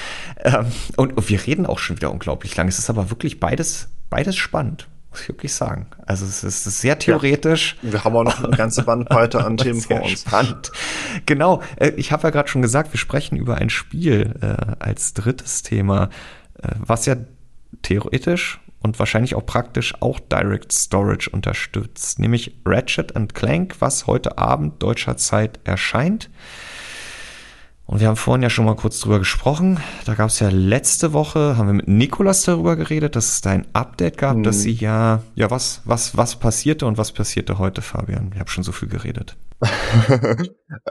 Ähm, 0.44 0.66
und, 0.96 1.16
und 1.16 1.30
wir 1.30 1.46
reden 1.46 1.66
auch 1.66 1.80
schon 1.80 1.98
wieder 1.98 2.12
unglaublich 2.12 2.56
lang. 2.56 2.68
Es 2.68 2.80
ist 2.80 2.90
aber 2.90 3.10
wirklich 3.10 3.40
beides, 3.40 3.90
beides 4.10 4.36
spannend 4.36 4.88
muss 5.18 5.22
ich 5.22 5.30
wirklich 5.30 5.54
sagen. 5.54 5.88
Also 6.06 6.26
es 6.26 6.44
ist 6.44 6.64
sehr 6.64 7.00
theoretisch. 7.00 7.78
Ja, 7.82 7.94
wir 7.94 8.04
haben 8.04 8.16
auch 8.16 8.24
noch 8.24 8.44
eine 8.44 8.56
ganze 8.56 8.84
Bandbreite 8.84 9.44
an 9.44 9.58
Themen 9.58 9.82
vor 9.82 10.04
uns. 10.04 10.22
Spannend. 10.22 10.72
Genau, 11.26 11.64
äh, 11.78 11.90
ich 11.96 12.12
habe 12.12 12.24
ja 12.24 12.30
gerade 12.30 12.50
schon 12.50 12.62
gesagt, 12.62 12.94
wir 12.94 13.00
sprechen 13.00 13.38
über 13.38 13.56
ein 13.56 13.70
Spiel 13.70 14.36
äh, 14.42 14.76
als 14.80 15.14
drittes 15.14 15.64
Thema, 15.64 16.10
äh, 16.62 16.70
was 16.78 17.06
ja 17.06 17.16
theoretisch 17.82 18.60
und 18.82 19.00
wahrscheinlich 19.00 19.36
auch 19.36 19.46
praktisch 19.46 19.96
auch 20.02 20.20
Direct 20.20 20.72
Storage 20.72 21.30
unterstützt, 21.30 22.20
nämlich 22.20 22.56
Ratchet 22.66 23.14
Clank, 23.34 23.76
was 23.80 24.08
heute 24.08 24.38
Abend 24.38 24.84
deutscher 24.84 25.18
Zeit 25.18 25.60
erscheint. 25.64 26.30
Und 27.88 28.02
wir 28.02 28.10
haben 28.10 28.18
vorhin 28.18 28.44
ja 28.44 28.50
schon 28.50 28.66
mal 28.66 28.76
kurz 28.76 29.00
drüber 29.00 29.18
gesprochen. 29.18 29.80
Da 30.06 30.14
gab 30.14 30.28
es 30.28 30.42
ja 30.42 30.50
letzte 30.50 31.14
Woche, 31.14 31.56
haben 31.58 31.68
wir 31.68 31.74
mit 31.74 31.88
Nikolas 31.88 32.44
darüber 32.44 32.76
geredet, 32.76 33.16
dass 33.16 33.30
es 33.30 33.42
da 33.42 33.52
ein 33.52 33.66
Update 33.72 34.18
gab, 34.18 34.36
mhm. 34.36 34.44
dass 34.44 34.62
sie 34.62 34.74
ja, 34.74 35.24
ja, 35.36 35.50
was, 35.50 35.82
was, 35.86 36.18
was 36.18 36.36
passierte 36.36 36.86
und 36.86 36.98
was 36.98 37.14
passierte 37.14 37.60
heute, 37.60 37.82
Fabian? 37.82 38.32
Ich 38.34 38.40
habe 38.42 38.50
schon 38.50 38.66
so 38.66 38.74
viel 38.74 38.90
geredet. 38.90 39.38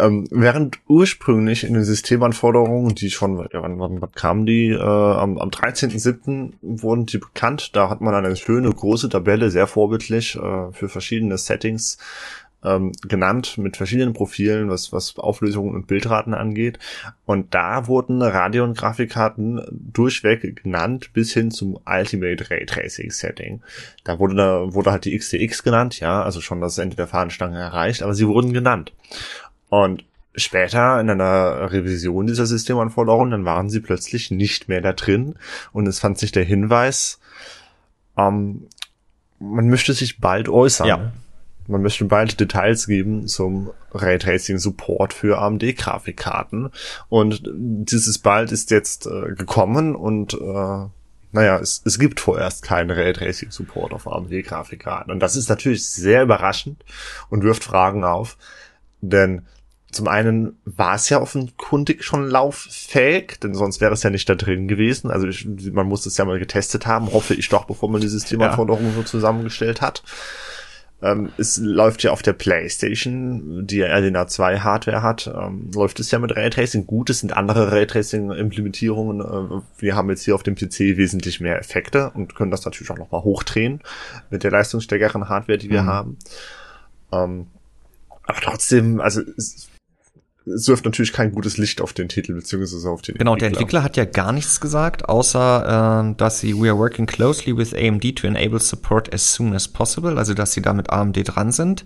ähm, 0.01 0.27
während 0.31 0.79
ursprünglich 0.89 1.65
in 1.65 1.75
den 1.75 1.85
Systemanforderungen, 1.85 2.95
die 2.95 3.11
schon, 3.11 3.39
ja, 3.53 3.63
wann, 3.63 3.79
wann, 3.79 4.01
wann 4.01 4.13
kamen 4.13 4.47
die? 4.47 4.71
Äh, 4.71 4.81
am 4.81 5.39
am 5.39 5.51
13.07. 5.51 6.55
wurden 6.63 7.05
die 7.05 7.19
bekannt. 7.19 7.77
Da 7.77 7.91
hat 7.91 8.01
man 8.01 8.15
eine 8.15 8.35
schöne 8.37 8.71
große 8.71 9.11
Tabelle, 9.11 9.51
sehr 9.51 9.67
vorbildlich 9.67 10.37
äh, 10.37 10.73
für 10.73 10.89
verschiedene 10.89 11.37
Settings 11.37 11.99
ähm, 12.67 12.93
genannt 13.07 13.57
mit 13.59 13.77
verschiedenen 13.77 14.13
Profilen, 14.13 14.69
was, 14.69 14.93
was 14.93 15.17
Auflösungen 15.19 15.75
und 15.75 15.87
Bildraten 15.87 16.35
angeht. 16.35 16.79
Und 17.25 17.55
da 17.55 17.87
wurden 17.87 18.21
Radeon-Grafikkarten 18.21 19.63
durchweg 19.71 20.63
genannt 20.63 21.13
bis 21.13 21.33
hin 21.33 21.51
zum 21.51 21.79
Ultimate 21.87 22.51
Ray 22.51 22.67
Tracing 22.67 23.11
Setting. 23.11 23.63
Da 24.05 24.19
wurde, 24.19 24.35
da 24.35 24.75
wurde 24.75 24.91
halt 24.91 25.05
die 25.05 25.17
XTX 25.17 25.63
genannt, 25.63 26.01
ja, 26.01 26.23
also 26.23 26.41
schon 26.41 26.61
das 26.61 26.79
Ende 26.79 26.97
der 26.97 27.07
Fahnenstange 27.07 27.59
erreicht, 27.59 28.03
aber 28.03 28.15
sie 28.15 28.27
wurden 28.27 28.53
genannt. 28.53 28.93
Und 29.69 30.05
später 30.35 31.01
in 31.01 31.09
einer 31.09 31.73
Revision 31.73 32.27
dieser 32.27 32.47
Systemanforderungen, 32.47 33.31
dann 33.31 33.45
waren 33.45 33.71
sie 33.71 33.81
plötzlich 33.81 34.31
nicht 34.31 34.69
mehr 34.69 34.81
da 34.81 34.93
drin 34.93 35.37
und 35.73 35.87
es 35.87 36.01
fand 36.01 36.19
sich 36.19 36.33
der 36.33 36.45
Hinweis, 36.45 37.21
ähm, 38.19 38.67
man 39.39 39.69
möchte 39.69 39.93
sich 39.93 40.19
bald 40.19 40.49
äußern. 40.49 40.89
Ja 40.89 41.13
man 41.69 41.83
möchte 41.83 42.05
bald 42.05 42.39
Details 42.41 42.87
geben 42.87 43.27
zum 43.27 43.71
Raytracing 43.93 44.59
Support 44.59 45.13
für 45.13 45.39
AMD 45.39 45.77
Grafikkarten 45.77 46.71
und 47.09 47.43
dieses 47.55 48.19
bald 48.19 48.53
ist 48.53 48.71
jetzt 48.71 49.07
äh, 49.07 49.35
gekommen 49.35 49.95
und 49.95 50.35
äh, 50.35 50.87
naja, 51.33 51.59
es, 51.59 51.83
es 51.85 51.99
gibt 51.99 52.21
vorerst 52.21 52.63
keinen 52.63 52.91
Raytracing 52.91 53.51
Support 53.51 53.93
auf 53.93 54.07
AMD 54.07 54.31
Grafikkarten 54.45 55.13
und 55.13 55.21
das 55.21 55.37
ist 55.37 55.49
natürlich 55.49 55.87
sehr 55.87 56.23
überraschend 56.23 56.85
und 57.31 57.43
wirft 57.43 57.65
Fragen 57.65 58.05
auf, 58.05 58.37
denn 59.01 59.43
zum 59.97 60.09
einen 60.09 60.59
war 60.65 60.95
es 60.95 61.09
ja 61.09 61.21
offenkundig 61.21 62.05
schon 62.05 62.29
lauffähig, 62.29 63.41
denn 63.41 63.55
sonst 63.55 63.81
wäre 63.81 63.95
es 63.95 64.03
ja 64.03 64.11
nicht 64.11 64.29
da 64.29 64.35
drin 64.35 64.69
gewesen. 64.69 65.11
Also 65.11 65.27
ich, 65.27 65.47
man 65.73 65.87
muss 65.87 66.05
es 66.05 66.19
ja 66.19 66.27
mal 66.27 66.39
getestet 66.39 66.87
haben, 66.87 67.13
hoffe 67.13 67.33
ich 67.33 67.49
doch, 67.49 67.65
bevor 67.65 67.89
man 67.91 68.03
die 68.03 68.09
Systemanforderungen 68.09 68.91
ja. 68.91 68.95
so 68.97 69.03
zusammengestellt 69.05 69.81
hat. 69.81 70.03
Ähm, 71.03 71.31
es 71.37 71.59
läuft 71.59 72.03
ja 72.03 72.11
auf 72.11 72.23
der 72.23 72.33
PlayStation, 72.33 73.67
die 73.67 73.77
ja 73.77 73.89
Arena 73.89 74.27
2 74.27 74.61
Hardware 74.61 75.03
hat, 75.03 75.27
ähm, 75.27 75.71
läuft 75.75 76.01
es 76.01 76.11
ja 76.11 76.19
mit 76.19 76.35
Raytracing 76.35 76.87
gut. 76.87 77.11
Es 77.11 77.21
sind 77.21 77.37
andere 77.37 77.71
Raytracing-Implementierungen. 77.71 79.21
Äh, 79.21 79.63
wir 79.79 79.95
haben 79.95 80.09
jetzt 80.09 80.25
hier 80.25 80.35
auf 80.35 80.43
dem 80.43 80.55
PC 80.55 80.97
wesentlich 80.97 81.41
mehr 81.41 81.59
Effekte 81.59 82.11
und 82.11 82.35
können 82.35 82.51
das 82.51 82.65
natürlich 82.65 82.91
auch 82.91 82.99
nochmal 82.99 83.23
hochdrehen 83.23 83.81
mit 84.31 84.43
der 84.43 84.51
leistungsstärkeren 84.51 85.29
Hardware, 85.29 85.59
die 85.59 85.71
wir 85.71 85.83
mhm. 85.83 85.87
haben. 85.87 86.19
Ähm, 87.13 87.47
aber 88.23 88.41
trotzdem, 88.41 89.01
also 89.01 89.21
es, 89.37 89.69
es 90.47 90.69
wirft 90.69 90.85
natürlich 90.85 91.13
kein 91.13 91.33
gutes 91.33 91.59
Licht 91.59 91.81
auf 91.81 91.93
den 91.93 92.09
Titel 92.09 92.35
beziehungsweise 92.35 92.89
auf 92.89 93.03
den 93.03 93.17
Genau, 93.17 93.33
Entwickler. 93.33 93.51
der 93.51 93.59
Entwickler 93.59 93.83
hat 93.83 93.97
ja 93.97 94.05
gar 94.05 94.33
nichts 94.33 94.61
gesagt, 94.61 95.09
außer 95.09 96.11
äh, 96.11 96.15
dass 96.17 96.41
sie 96.41 96.55
we 96.55 96.69
are 96.69 96.79
working 96.79 97.07
closely 97.07 97.57
with 97.57 97.75
AMD 97.75 98.17
to 98.17 98.27
enable 98.27 98.61
support 98.61 99.13
as 99.13 99.35
soon 99.35 99.55
as 99.55 99.69
possible, 99.69 100.17
also 100.19 100.35
dass 100.35 100.53
sie 100.53 100.63
da 100.63 100.73
mit 100.73 100.91
AMD 100.91 101.17
dran 101.25 101.53
sind. 101.53 101.85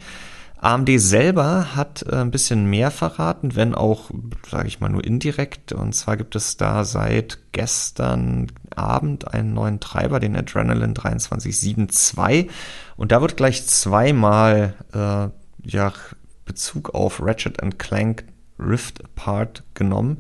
AMD 0.59 0.91
selber 1.01 1.75
hat 1.75 2.05
äh, 2.07 2.17
ein 2.17 2.31
bisschen 2.31 2.67
mehr 2.67 2.91
verraten, 2.91 3.57
wenn 3.57 3.75
auch, 3.75 4.11
sage 4.49 4.69
ich 4.69 4.79
mal, 4.79 4.91
nur 4.91 5.03
indirekt. 5.03 5.73
Und 5.73 5.95
zwar 5.95 6.19
gibt 6.19 6.37
es 6.37 6.59
da 6.59 6.85
seit 6.85 7.39
gestern 7.53 8.49
Abend 8.77 9.33
einen 9.33 9.55
neuen 9.55 9.81
Treiber, 9.81 10.21
den 10.21 10.37
Adrenaline 10.37 10.93
2372. 10.93 12.51
Und 12.97 13.11
da 13.11 13.23
wird 13.23 13.39
gleich 13.39 13.67
zweimal 13.67 14.75
äh, 14.93 15.29
ja, 15.67 15.93
Bezug 16.45 16.95
auf 16.95 17.23
Ratchet 17.25 17.57
Clank 17.79 18.25
Rift 18.61 19.05
Apart 19.05 19.65
genommen. 19.75 20.19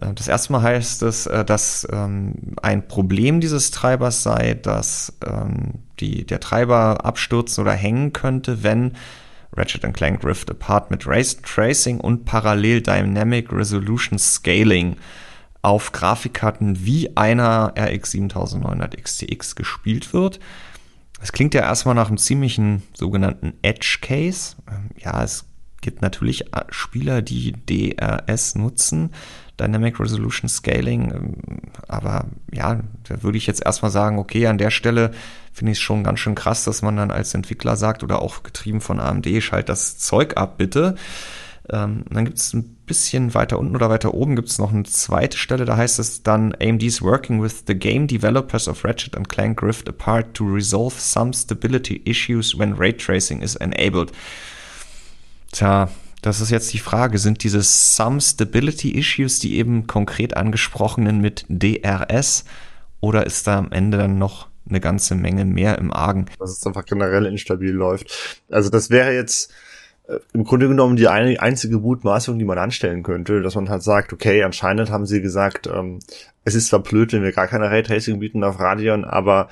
Äh, 0.00 0.12
das 0.14 0.28
erste 0.28 0.52
Mal 0.52 0.62
heißt 0.62 1.02
es, 1.02 1.26
äh, 1.26 1.44
dass 1.44 1.86
ähm, 1.92 2.34
ein 2.62 2.88
Problem 2.88 3.40
dieses 3.40 3.70
Treibers 3.70 4.22
sei, 4.22 4.54
dass 4.54 5.12
ähm, 5.26 5.74
die, 6.00 6.24
der 6.24 6.40
Treiber 6.40 7.04
abstürzen 7.04 7.62
oder 7.62 7.72
hängen 7.72 8.12
könnte, 8.12 8.62
wenn 8.62 8.92
Ratchet 9.56 9.90
Clank 9.94 10.22
Rift 10.24 10.50
Apart 10.50 10.90
mit 10.90 11.06
Race 11.06 11.38
Tracing 11.40 12.00
und 12.00 12.24
Parallel 12.24 12.82
Dynamic 12.82 13.52
Resolution 13.52 14.18
Scaling 14.18 14.96
auf 15.62 15.92
Grafikkarten 15.92 16.84
wie 16.84 17.16
einer 17.16 17.72
RX 17.76 18.12
7900 18.12 19.02
XTX 19.02 19.56
gespielt 19.56 20.12
wird. 20.12 20.38
Es 21.20 21.32
klingt 21.32 21.54
ja 21.54 21.62
erstmal 21.62 21.94
nach 21.94 22.08
einem 22.08 22.18
ziemlichen 22.18 22.82
sogenannten 22.94 23.54
Edge 23.62 23.98
Case. 24.02 24.56
Ähm, 24.70 24.90
ja, 24.98 25.24
es 25.24 25.46
gibt 25.86 26.02
natürlich 26.02 26.52
äh, 26.52 26.64
Spieler, 26.68 27.22
die 27.22 27.52
DRS 27.52 28.56
nutzen, 28.56 29.12
Dynamic 29.58 30.00
Resolution 30.00 30.48
Scaling, 30.48 31.12
ähm, 31.14 31.34
aber 31.86 32.26
ja, 32.52 32.80
da 33.08 33.22
würde 33.22 33.38
ich 33.38 33.46
jetzt 33.46 33.64
erstmal 33.64 33.92
sagen, 33.92 34.18
okay, 34.18 34.48
an 34.48 34.58
der 34.58 34.70
Stelle 34.70 35.12
finde 35.52 35.72
ich 35.72 35.78
es 35.78 35.82
schon 35.82 36.02
ganz 36.02 36.18
schön 36.18 36.34
krass, 36.34 36.64
dass 36.64 36.82
man 36.82 36.96
dann 36.96 37.12
als 37.12 37.32
Entwickler 37.34 37.76
sagt 37.76 38.02
oder 38.02 38.20
auch 38.20 38.42
getrieben 38.42 38.80
von 38.80 38.98
AMD, 38.98 39.26
schalt 39.42 39.68
das 39.68 39.96
Zeug 39.96 40.36
ab, 40.36 40.58
bitte. 40.58 40.96
Ähm, 41.70 42.04
dann 42.10 42.24
gibt 42.24 42.38
es 42.38 42.52
ein 42.52 42.76
bisschen 42.84 43.34
weiter 43.34 43.58
unten 43.58 43.76
oder 43.76 43.88
weiter 43.88 44.12
oben 44.12 44.34
gibt 44.36 44.48
es 44.48 44.58
noch 44.58 44.72
eine 44.72 44.84
zweite 44.84 45.38
Stelle, 45.38 45.64
da 45.64 45.76
heißt 45.76 46.00
es 46.00 46.24
dann 46.24 46.52
AMD 46.60 46.82
is 46.82 47.00
working 47.00 47.40
with 47.40 47.62
the 47.68 47.74
game 47.76 48.08
developers 48.08 48.66
of 48.66 48.84
Ratchet 48.84 49.16
and 49.16 49.28
Clank 49.28 49.62
Rift 49.62 49.88
Apart 49.88 50.34
to 50.34 50.44
resolve 50.44 50.94
some 50.98 51.32
stability 51.32 52.02
issues 52.04 52.58
when 52.58 52.74
ray 52.74 52.92
tracing 52.92 53.40
is 53.40 53.54
enabled. 53.54 54.10
Tja, 55.56 55.88
das 56.20 56.42
ist 56.42 56.50
jetzt 56.50 56.70
die 56.74 56.78
Frage. 56.78 57.16
Sind 57.16 57.42
diese 57.42 57.62
Some 57.62 58.20
Stability 58.20 58.90
Issues 58.90 59.38
die 59.38 59.56
eben 59.56 59.86
konkret 59.86 60.36
angesprochenen 60.36 61.22
mit 61.22 61.46
DRS 61.48 62.44
oder 63.00 63.24
ist 63.24 63.46
da 63.46 63.56
am 63.56 63.72
Ende 63.72 63.96
dann 63.96 64.18
noch 64.18 64.48
eine 64.68 64.80
ganze 64.80 65.14
Menge 65.14 65.46
mehr 65.46 65.78
im 65.78 65.94
Argen? 65.94 66.26
Dass 66.38 66.50
es 66.50 66.66
einfach 66.66 66.84
generell 66.84 67.24
instabil 67.24 67.70
läuft. 67.70 68.42
Also 68.50 68.68
das 68.68 68.90
wäre 68.90 69.14
jetzt 69.14 69.50
äh, 70.08 70.18
im 70.34 70.44
Grunde 70.44 70.68
genommen 70.68 70.96
die 70.96 71.08
eine, 71.08 71.40
einzige 71.40 71.78
Mutmaßung, 71.78 72.38
die 72.38 72.44
man 72.44 72.58
anstellen 72.58 73.02
könnte, 73.02 73.40
dass 73.40 73.54
man 73.54 73.70
halt 73.70 73.82
sagt, 73.82 74.12
okay, 74.12 74.42
anscheinend 74.42 74.90
haben 74.90 75.06
sie 75.06 75.22
gesagt, 75.22 75.68
ähm, 75.68 76.00
es 76.44 76.54
ist 76.54 76.68
zwar 76.68 76.80
blöd, 76.80 77.14
wenn 77.14 77.22
wir 77.22 77.32
gar 77.32 77.46
keine 77.46 77.70
Raytracing 77.70 78.18
bieten 78.18 78.44
auf 78.44 78.60
Radeon, 78.60 79.06
aber 79.06 79.48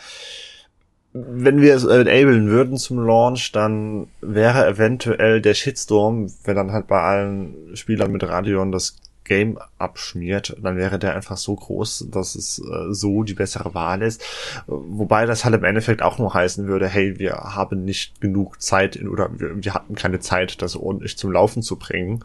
wenn 1.15 1.61
wir 1.61 1.77
es 1.77 1.85
enablen 1.85 2.51
würden 2.51 2.77
zum 2.77 2.99
Launch, 2.99 3.53
dann 3.53 4.09
wäre 4.21 4.67
eventuell 4.67 5.41
der 5.41 5.55
Shitstorm, 5.55 6.27
wenn 6.43 6.57
dann 6.57 6.73
halt 6.73 6.89
bei 6.89 7.01
allen 7.01 7.77
Spielern 7.77 8.11
mit 8.11 8.25
Radeon 8.25 8.73
das 8.73 8.97
Game 9.23 9.59
abschmiert, 9.79 10.57
dann 10.61 10.77
wäre 10.77 10.99
der 10.99 11.15
einfach 11.15 11.37
so 11.39 11.55
groß, 11.55 12.09
dass 12.11 12.35
es 12.35 12.59
äh, 12.59 12.93
so 12.93 13.23
die 13.23 13.35
bessere 13.35 13.73
Wahl 13.75 14.03
ist. 14.03 14.23
Wobei 14.67 15.25
das 15.25 15.45
halt 15.45 15.55
im 15.55 15.65
Endeffekt 15.65 16.03
auch 16.03 16.19
nur 16.19 16.35
heißen 16.35 16.67
würde, 16.67 16.89
hey, 16.89 17.19
wir 17.19 17.35
haben 17.35 17.85
nicht 17.85 18.21
genug 18.21 18.61
Zeit 18.61 18.97
in, 18.97 19.09
oder 19.09 19.31
wir, 19.39 19.65
wir 19.65 19.73
hatten 19.73 19.95
keine 19.95 20.21
Zeit, 20.21 20.61
das 20.61 20.77
ordentlich 20.77 21.17
zum 21.17 21.33
Laufen 21.33 21.63
zu 21.63 21.77
bringen. 21.77 22.25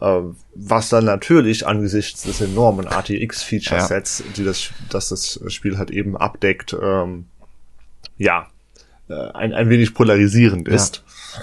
Äh, 0.00 0.20
was 0.54 0.90
dann 0.90 1.06
natürlich 1.06 1.66
angesichts 1.66 2.22
des 2.22 2.40
enormen 2.40 2.86
ATX-Feature-Sets, 2.86 4.18
ja. 4.20 4.24
die 4.36 4.44
das, 4.44 4.70
dass 4.90 5.08
das 5.08 5.40
Spiel 5.48 5.76
halt 5.76 5.90
eben 5.90 6.16
abdeckt, 6.16 6.76
ähm, 6.80 7.26
ja, 8.18 8.48
äh, 9.08 9.14
ein, 9.32 9.52
ein 9.54 9.70
wenig 9.70 9.94
polarisierend 9.94 10.68
ist. 10.68 11.02
Ja 11.36 11.42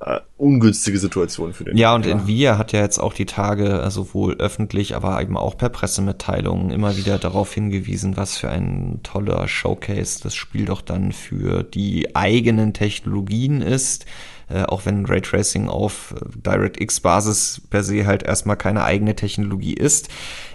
äh, 0.00 0.20
ungünstige 0.38 0.98
Situation 0.98 1.52
für 1.52 1.64
den. 1.64 1.76
Ja, 1.76 1.94
und 1.94 2.06
Nvidia 2.06 2.56
hat 2.56 2.72
ja 2.72 2.80
jetzt 2.80 2.98
auch 2.98 3.12
die 3.12 3.26
Tage 3.26 3.82
äh, 3.82 3.90
sowohl 3.90 4.36
öffentlich, 4.36 4.96
aber 4.96 5.20
eben 5.20 5.36
auch 5.36 5.56
per 5.56 5.68
Pressemitteilungen 5.68 6.70
immer 6.70 6.96
wieder 6.96 7.18
darauf 7.18 7.52
hingewiesen, 7.52 8.16
was 8.16 8.38
für 8.38 8.48
ein 8.48 9.00
toller 9.02 9.46
Showcase 9.46 10.20
das 10.22 10.34
Spiel 10.34 10.64
doch 10.64 10.80
dann 10.80 11.12
für 11.12 11.62
die 11.62 12.16
eigenen 12.16 12.72
Technologien 12.72 13.60
ist. 13.60 14.06
Äh, 14.48 14.62
auch 14.64 14.86
wenn 14.86 15.06
Raytracing 15.06 15.68
auf 15.68 16.14
äh, 16.16 16.24
DirectX 16.34 17.00
Basis 17.00 17.62
per 17.70 17.84
se 17.84 18.06
halt 18.06 18.22
erstmal 18.22 18.56
keine 18.56 18.84
eigene 18.84 19.14
Technologie 19.14 19.74
ist. 19.74 20.08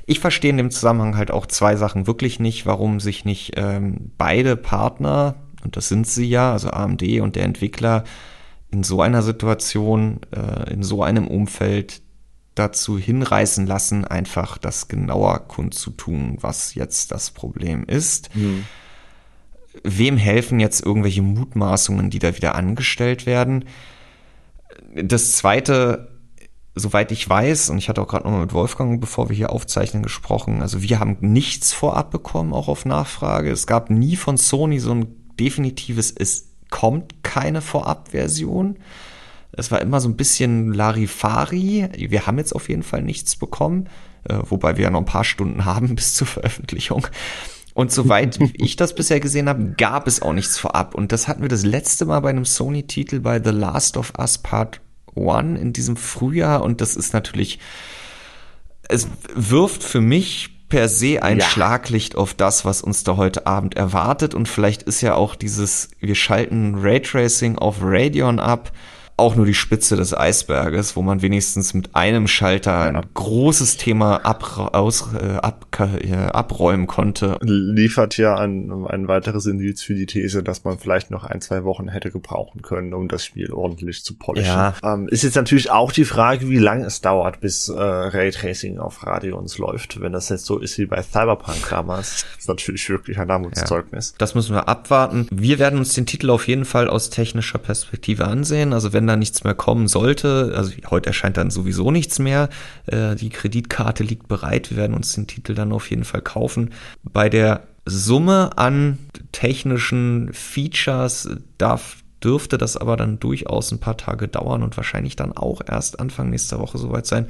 Ich 0.07 0.19
verstehe 0.19 0.49
in 0.49 0.57
dem 0.57 0.71
Zusammenhang 0.71 1.15
halt 1.15 1.31
auch 1.31 1.45
zwei 1.45 1.75
Sachen 1.75 2.05
wirklich 2.05 2.39
nicht, 2.39 2.65
warum 2.65 2.99
sich 2.99 3.25
nicht 3.25 3.53
ähm, 3.55 4.11
beide 4.17 4.57
Partner, 4.57 5.35
und 5.65 5.75
das 5.75 5.89
sind 5.89 6.07
sie 6.07 6.29
ja, 6.29 6.53
also 6.53 6.69
AMD 6.69 7.01
und 7.21 7.35
der 7.35 7.43
Entwickler, 7.43 8.03
in 8.71 8.83
so 8.83 9.01
einer 9.01 9.23
Situation, 9.23 10.19
äh, 10.31 10.71
in 10.71 10.83
so 10.83 11.01
einem 11.03 11.27
Umfeld 11.27 12.01
dazu 12.53 12.97
hinreißen 12.97 13.65
lassen, 13.65 14.05
einfach 14.05 14.57
das 14.57 14.87
genauer 14.87 15.47
kundzutun, 15.47 16.37
was 16.39 16.75
jetzt 16.75 17.11
das 17.11 17.31
Problem 17.31 17.83
ist. 17.85 18.33
Mhm. 18.35 18.65
Wem 19.83 20.17
helfen 20.17 20.59
jetzt 20.59 20.85
irgendwelche 20.85 21.21
Mutmaßungen, 21.21 22.09
die 22.09 22.19
da 22.19 22.35
wieder 22.35 22.55
angestellt 22.55 23.25
werden? 23.25 23.65
Das 24.93 25.33
zweite, 25.33 26.19
soweit 26.75 27.11
ich 27.11 27.27
weiß, 27.27 27.71
und 27.71 27.77
ich 27.79 27.89
hatte 27.89 28.01
auch 28.01 28.07
gerade 28.07 28.23
nochmal 28.23 28.41
mit 28.41 28.53
Wolfgang, 28.53 29.01
bevor 29.01 29.29
wir 29.29 29.35
hier 29.35 29.51
aufzeichnen, 29.51 30.03
gesprochen, 30.03 30.61
also 30.61 30.81
wir 30.81 30.99
haben 30.99 31.17
nichts 31.19 31.73
vorab 31.73 32.11
bekommen, 32.11 32.53
auch 32.53 32.69
auf 32.69 32.85
Nachfrage. 32.85 33.51
Es 33.51 33.67
gab 33.67 33.89
nie 33.89 34.15
von 34.15 34.37
Sony 34.37 34.79
so 34.79 34.91
ein 34.91 35.24
definitives, 35.39 36.11
es 36.11 36.49
kommt 36.69 37.23
keine 37.23 37.61
Vorabversion. 37.61 38.77
Es 39.51 39.71
war 39.71 39.81
immer 39.81 40.01
so 40.01 40.09
ein 40.09 40.17
bisschen 40.17 40.73
Larifari. 40.73 41.87
Wir 41.95 42.27
haben 42.27 42.37
jetzt 42.37 42.53
auf 42.53 42.69
jeden 42.69 42.83
Fall 42.83 43.01
nichts 43.01 43.35
bekommen, 43.35 43.87
äh, 44.27 44.39
wobei 44.41 44.77
wir 44.77 44.85
ja 44.85 44.91
noch 44.91 44.99
ein 44.99 45.05
paar 45.05 45.23
Stunden 45.23 45.65
haben 45.65 45.95
bis 45.95 46.13
zur 46.13 46.27
Veröffentlichung. 46.27 47.07
Und 47.73 47.91
soweit 47.91 48.39
ich 48.53 48.75
das 48.75 48.95
bisher 48.95 49.19
gesehen 49.19 49.47
habe, 49.47 49.75
gab 49.77 50.07
es 50.07 50.21
auch 50.21 50.33
nichts 50.33 50.57
vorab. 50.57 50.95
Und 50.95 51.11
das 51.11 51.27
hatten 51.27 51.41
wir 51.41 51.49
das 51.49 51.63
letzte 51.63 52.05
Mal 52.05 52.19
bei 52.21 52.29
einem 52.29 52.45
Sony-Titel 52.45 53.19
bei 53.19 53.41
The 53.41 53.51
Last 53.51 53.97
of 53.97 54.13
Us 54.17 54.37
Part 54.37 54.81
1 55.15 55.59
in 55.59 55.73
diesem 55.73 55.95
Frühjahr. 55.95 56.63
Und 56.63 56.81
das 56.81 56.95
ist 56.95 57.13
natürlich, 57.13 57.59
es 58.89 59.07
wirft 59.33 59.83
für 59.83 60.01
mich 60.01 60.54
per 60.75 60.89
se 60.89 61.23
ein 61.23 61.39
ja. 61.39 61.45
Schlaglicht 61.45 62.17
auf 62.17 62.33
das, 62.33 62.65
was 62.65 62.81
uns 62.81 63.05
da 63.05 63.15
heute 63.15 63.47
Abend 63.47 63.77
erwartet. 63.77 64.35
Und 64.35 64.49
vielleicht 64.49 64.83
ist 64.83 64.99
ja 64.99 65.15
auch 65.15 65.35
dieses, 65.35 65.87
wir 66.01 66.15
schalten 66.15 66.75
Raytracing 66.77 67.57
auf 67.57 67.77
Radeon 67.81 68.41
ab, 68.41 68.73
auch 69.17 69.35
nur 69.35 69.45
die 69.45 69.53
Spitze 69.53 69.95
des 69.95 70.15
Eisberges, 70.15 70.95
wo 70.97 71.01
man 71.01 71.21
wenigstens 71.21 71.73
mit 71.73 71.95
einem 71.95 72.27
Schalter 72.27 72.79
ein 72.81 73.01
großes 73.13 73.77
Thema 73.77 74.17
ab, 74.25 74.73
aus, 74.73 75.07
äh, 75.13 75.37
ab, 75.37 75.67
äh, 75.79 76.13
abräumen 76.13 76.85
konnte. 76.85 77.37
Liefert 77.41 78.17
ja 78.17 78.35
ein, 78.35 78.85
ein 78.87 79.07
weiteres 79.07 79.45
Indiz 79.45 79.81
für 79.81 79.95
die 79.95 80.05
These, 80.05 80.43
dass 80.43 80.65
man 80.65 80.77
vielleicht 80.79 81.11
noch 81.11 81.23
ein, 81.23 81.39
zwei 81.39 81.63
Wochen 81.63 81.87
hätte 81.87 82.11
gebrauchen 82.11 82.61
können, 82.61 82.93
um 82.93 83.07
das 83.07 83.23
Spiel 83.23 83.53
ordentlich 83.53 84.03
zu 84.03 84.17
polischen. 84.17 84.47
Ja. 84.47 84.73
Ähm, 84.83 85.07
ist 85.07 85.23
jetzt 85.23 85.35
natürlich 85.35 85.71
auch 85.71 85.93
die 85.93 86.05
Frage, 86.05 86.49
wie 86.49 86.59
lange 86.59 86.85
es 86.85 86.99
dauert, 86.99 87.39
bis 87.39 87.69
äh, 87.69 87.79
Raytracing 87.79 88.79
auf 88.79 89.05
Radions 89.05 89.57
läuft. 89.57 90.01
Wenn 90.01 90.11
das 90.11 90.27
jetzt 90.27 90.45
so 90.45 90.59
ist 90.59 90.77
wie 90.77 90.87
bei 90.87 91.01
Cyberpunk 91.01 91.69
damals, 91.69 92.25
ist 92.37 92.49
natürlich 92.49 92.89
wirklich 92.89 93.17
ein 93.17 93.31
Armutszeugnis. 93.31 94.11
Ja, 94.11 94.15
das 94.17 94.35
müssen 94.35 94.53
wir 94.55 94.67
abwarten. 94.67 95.27
Wir 95.31 95.57
werden 95.57 95.79
uns 95.79 95.93
den 95.93 96.05
Titel 96.05 96.29
auf 96.31 96.49
jeden 96.49 96.65
Fall 96.65 96.89
aus 96.89 97.09
technischer 97.09 97.59
Perspektive 97.59 98.25
ansehen. 98.25 98.73
Also 98.73 98.91
wenn 98.91 99.04
wenn 99.05 99.07
da 99.07 99.15
nichts 99.15 99.43
mehr 99.43 99.53
kommen 99.53 99.87
sollte, 99.87 100.53
also 100.55 100.71
heute 100.89 101.07
erscheint 101.07 101.37
dann 101.37 101.51
sowieso 101.51 101.91
nichts 101.91 102.17
mehr, 102.17 102.49
äh, 102.87 103.15
die 103.15 103.29
Kreditkarte 103.29 104.03
liegt 104.03 104.27
bereit, 104.27 104.71
wir 104.71 104.77
werden 104.77 104.95
uns 104.95 105.13
den 105.13 105.27
Titel 105.27 105.53
dann 105.53 105.71
auf 105.71 105.91
jeden 105.91 106.05
Fall 106.05 106.21
kaufen. 106.21 106.71
Bei 107.03 107.29
der 107.29 107.67
Summe 107.85 108.57
an 108.57 108.97
technischen 109.31 110.33
Features 110.33 111.29
darf 111.59 111.97
dürfte 112.23 112.57
das 112.57 112.77
aber 112.77 112.97
dann 112.97 113.19
durchaus 113.19 113.71
ein 113.71 113.79
paar 113.79 113.97
Tage 113.97 114.27
dauern 114.27 114.63
und 114.63 114.75
wahrscheinlich 114.75 115.15
dann 115.15 115.31
auch 115.31 115.61
erst 115.67 115.99
Anfang 115.99 116.31
nächster 116.31 116.59
Woche 116.59 116.79
soweit 116.79 117.05
sein. 117.05 117.27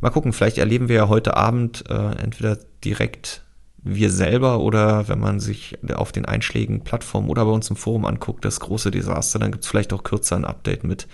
Mal 0.00 0.08
gucken, 0.08 0.32
vielleicht 0.32 0.56
erleben 0.56 0.88
wir 0.88 0.96
ja 0.96 1.08
heute 1.08 1.36
Abend 1.36 1.84
äh, 1.90 2.22
entweder 2.22 2.56
direkt 2.82 3.42
wir 3.82 4.10
selber 4.10 4.60
oder 4.60 5.08
wenn 5.08 5.18
man 5.18 5.40
sich 5.40 5.78
auf 5.94 6.12
den 6.12 6.24
einschlägigen 6.24 6.82
Plattformen 6.82 7.28
oder 7.28 7.44
bei 7.44 7.50
uns 7.50 7.70
im 7.70 7.76
Forum 7.76 8.04
anguckt, 8.04 8.44
das 8.44 8.60
große 8.60 8.90
Desaster, 8.90 9.38
dann 9.38 9.52
gibt 9.52 9.64
es 9.64 9.70
vielleicht 9.70 9.92
auch 9.92 10.02
kürzer 10.02 10.36
ein 10.36 10.44
Update 10.44 10.84
mit. 10.84 11.06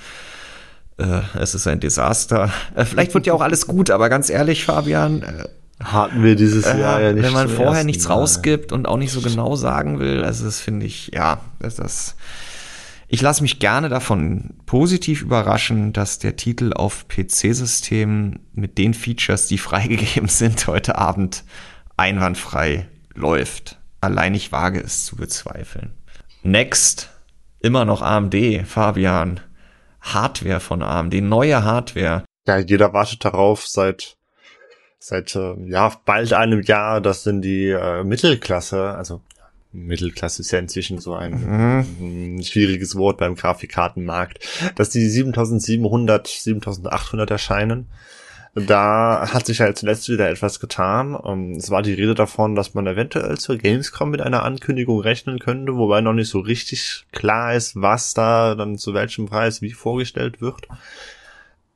Äh, 0.96 1.20
es 1.38 1.54
ist 1.54 1.66
ein 1.66 1.80
Desaster. 1.80 2.50
Äh, 2.74 2.84
vielleicht 2.84 3.14
wird 3.14 3.26
ja 3.26 3.34
auch 3.34 3.40
alles 3.40 3.66
gut, 3.66 3.90
aber 3.90 4.08
ganz 4.08 4.30
ehrlich, 4.30 4.64
Fabian. 4.64 5.22
Äh, 5.22 5.44
Hatten 5.82 6.22
wir 6.22 6.36
dieses 6.36 6.64
äh, 6.64 6.80
Jahr 6.80 7.00
ja 7.00 7.12
nicht. 7.12 7.24
Wenn 7.24 7.32
man 7.32 7.48
vorher 7.48 7.84
nichts 7.84 8.08
rausgibt 8.08 8.72
und 8.72 8.86
auch 8.86 8.96
nicht 8.96 9.12
so 9.12 9.20
genau 9.20 9.56
sagen 9.56 9.98
will, 9.98 10.24
also 10.24 10.44
das 10.44 10.60
finde 10.60 10.86
ich, 10.86 11.10
ja, 11.12 11.40
das, 11.58 11.76
das 11.76 12.16
ich 13.08 13.20
lasse 13.20 13.42
mich 13.42 13.58
gerne 13.58 13.88
davon 13.88 14.54
positiv 14.66 15.22
überraschen, 15.22 15.92
dass 15.92 16.18
der 16.18 16.36
Titel 16.36 16.72
auf 16.72 17.06
PC-Systemen 17.08 18.40
mit 18.54 18.78
den 18.78 18.94
Features, 18.94 19.46
die 19.46 19.58
freigegeben 19.58 20.28
sind, 20.28 20.66
heute 20.66 20.96
Abend 20.96 21.44
einwandfrei 21.96 22.88
läuft. 23.14 23.78
Allein 24.00 24.34
ich 24.34 24.52
wage 24.52 24.80
es 24.80 25.04
zu 25.04 25.16
bezweifeln. 25.16 25.92
Next, 26.42 27.10
immer 27.60 27.84
noch 27.84 28.02
AMD, 28.02 28.34
Fabian. 28.66 29.40
Hardware 30.00 30.60
von 30.60 30.82
AMD, 30.82 31.14
neue 31.22 31.64
Hardware. 31.64 32.24
Ja, 32.46 32.58
jeder 32.58 32.92
wartet 32.92 33.24
darauf 33.24 33.66
seit 33.66 34.16
seit 34.98 35.34
äh, 35.36 35.54
ja 35.66 35.92
bald 36.04 36.32
einem 36.32 36.62
Jahr, 36.62 37.00
dass 37.00 37.24
denn 37.24 37.42
die 37.42 37.68
äh, 37.68 38.04
Mittelklasse, 38.04 38.90
also 38.94 39.20
Mittelklasse 39.72 40.42
ist 40.42 40.50
ja 40.52 40.58
inzwischen 40.58 40.98
so 40.98 41.14
ein, 41.14 41.32
mhm. 41.32 42.36
ein 42.38 42.42
schwieriges 42.42 42.96
Wort 42.96 43.18
beim 43.18 43.34
Grafikkartenmarkt, 43.34 44.38
dass 44.76 44.90
die 44.90 45.06
7700, 45.06 46.26
7800 46.26 47.30
erscheinen. 47.30 47.86
Da 48.54 49.30
hat 49.32 49.46
sich 49.46 49.60
halt 49.60 49.76
zuletzt 49.76 50.08
wieder 50.08 50.30
etwas 50.30 50.60
getan. 50.60 51.18
Ähm, 51.24 51.56
es 51.56 51.70
war 51.70 51.82
die 51.82 51.92
Rede 51.92 52.14
davon, 52.14 52.54
dass 52.54 52.74
man 52.74 52.86
eventuell 52.86 53.36
zur 53.36 53.58
Gamescom 53.58 54.10
mit 54.10 54.20
einer 54.20 54.44
Ankündigung 54.44 55.00
rechnen 55.00 55.40
könnte, 55.40 55.76
wobei 55.76 56.00
noch 56.00 56.12
nicht 56.12 56.28
so 56.28 56.38
richtig 56.38 57.04
klar 57.10 57.54
ist, 57.54 57.80
was 57.80 58.14
da 58.14 58.54
dann 58.54 58.78
zu 58.78 58.94
welchem 58.94 59.26
Preis 59.26 59.60
wie 59.60 59.72
vorgestellt 59.72 60.40
wird. 60.40 60.68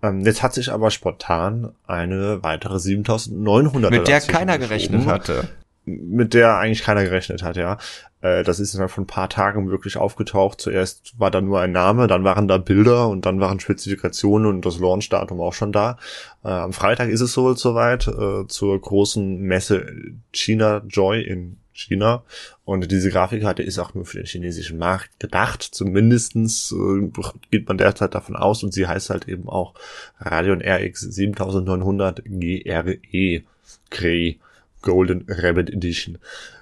Ähm, 0.03 0.21
jetzt 0.25 0.45
hat 0.45 0.55
sich 0.55 0.71
aber 0.71 0.93
spontan 0.93 1.73
eine 1.89 2.45
weitere 2.45 2.79
7900 2.79 3.91
mit 3.91 4.07
der 4.07 4.21
keiner 4.21 4.59
gerechnet 4.59 5.07
hatte 5.07 5.49
mit 5.89 6.35
der 6.35 6.59
eigentlich 6.59 6.83
keiner 6.83 7.05
gerechnet 7.05 7.43
hat, 7.43 7.57
ja. 7.57 7.79
Äh, 8.21 8.43
das 8.43 8.61
ist 8.61 8.75
dann 8.75 8.89
von 8.89 9.05
ein 9.05 9.07
paar 9.07 9.29
Tagen 9.29 9.71
wirklich 9.71 9.97
aufgetaucht. 9.97 10.61
Zuerst 10.61 11.19
war 11.19 11.31
da 11.31 11.41
nur 11.41 11.61
ein 11.61 11.73
Name, 11.73 12.07
dann 12.07 12.25
waren 12.25 12.49
da 12.49 12.59
Bilder 12.59 13.09
und 13.09 13.27
dann 13.27 13.41
waren 13.41 13.61
Spezifikationen 13.61 14.47
und 14.47 14.67
das 14.67 14.79
Launchdatum 14.79 15.41
auch 15.41 15.55
schon 15.55 15.73
da. 15.73 15.99
Äh, 16.45 16.49
am 16.49 16.73
Freitag 16.73 17.09
ist 17.09 17.21
es 17.21 17.37
wohl 17.37 17.57
soweit 17.57 18.09
äh, 18.09 18.47
zur 18.47 18.81
großen 18.81 19.39
Messe 19.41 19.87
China 20.33 20.83
Joy 20.89 21.23
in 21.23 21.59
China. 21.73 22.25
Und 22.65 22.91
diese 22.91 23.11
Grafikkarte 23.11 23.63
ist 23.63 23.79
auch 23.79 23.95
nur 23.95 24.05
für 24.05 24.19
den 24.19 24.27
chinesischen 24.27 24.79
Markt 24.79 25.21
gedacht. 25.21 25.63
Zumindestens 25.63 26.73
äh, 26.73 27.09
geht 27.51 27.69
man 27.69 27.79
derzeit 27.79 28.15
davon 28.15 28.37
aus 28.37 28.63
und 28.63 28.75
sie 28.75 28.87
heißt 28.87 29.11
halt 29.11 29.29
eben 29.29 29.49
auch 29.49 29.75
Radeon 30.19 30.61
RX 30.61 31.01
7900 31.01 32.25
GRE. 32.25 33.43
Grey. 33.91 34.39
Golden 34.83 35.27
Rabbit 35.29 35.71
Edition 35.71 36.19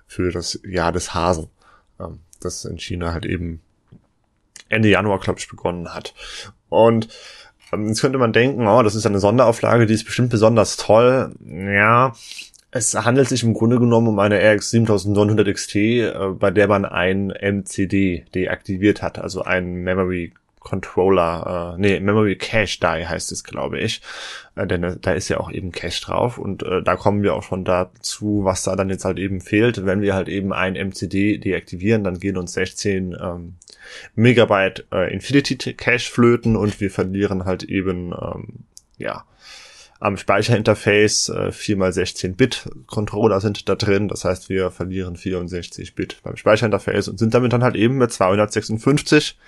für 0.06 0.30
das 0.30 0.60
Jahr 0.64 0.92
des 0.92 1.14
Hasen, 1.14 1.48
ähm, 2.00 2.20
das 2.40 2.64
in 2.64 2.78
China 2.78 3.12
halt 3.12 3.26
eben 3.26 3.60
Ende 4.68 4.88
Januar, 4.88 5.20
glaube 5.20 5.38
ich, 5.38 5.48
begonnen 5.48 5.94
hat. 5.94 6.14
Und 6.68 7.08
ähm, 7.72 7.88
jetzt 7.88 8.00
könnte 8.00 8.18
man 8.18 8.32
denken, 8.32 8.66
oh, 8.66 8.82
das 8.82 8.94
ist 8.94 9.06
eine 9.06 9.20
Sonderauflage, 9.20 9.86
die 9.86 9.94
ist 9.94 10.04
bestimmt 10.04 10.30
besonders 10.30 10.76
toll. 10.76 11.34
Ja, 11.44 12.12
es 12.70 12.94
handelt 12.94 13.28
sich 13.28 13.42
im 13.42 13.54
Grunde 13.54 13.78
genommen 13.78 14.08
um 14.08 14.18
eine 14.18 14.38
RX 14.38 14.70
7900 14.70 15.54
XT, 15.54 15.74
äh, 15.76 16.12
bei 16.38 16.50
der 16.50 16.68
man 16.68 16.84
ein 16.84 17.28
MCD 17.28 18.24
deaktiviert 18.34 19.02
hat, 19.02 19.18
also 19.18 19.42
ein 19.42 19.74
Memory 19.76 20.32
Controller, 20.66 21.76
äh, 21.76 21.80
nee, 21.80 22.00
Memory 22.00 22.34
Cache 22.34 22.80
Die 22.80 23.06
heißt 23.06 23.30
es, 23.30 23.44
glaube 23.44 23.78
ich. 23.78 24.02
Äh, 24.56 24.66
denn 24.66 24.82
äh, 24.82 24.96
da 25.00 25.12
ist 25.12 25.28
ja 25.28 25.38
auch 25.38 25.48
eben 25.48 25.70
Cache 25.70 26.02
drauf 26.02 26.38
und 26.38 26.64
äh, 26.64 26.82
da 26.82 26.96
kommen 26.96 27.22
wir 27.22 27.34
auch 27.34 27.44
schon 27.44 27.64
dazu, 27.64 28.40
was 28.42 28.64
da 28.64 28.74
dann 28.74 28.90
jetzt 28.90 29.04
halt 29.04 29.20
eben 29.20 29.40
fehlt. 29.40 29.86
Wenn 29.86 30.00
wir 30.00 30.14
halt 30.14 30.28
eben 30.28 30.52
ein 30.52 30.74
MCD 30.74 31.38
deaktivieren, 31.38 32.02
dann 32.02 32.18
gehen 32.18 32.36
uns 32.36 32.54
16 32.54 33.16
ähm, 33.18 33.54
Megabyte 34.16 34.86
äh, 34.92 35.14
Infinity 35.14 35.74
Cache 35.74 36.10
flöten 36.10 36.56
und 36.56 36.80
wir 36.80 36.90
verlieren 36.90 37.44
halt 37.44 37.62
eben, 37.62 38.12
ähm, 38.12 38.64
ja, 38.98 39.24
am 40.00 40.16
Speicherinterface 40.16 41.28
äh, 41.28 41.50
4x16-Bit 41.50 42.70
Controller 42.86 43.40
sind 43.40 43.68
da 43.68 43.76
drin. 43.76 44.08
Das 44.08 44.24
heißt, 44.24 44.48
wir 44.48 44.72
verlieren 44.72 45.16
64 45.16 45.94
Bit 45.94 46.18
beim 46.24 46.36
Speicherinterface 46.36 47.06
und 47.06 47.18
sind 47.18 47.34
damit 47.34 47.52
dann 47.52 47.62
halt 47.62 47.76
eben 47.76 47.98
mit 47.98 48.12
256 48.12 49.38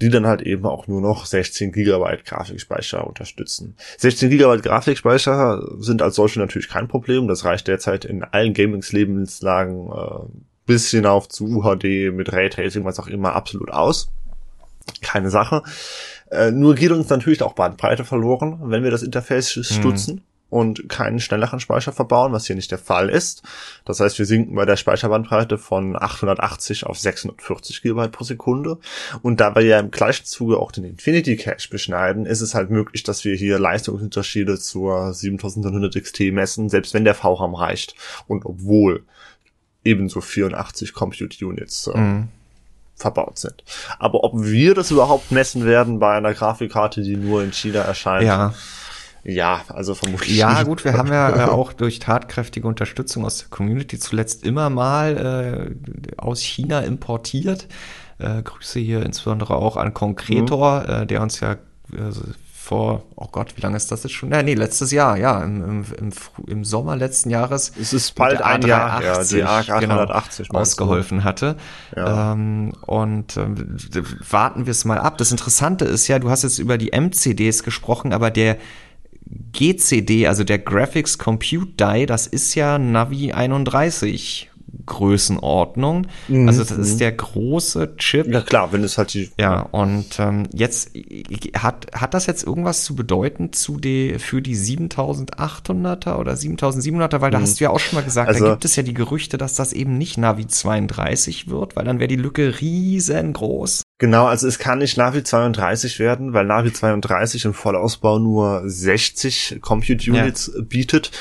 die 0.00 0.08
dann 0.08 0.26
halt 0.26 0.42
eben 0.42 0.66
auch 0.66 0.86
nur 0.86 1.00
noch 1.00 1.26
16 1.26 1.72
Gigabyte 1.72 2.24
Grafikspeicher 2.24 3.06
unterstützen. 3.06 3.76
16 3.98 4.30
Gigabyte 4.30 4.62
Grafikspeicher 4.62 5.62
sind 5.78 6.02
als 6.02 6.16
solche 6.16 6.40
natürlich 6.40 6.68
kein 6.68 6.88
Problem. 6.88 7.28
Das 7.28 7.44
reicht 7.44 7.68
derzeit 7.68 8.04
in 8.04 8.24
allen 8.24 8.54
Gamings-Lebenslagen 8.54 9.90
äh, 9.92 10.42
bis 10.66 10.90
hinauf 10.90 11.28
zu 11.28 11.44
UHD 11.46 12.12
mit 12.12 12.32
Raytracing, 12.32 12.84
was 12.84 12.98
auch 12.98 13.08
immer, 13.08 13.34
absolut 13.34 13.70
aus. 13.70 14.10
Keine 15.00 15.30
Sache. 15.30 15.62
Äh, 16.30 16.50
nur 16.50 16.74
geht 16.74 16.90
uns 16.90 17.08
natürlich 17.08 17.42
auch 17.42 17.52
Bandbreite 17.52 18.04
verloren, 18.04 18.58
wenn 18.64 18.82
wir 18.82 18.90
das 18.90 19.02
Interface 19.02 19.56
mhm. 19.56 19.62
stutzen. 19.62 20.20
Und 20.52 20.86
keinen 20.90 21.18
schnelleren 21.18 21.60
Speicher 21.60 21.92
verbauen, 21.92 22.32
was 22.32 22.46
hier 22.46 22.56
nicht 22.56 22.70
der 22.70 22.78
Fall 22.78 23.08
ist. 23.08 23.42
Das 23.86 24.00
heißt, 24.00 24.18
wir 24.18 24.26
sinken 24.26 24.54
bei 24.54 24.66
der 24.66 24.76
Speicherbandbreite 24.76 25.56
von 25.56 25.96
880 25.96 26.84
auf 26.84 26.98
640 26.98 27.80
GB 27.80 28.08
pro 28.08 28.22
Sekunde. 28.22 28.76
Und 29.22 29.40
da 29.40 29.54
wir 29.54 29.62
ja 29.62 29.80
im 29.80 29.90
gleichen 29.90 30.26
Zuge 30.26 30.58
auch 30.58 30.70
den 30.70 30.84
Infinity 30.84 31.38
Cache 31.38 31.70
beschneiden, 31.70 32.26
ist 32.26 32.42
es 32.42 32.54
halt 32.54 32.68
möglich, 32.68 33.02
dass 33.02 33.24
wir 33.24 33.34
hier 33.34 33.58
Leistungsunterschiede 33.58 34.58
zur 34.58 35.14
7900 35.14 35.94
XT 36.02 36.20
messen, 36.32 36.68
selbst 36.68 36.92
wenn 36.92 37.04
der 37.04 37.14
VRAM 37.14 37.54
reicht. 37.54 37.94
Und 38.26 38.44
obwohl 38.44 39.04
ebenso 39.84 40.20
84 40.20 40.92
Compute 40.92 41.46
Units 41.46 41.86
äh, 41.86 41.96
mhm 41.96 42.28
verbaut 42.94 43.38
sind. 43.38 43.64
Aber 43.98 44.22
ob 44.22 44.32
wir 44.44 44.74
das 44.74 44.90
überhaupt 44.90 45.32
messen 45.32 45.66
werden 45.66 45.98
bei 45.98 46.14
einer 46.16 46.34
Grafikkarte, 46.34 47.02
die 47.02 47.16
nur 47.16 47.42
in 47.42 47.52
China 47.52 47.80
erscheint, 47.80 48.24
ja. 48.24 48.54
Ja, 49.24 49.62
also 49.68 49.94
vermutlich. 49.94 50.36
Ja, 50.36 50.62
gut, 50.64 50.84
wir 50.84 50.94
haben 50.94 51.08
ja 51.08 51.46
äh, 51.46 51.48
auch 51.48 51.72
durch 51.72 52.00
tatkräftige 52.00 52.66
Unterstützung 52.66 53.24
aus 53.24 53.38
der 53.38 53.48
Community 53.48 53.98
zuletzt 53.98 54.44
immer 54.44 54.68
mal 54.68 55.76
äh, 55.76 56.20
aus 56.20 56.40
China 56.40 56.80
importiert. 56.80 57.68
Äh, 58.18 58.42
Grüße 58.42 58.80
hier 58.80 59.04
insbesondere 59.04 59.56
auch 59.56 59.76
an 59.76 59.94
Concretor, 59.94 60.82
mhm. 60.82 60.90
äh, 60.90 61.06
der 61.06 61.22
uns 61.22 61.40
ja 61.40 61.52
äh, 61.52 61.56
vor, 62.62 63.02
oh 63.16 63.26
Gott, 63.30 63.56
wie 63.56 63.60
lange 63.60 63.76
ist 63.76 63.90
das 63.90 64.04
jetzt 64.04 64.12
schon? 64.12 64.30
Ja, 64.30 64.42
nee, 64.42 64.54
letztes 64.54 64.92
Jahr, 64.92 65.16
ja, 65.16 65.42
im, 65.42 65.62
im, 65.62 65.84
im, 65.98 66.12
im 66.46 66.64
Sommer 66.64 66.94
letzten 66.94 67.28
Jahres. 67.28 67.72
Es 67.80 67.92
ist 67.92 68.14
bald 68.14 68.40
ein 68.40 68.62
Jahr, 68.62 69.02
ja, 69.02 69.24
die 69.24 69.42
ARC 69.42 69.68
880 69.68 70.48
genau, 70.48 70.60
ausgeholfen 70.60 71.24
hatte. 71.24 71.56
Ja. 71.96 72.32
Ähm, 72.32 72.72
und 72.86 73.36
ähm, 73.36 73.76
warten 74.30 74.66
wir 74.66 74.70
es 74.70 74.84
mal 74.84 74.98
ab. 74.98 75.18
Das 75.18 75.32
Interessante 75.32 75.84
ist 75.84 76.06
ja, 76.06 76.20
du 76.20 76.30
hast 76.30 76.44
jetzt 76.44 76.60
über 76.60 76.78
die 76.78 76.92
MCDs 76.92 77.64
gesprochen, 77.64 78.12
aber 78.12 78.30
der 78.30 78.58
GCD, 79.52 80.26
also 80.26 80.44
der 80.44 80.58
Graphics 80.58 81.18
Compute 81.18 81.72
Die, 81.78 82.06
das 82.06 82.26
ist 82.26 82.54
ja 82.54 82.78
Navi 82.78 83.32
31 83.32 84.50
Größenordnung. 84.86 86.06
Mhm. 86.28 86.48
Also 86.48 86.64
das 86.64 86.72
ist 86.72 86.94
mhm. 86.94 86.98
der 86.98 87.12
große 87.12 87.96
Chip. 87.96 88.26
Ja 88.26 88.40
klar, 88.40 88.72
wenn 88.72 88.82
es 88.84 88.98
halt 88.98 89.14
die. 89.14 89.30
Ja, 89.38 89.60
und 89.60 90.18
ähm, 90.18 90.48
jetzt 90.52 90.92
hat, 91.54 91.86
hat 91.94 92.14
das 92.14 92.26
jetzt 92.26 92.44
irgendwas 92.44 92.84
zu 92.84 92.94
bedeuten 92.94 93.52
zu 93.52 93.78
die, 93.78 94.18
für 94.18 94.42
die 94.42 94.56
7800er 94.56 96.16
oder 96.16 96.32
7700er? 96.32 97.20
Weil 97.20 97.30
da 97.30 97.38
mhm. 97.38 97.42
hast 97.42 97.60
du 97.60 97.64
ja 97.64 97.70
auch 97.70 97.80
schon 97.80 97.96
mal 97.96 98.04
gesagt, 98.04 98.28
also, 98.28 98.44
da 98.44 98.50
gibt 98.52 98.64
es 98.64 98.76
ja 98.76 98.82
die 98.82 98.94
Gerüchte, 98.94 99.38
dass 99.38 99.54
das 99.54 99.72
eben 99.72 99.98
nicht 99.98 100.18
Navi 100.18 100.46
32 100.46 101.48
wird, 101.48 101.76
weil 101.76 101.84
dann 101.84 101.98
wäre 101.98 102.08
die 102.08 102.16
Lücke 102.16 102.60
riesengroß. 102.60 103.81
Genau, 104.02 104.26
also 104.26 104.48
es 104.48 104.58
kann 104.58 104.80
nicht 104.80 104.96
Navi 104.96 105.22
32 105.22 106.00
werden, 106.00 106.32
weil 106.32 106.44
Navi 106.44 106.72
32 106.72 107.44
im 107.44 107.54
Vollausbau 107.54 108.18
nur 108.18 108.62
60 108.64 109.58
Compute 109.60 110.10
Units 110.10 110.50
ja. 110.52 110.60
bietet 110.60 111.12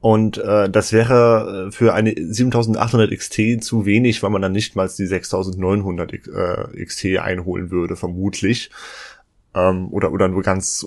und 0.00 0.38
äh, 0.38 0.68
das 0.68 0.92
wäre 0.92 1.68
äh, 1.68 1.70
für 1.70 1.94
eine 1.94 2.12
7800 2.12 3.16
XT 3.16 3.62
zu 3.62 3.86
wenig, 3.86 4.24
weil 4.24 4.30
man 4.30 4.42
dann 4.42 4.50
nicht 4.50 4.74
mal 4.74 4.88
die 4.88 5.06
6900 5.06 6.12
äh, 6.12 6.84
XT 6.84 7.18
einholen 7.20 7.70
würde, 7.70 7.94
vermutlich. 7.94 8.72
Ähm, 9.54 9.86
oder, 9.92 10.10
oder 10.10 10.26
nur 10.26 10.42
ganz, 10.42 10.84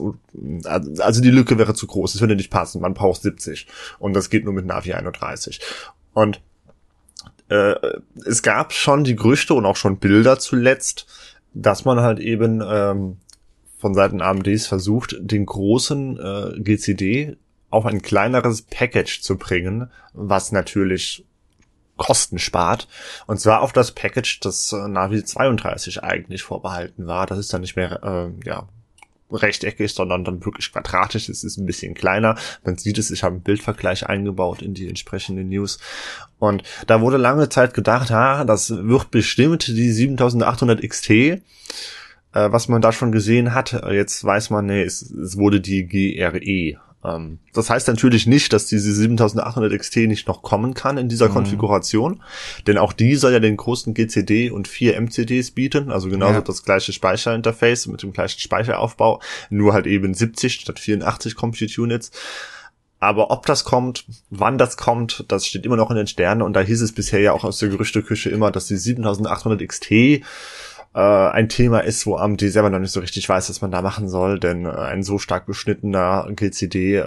also 1.00 1.22
die 1.22 1.32
Lücke 1.32 1.58
wäre 1.58 1.74
zu 1.76 1.88
groß, 1.88 2.14
es 2.14 2.20
würde 2.20 2.36
nicht 2.36 2.52
passen, 2.52 2.82
man 2.82 2.94
braucht 2.94 3.22
70. 3.22 3.68
Und 4.00 4.14
das 4.16 4.30
geht 4.30 4.44
nur 4.44 4.54
mit 4.54 4.66
Navi 4.66 4.92
31. 4.92 5.62
Und 6.12 6.42
äh, 7.50 7.76
es 8.26 8.44
gab 8.44 8.74
schon 8.74 9.06
die 9.06 9.16
Gerüchte 9.16 9.54
und 9.54 9.66
auch 9.66 9.78
schon 9.78 10.00
Bilder 10.00 10.40
zuletzt, 10.40 11.08
dass 11.62 11.86
man 11.86 12.02
halt 12.02 12.20
eben 12.20 12.62
ähm, 12.66 13.18
von 13.78 13.94
Seiten 13.94 14.22
AMDs 14.22 14.68
versucht, 14.68 15.16
den 15.20 15.46
großen 15.46 16.18
äh, 16.20 16.60
GCD 16.60 17.38
auf 17.70 17.86
ein 17.86 18.02
kleineres 18.02 18.62
Package 18.64 19.22
zu 19.22 19.38
bringen, 19.38 19.92
was 20.14 20.52
natürlich 20.52 21.26
Kosten 21.98 22.40
spart. 22.40 22.88
Und 23.26 23.40
zwar 23.40 23.62
auf 23.62 23.74
das 23.74 23.92
Package, 23.92 24.40
das 24.40 24.72
äh, 24.72 24.88
Navi 24.88 25.24
32 25.24 26.04
eigentlich 26.04 26.44
vorbehalten 26.44 27.08
war. 27.08 27.26
Das 27.26 27.40
ist 27.40 27.54
dann 27.54 27.62
nicht 27.62 27.76
mehr, 27.76 28.04
äh, 28.04 28.48
ja, 28.48 28.68
rechteckig, 29.32 29.94
sondern 29.94 30.24
dann 30.24 30.44
wirklich 30.46 30.72
quadratisch. 30.72 31.30
Es 31.30 31.44
ist 31.44 31.58
ein 31.58 31.66
bisschen 31.66 31.94
kleiner. 31.94 32.38
Man 32.64 32.78
sieht 32.78 32.98
es, 32.98 33.12
ich 33.12 33.24
habe 33.24 33.36
einen 33.36 33.44
Bildvergleich 33.44 34.08
eingebaut 34.08 34.62
in 34.62 34.74
die 34.74 34.88
entsprechenden 34.88 35.50
News. 35.50 35.80
Und 36.40 36.64
da 36.88 37.02
wurde 37.02 37.18
lange 37.18 37.50
Zeit 37.50 37.74
gedacht, 37.74 38.12
ha, 38.12 38.44
das 38.46 38.70
wird 38.70 39.12
bestimmt 39.12 39.68
die 39.68 39.92
7800 39.92 40.88
XT 40.88 41.10
äh, 42.38 42.52
was 42.52 42.68
man 42.68 42.82
da 42.82 42.92
schon 42.92 43.12
gesehen 43.12 43.54
hat. 43.54 43.74
Jetzt 43.90 44.24
weiß 44.24 44.50
man, 44.50 44.66
nee, 44.68 44.84
es, 44.84 45.02
es 45.02 45.38
wurde 45.38 45.60
die 45.62 45.88
GRE 45.88 46.80
ähm, 47.04 47.40
das 47.54 47.70
heißt 47.70 47.88
natürlich 47.88 48.28
nicht, 48.28 48.54
dass 48.54 48.66
diese 48.66 48.94
7800 48.94 49.80
XT 49.80 49.98
nicht 50.08 50.28
noch 50.28 50.42
kommen 50.42 50.74
kann 50.74 50.98
in 50.98 51.10
dieser 51.10 51.30
mhm. 51.30 51.34
Konfiguration, 51.34 52.24
denn 52.66 52.78
auch 52.78 52.94
die 52.94 53.16
soll 53.16 53.34
ja 53.34 53.40
den 53.40 53.58
großen 53.58 53.94
GCD 53.94 54.50
und 54.50 54.68
vier 54.68 55.00
MCDs 55.00 55.52
bieten, 55.52 55.92
also 55.92 56.10
genauso 56.10 56.34
ja. 56.34 56.42
das 56.42 56.64
gleiche 56.64 56.94
Speicherinterface 56.94 57.88
mit 57.88 58.04
dem 58.04 58.14
gleichen 58.14 58.40
Speicheraufbau, 58.40 59.22
nur 59.50 59.74
halt 59.74 59.88
eben 59.88 60.14
70 60.14 60.54
statt 60.54 60.80
84 60.80 61.36
Compute 61.36 61.82
Units. 61.82 62.12
Aber 63.00 63.30
ob 63.30 63.46
das 63.46 63.64
kommt, 63.64 64.06
wann 64.32 64.58
das 64.58 64.76
kommt, 64.76 65.26
das 65.28 65.46
steht 65.46 65.68
immer 65.68 65.76
noch 65.76 65.92
in 65.92 65.98
den 65.98 66.08
Sternen 66.08 66.42
und 66.42 66.54
da 66.54 66.62
hieß 66.62 66.82
es 66.82 66.94
bisher 66.94 67.20
ja 67.20 67.32
auch 67.32 67.44
aus 67.44 67.60
der 67.60 67.70
Gerüchteküche 67.70 68.32
immer, 68.32 68.50
dass 68.50 68.66
die 68.66 68.76
7800 68.76 69.68
XT 69.68 70.24
äh, 70.94 71.00
ein 71.00 71.50
Thema 71.50 71.80
ist, 71.80 72.06
wo 72.06 72.16
AMD 72.16 72.42
selber 72.42 72.70
noch 72.70 72.80
nicht 72.80 72.92
so 72.92 73.00
richtig 73.00 73.28
weiß, 73.28 73.50
was 73.50 73.62
man 73.62 73.72
da 73.72 73.82
machen 73.82 74.10
soll, 74.10 74.40
denn 74.40 74.66
äh, 74.66 74.70
ein 74.70 75.04
so 75.04 75.18
stark 75.20 75.46
beschnittener 75.46 76.28
GCD, 76.36 76.96
äh, 76.96 77.06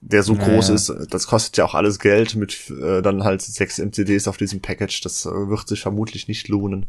der 0.00 0.22
so 0.22 0.34
naja. 0.34 0.48
groß 0.48 0.70
ist, 0.70 0.92
das 1.10 1.26
kostet 1.26 1.56
ja 1.56 1.64
auch 1.64 1.74
alles 1.74 1.98
Geld 1.98 2.34
mit 2.36 2.70
äh, 2.70 3.02
dann 3.02 3.24
halt 3.24 3.42
sechs 3.42 3.78
MCDs 3.78 4.28
auf 4.28 4.36
diesem 4.36 4.60
Package, 4.60 5.00
das 5.02 5.26
äh, 5.26 5.30
wird 5.30 5.68
sich 5.68 5.80
vermutlich 5.80 6.28
nicht 6.28 6.48
lohnen. 6.48 6.86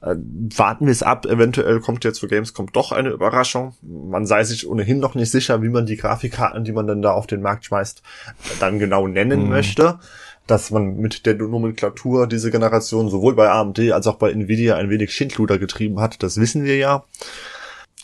Äh, 0.00 0.16
warten 0.56 0.86
wir 0.86 0.92
es 0.92 1.02
ab, 1.02 1.26
eventuell 1.26 1.80
kommt 1.80 2.04
jetzt 2.04 2.20
für 2.20 2.28
Gamescom 2.28 2.72
doch 2.72 2.92
eine 2.92 3.10
Überraschung. 3.10 3.74
Man 3.82 4.26
sei 4.26 4.44
sich 4.44 4.68
ohnehin 4.68 5.00
noch 5.00 5.14
nicht 5.14 5.30
sicher, 5.30 5.62
wie 5.62 5.68
man 5.68 5.86
die 5.86 5.96
Grafikkarten, 5.96 6.64
die 6.64 6.72
man 6.72 6.86
dann 6.86 7.02
da 7.02 7.12
auf 7.12 7.26
den 7.26 7.42
Markt 7.42 7.66
schmeißt, 7.66 8.02
dann 8.60 8.78
genau 8.78 9.06
nennen 9.06 9.44
mhm. 9.44 9.48
möchte 9.50 9.98
dass 10.46 10.70
man 10.70 10.96
mit 10.96 11.26
der 11.26 11.34
Nomenklatur 11.34 12.26
diese 12.26 12.50
Generation 12.50 13.08
sowohl 13.08 13.34
bei 13.34 13.50
AMD 13.50 13.78
als 13.92 14.06
auch 14.06 14.16
bei 14.16 14.30
Nvidia 14.30 14.76
ein 14.76 14.90
wenig 14.90 15.12
Schindluder 15.12 15.58
getrieben 15.58 16.00
hat. 16.00 16.22
Das 16.22 16.38
wissen 16.38 16.64
wir 16.64 16.76
ja. 16.76 17.04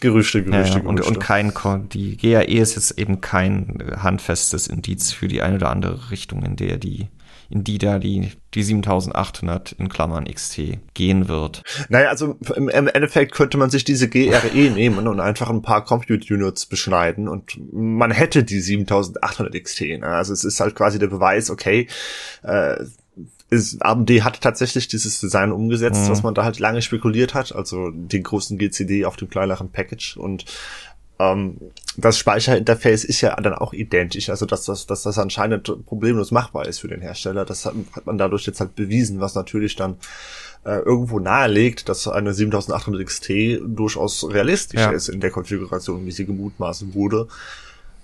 Gerüchte, 0.00 0.42
Gerüchte, 0.42 0.78
ja, 0.78 0.78
Gerüchte. 0.80 0.88
Und, 0.88 1.00
und 1.02 1.20
kein, 1.20 1.52
die 1.92 2.16
GAE 2.16 2.44
ist 2.44 2.76
jetzt 2.76 2.98
eben 2.98 3.20
kein 3.20 3.92
handfestes 3.96 4.66
Indiz 4.66 5.12
für 5.12 5.28
die 5.28 5.42
eine 5.42 5.56
oder 5.56 5.68
andere 5.68 6.10
Richtung, 6.10 6.42
in 6.42 6.56
der 6.56 6.78
die 6.78 7.08
in 7.50 7.64
die 7.64 7.78
da 7.78 7.98
die, 7.98 8.30
die 8.54 8.62
7800 8.62 9.72
in 9.72 9.88
Klammern 9.88 10.24
XT 10.26 10.78
gehen 10.94 11.28
wird. 11.28 11.62
Naja, 11.88 12.08
also 12.08 12.36
im, 12.54 12.68
im 12.68 12.86
Endeffekt 12.86 13.32
könnte 13.32 13.58
man 13.58 13.70
sich 13.70 13.84
diese 13.84 14.08
GRE 14.08 14.70
nehmen 14.70 15.08
und 15.08 15.18
einfach 15.18 15.50
ein 15.50 15.62
paar 15.62 15.84
Compute 15.84 16.32
Units 16.32 16.66
beschneiden 16.66 17.28
und 17.28 17.58
man 17.72 18.12
hätte 18.12 18.44
die 18.44 18.60
7800 18.60 19.62
XT. 19.62 19.80
Ne? 19.80 20.06
Also 20.06 20.32
es 20.32 20.44
ist 20.44 20.60
halt 20.60 20.76
quasi 20.76 21.00
der 21.00 21.08
Beweis, 21.08 21.50
okay, 21.50 21.88
äh, 22.42 22.76
ist, 23.50 23.84
AMD 23.84 24.08
hat 24.22 24.40
tatsächlich 24.40 24.86
dieses 24.86 25.20
Design 25.20 25.50
umgesetzt, 25.50 26.04
mhm. 26.04 26.10
was 26.10 26.22
man 26.22 26.34
da 26.34 26.44
halt 26.44 26.60
lange 26.60 26.82
spekuliert 26.82 27.34
hat, 27.34 27.54
also 27.54 27.90
den 27.90 28.22
großen 28.22 28.58
GCD 28.58 29.04
auf 29.04 29.16
dem 29.16 29.28
kleineren 29.28 29.70
Package 29.70 30.16
und 30.16 30.44
ähm, 31.20 31.58
das 31.96 32.18
Speicherinterface 32.18 33.04
ist 33.04 33.20
ja 33.20 33.36
dann 33.36 33.54
auch 33.54 33.74
identisch, 33.74 34.30
also 34.30 34.46
dass 34.46 34.64
das, 34.64 34.86
dass 34.86 35.02
das 35.02 35.18
anscheinend 35.18 35.84
problemlos 35.84 36.30
machbar 36.30 36.66
ist 36.66 36.78
für 36.78 36.88
den 36.88 37.02
Hersteller. 37.02 37.44
Das 37.44 37.66
hat, 37.66 37.74
hat 37.92 38.06
man 38.06 38.16
dadurch 38.16 38.46
jetzt 38.46 38.60
halt 38.60 38.74
bewiesen, 38.74 39.20
was 39.20 39.34
natürlich 39.34 39.76
dann 39.76 39.96
äh, 40.64 40.78
irgendwo 40.78 41.18
nahelegt, 41.18 41.88
dass 41.90 42.08
eine 42.08 42.32
7800 42.32 43.06
XT 43.06 43.30
durchaus 43.66 44.26
realistisch 44.30 44.80
ja. 44.80 44.90
ist 44.90 45.08
in 45.08 45.20
der 45.20 45.30
Konfiguration, 45.30 46.06
wie 46.06 46.12
sie 46.12 46.24
gemutmaßen 46.24 46.94
wurde. 46.94 47.28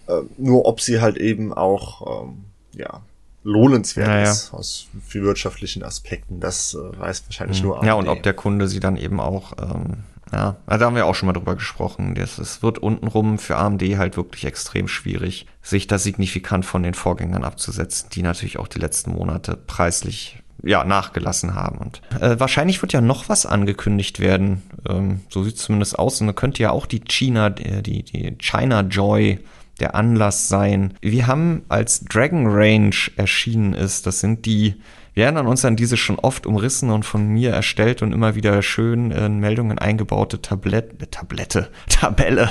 Äh, 0.08 0.20
nur 0.36 0.66
ob 0.66 0.82
sie 0.82 1.00
halt 1.00 1.16
eben 1.16 1.54
auch 1.54 2.24
ähm, 2.24 2.44
ja 2.74 3.00
lohnenswert 3.44 4.08
ja, 4.08 4.18
ja. 4.18 4.30
ist 4.30 4.52
aus 4.52 4.88
für 5.06 5.22
wirtschaftlichen 5.22 5.84
Aspekten, 5.84 6.40
das 6.40 6.74
äh, 6.74 6.98
weiß 6.98 7.24
wahrscheinlich 7.26 7.62
mhm. 7.62 7.68
nur 7.68 7.76
AMD. 7.76 7.86
Ja, 7.86 7.94
und 7.94 8.08
ob 8.08 8.22
der 8.22 8.34
Kunde 8.34 8.68
sie 8.68 8.80
dann 8.80 8.96
eben 8.96 9.20
auch 9.20 9.52
ähm, 9.62 10.02
ja, 10.32 10.56
da 10.66 10.80
haben 10.80 10.96
wir 10.96 11.06
auch 11.06 11.14
schon 11.14 11.28
mal 11.28 11.32
drüber 11.32 11.54
gesprochen. 11.54 12.16
Es 12.16 12.62
wird 12.62 12.78
untenrum 12.78 13.38
für 13.38 13.56
AMD 13.56 13.82
halt 13.96 14.16
wirklich 14.16 14.44
extrem 14.44 14.88
schwierig, 14.88 15.46
sich 15.62 15.86
da 15.86 15.98
signifikant 15.98 16.64
von 16.64 16.82
den 16.82 16.94
Vorgängern 16.94 17.44
abzusetzen, 17.44 18.08
die 18.12 18.22
natürlich 18.22 18.58
auch 18.58 18.68
die 18.68 18.80
letzten 18.80 19.12
Monate 19.12 19.56
preislich 19.56 20.42
ja, 20.62 20.84
nachgelassen 20.84 21.54
haben. 21.54 21.78
Und 21.78 22.02
äh, 22.20 22.40
wahrscheinlich 22.40 22.82
wird 22.82 22.92
ja 22.92 23.00
noch 23.00 23.28
was 23.28 23.46
angekündigt 23.46 24.18
werden. 24.18 24.62
Ähm, 24.88 25.20
so 25.28 25.44
sieht 25.44 25.56
es 25.56 25.62
zumindest 25.62 25.98
aus. 25.98 26.20
Und 26.20 26.26
da 26.26 26.32
könnte 26.32 26.62
ja 26.62 26.70
auch 26.70 26.86
die 26.86 27.00
China, 27.00 27.48
äh, 27.48 27.82
die, 27.82 28.02
die 28.02 28.36
China 28.38 28.80
Joy 28.80 29.38
der 29.78 29.94
Anlass 29.94 30.48
sein. 30.48 30.94
Wir 31.02 31.26
haben 31.26 31.62
als 31.68 32.04
Dragon 32.04 32.46
Range 32.46 32.96
erschienen 33.16 33.74
ist, 33.74 34.06
das 34.06 34.20
sind 34.20 34.46
die 34.46 34.76
wir 35.16 35.24
erinnern 35.24 35.46
uns 35.46 35.64
an 35.64 35.76
diese 35.76 35.96
schon 35.96 36.18
oft 36.18 36.46
umrissen 36.46 36.90
und 36.90 37.06
von 37.06 37.26
mir 37.26 37.50
erstellt 37.50 38.02
und 38.02 38.12
immer 38.12 38.34
wieder 38.34 38.60
schön 38.60 39.10
in 39.10 39.38
Meldungen 39.38 39.78
eingebaute 39.78 40.36
äh, 40.36 40.40
Tablette, 40.40 41.70
Tabelle 41.88 42.50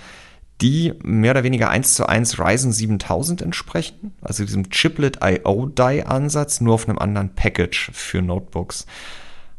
die 0.61 0.93
mehr 1.03 1.31
oder 1.31 1.43
weniger 1.43 1.69
eins 1.69 1.95
zu 1.95 2.07
eins 2.07 2.39
Ryzen 2.39 2.71
7000 2.71 3.41
entsprechen, 3.41 4.13
also 4.21 4.45
diesem 4.45 4.69
Chiplet 4.69 5.19
IO 5.21 5.65
Die 5.65 6.03
Ansatz, 6.05 6.61
nur 6.61 6.75
auf 6.75 6.87
einem 6.87 6.97
anderen 6.97 7.35
Package 7.35 7.91
für 7.93 8.21
Notebooks. 8.21 8.85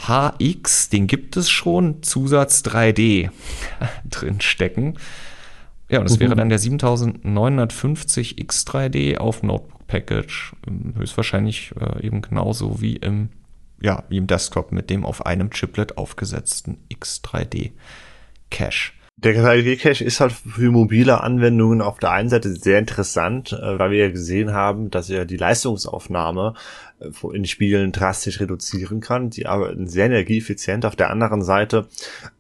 HX, 0.08 0.90
den 0.90 1.06
gibt 1.06 1.38
es 1.38 1.52
schon, 1.52 2.02
Zusatz 2.02 2.64
3D 2.64 3.30
drin 4.10 4.42
stecken. 4.42 4.98
Ja, 5.94 6.00
und 6.00 6.10
das 6.10 6.18
mhm. 6.18 6.22
wäre 6.22 6.36
dann 6.36 6.50
der 6.50 6.58
7950 6.58 8.40
X3D 8.40 9.18
auf 9.18 9.44
Notebook 9.44 9.86
Package. 9.86 10.56
Ähm, 10.68 10.96
höchstwahrscheinlich 10.98 11.72
äh, 11.80 12.04
eben 12.04 12.24
genauso 12.24 12.82
wie 12.82 12.96
im, 12.96 13.30
ja, 13.80 14.04
wie 14.10 14.18
im 14.18 14.26
Desktop 14.26 14.72
mit 14.72 14.90
dem 14.90 15.06
auf 15.06 15.24
einem 15.28 15.52
Chiplet 15.52 16.00
aufgesetzten 16.00 16.80
X3D 16.92 17.74
Cache. 18.50 18.94
Der 19.18 19.36
3D-Cache 19.36 20.04
ist 20.04 20.20
halt 20.20 20.32
für 20.32 20.72
mobile 20.72 21.22
Anwendungen 21.22 21.82
auf 21.82 22.00
der 22.00 22.10
einen 22.10 22.30
Seite 22.30 22.50
sehr 22.56 22.80
interessant, 22.80 23.54
äh, 23.54 23.78
weil 23.78 23.92
wir 23.92 24.00
ja 24.00 24.10
gesehen 24.10 24.52
haben, 24.52 24.90
dass 24.90 25.12
er 25.12 25.26
die 25.26 25.38
Leistungsaufnahme 25.38 26.56
in 27.34 27.46
Spielen 27.46 27.92
drastisch 27.92 28.40
reduzieren 28.40 29.00
kann. 29.00 29.30
Die 29.30 29.46
arbeiten 29.46 29.88
sehr 29.88 30.06
energieeffizient. 30.06 30.86
Auf 30.86 30.96
der 30.96 31.10
anderen 31.10 31.42
Seite 31.44 31.88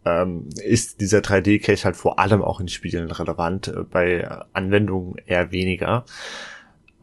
ähm, 0.05 0.49
ist 0.63 1.01
dieser 1.01 1.19
3D-Cache 1.19 1.85
halt 1.85 1.95
vor 1.95 2.19
allem 2.19 2.41
auch 2.41 2.59
in 2.59 2.67
Spielen 2.67 3.11
relevant, 3.11 3.67
äh, 3.67 3.83
bei 3.83 4.27
Anwendungen 4.53 5.15
eher 5.25 5.51
weniger. 5.51 6.05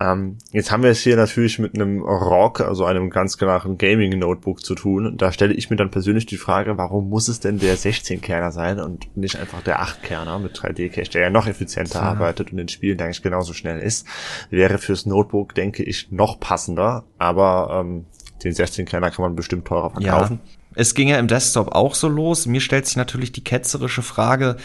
Ähm, 0.00 0.38
jetzt 0.50 0.70
haben 0.70 0.82
wir 0.82 0.90
es 0.90 1.00
hier 1.00 1.16
natürlich 1.16 1.58
mit 1.58 1.74
einem 1.74 2.00
Rock, 2.00 2.62
also 2.62 2.86
einem 2.86 3.10
ganz 3.10 3.36
klaren 3.36 3.76
Gaming-Notebook 3.76 4.64
zu 4.64 4.74
tun. 4.74 5.16
Da 5.18 5.30
stelle 5.30 5.52
ich 5.52 5.68
mir 5.68 5.76
dann 5.76 5.90
persönlich 5.90 6.24
die 6.24 6.38
Frage, 6.38 6.78
warum 6.78 7.10
muss 7.10 7.28
es 7.28 7.40
denn 7.40 7.58
der 7.58 7.76
16-Kerner 7.76 8.50
sein 8.50 8.80
und 8.80 9.14
nicht 9.14 9.36
einfach 9.36 9.60
der 9.62 9.82
8-Kerner 9.82 10.38
mit 10.38 10.56
3D-Cache, 10.56 11.10
der 11.10 11.22
ja 11.22 11.30
noch 11.30 11.46
effizienter 11.46 12.00
ja. 12.00 12.06
arbeitet 12.06 12.50
und 12.50 12.58
in 12.58 12.68
Spielen 12.68 12.98
eigentlich 13.00 13.22
genauso 13.22 13.52
schnell 13.52 13.78
ist. 13.78 14.06
Wäre 14.48 14.78
fürs 14.78 15.04
Notebook, 15.04 15.54
denke 15.54 15.82
ich, 15.82 16.10
noch 16.10 16.40
passender, 16.40 17.04
aber 17.18 17.80
ähm, 17.80 18.06
den 18.42 18.54
16-Kerner 18.54 19.10
kann 19.10 19.22
man 19.22 19.36
bestimmt 19.36 19.66
teurer 19.66 19.90
verkaufen. 19.90 20.40
Ja. 20.42 20.50
Es 20.76 20.94
ging 20.94 21.08
ja 21.08 21.18
im 21.18 21.28
Desktop 21.28 21.74
auch 21.74 21.94
so 21.94 22.08
los. 22.08 22.46
Mir 22.46 22.60
stellt 22.60 22.86
sich 22.86 22.96
natürlich 22.96 23.32
die 23.32 23.44
ketzerische 23.44 24.02
Frage, 24.02 24.56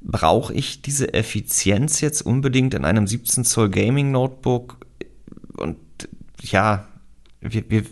brauche 0.00 0.54
ich 0.54 0.82
diese 0.82 1.12
Effizienz 1.14 2.00
jetzt 2.00 2.22
unbedingt 2.22 2.74
in 2.74 2.84
einem 2.84 3.06
17 3.06 3.44
Zoll 3.44 3.70
Gaming 3.70 4.10
Notebook? 4.10 4.78
Und 5.56 5.76
ja, 6.40 6.88
wir, 7.40 7.70
wir, 7.70 7.84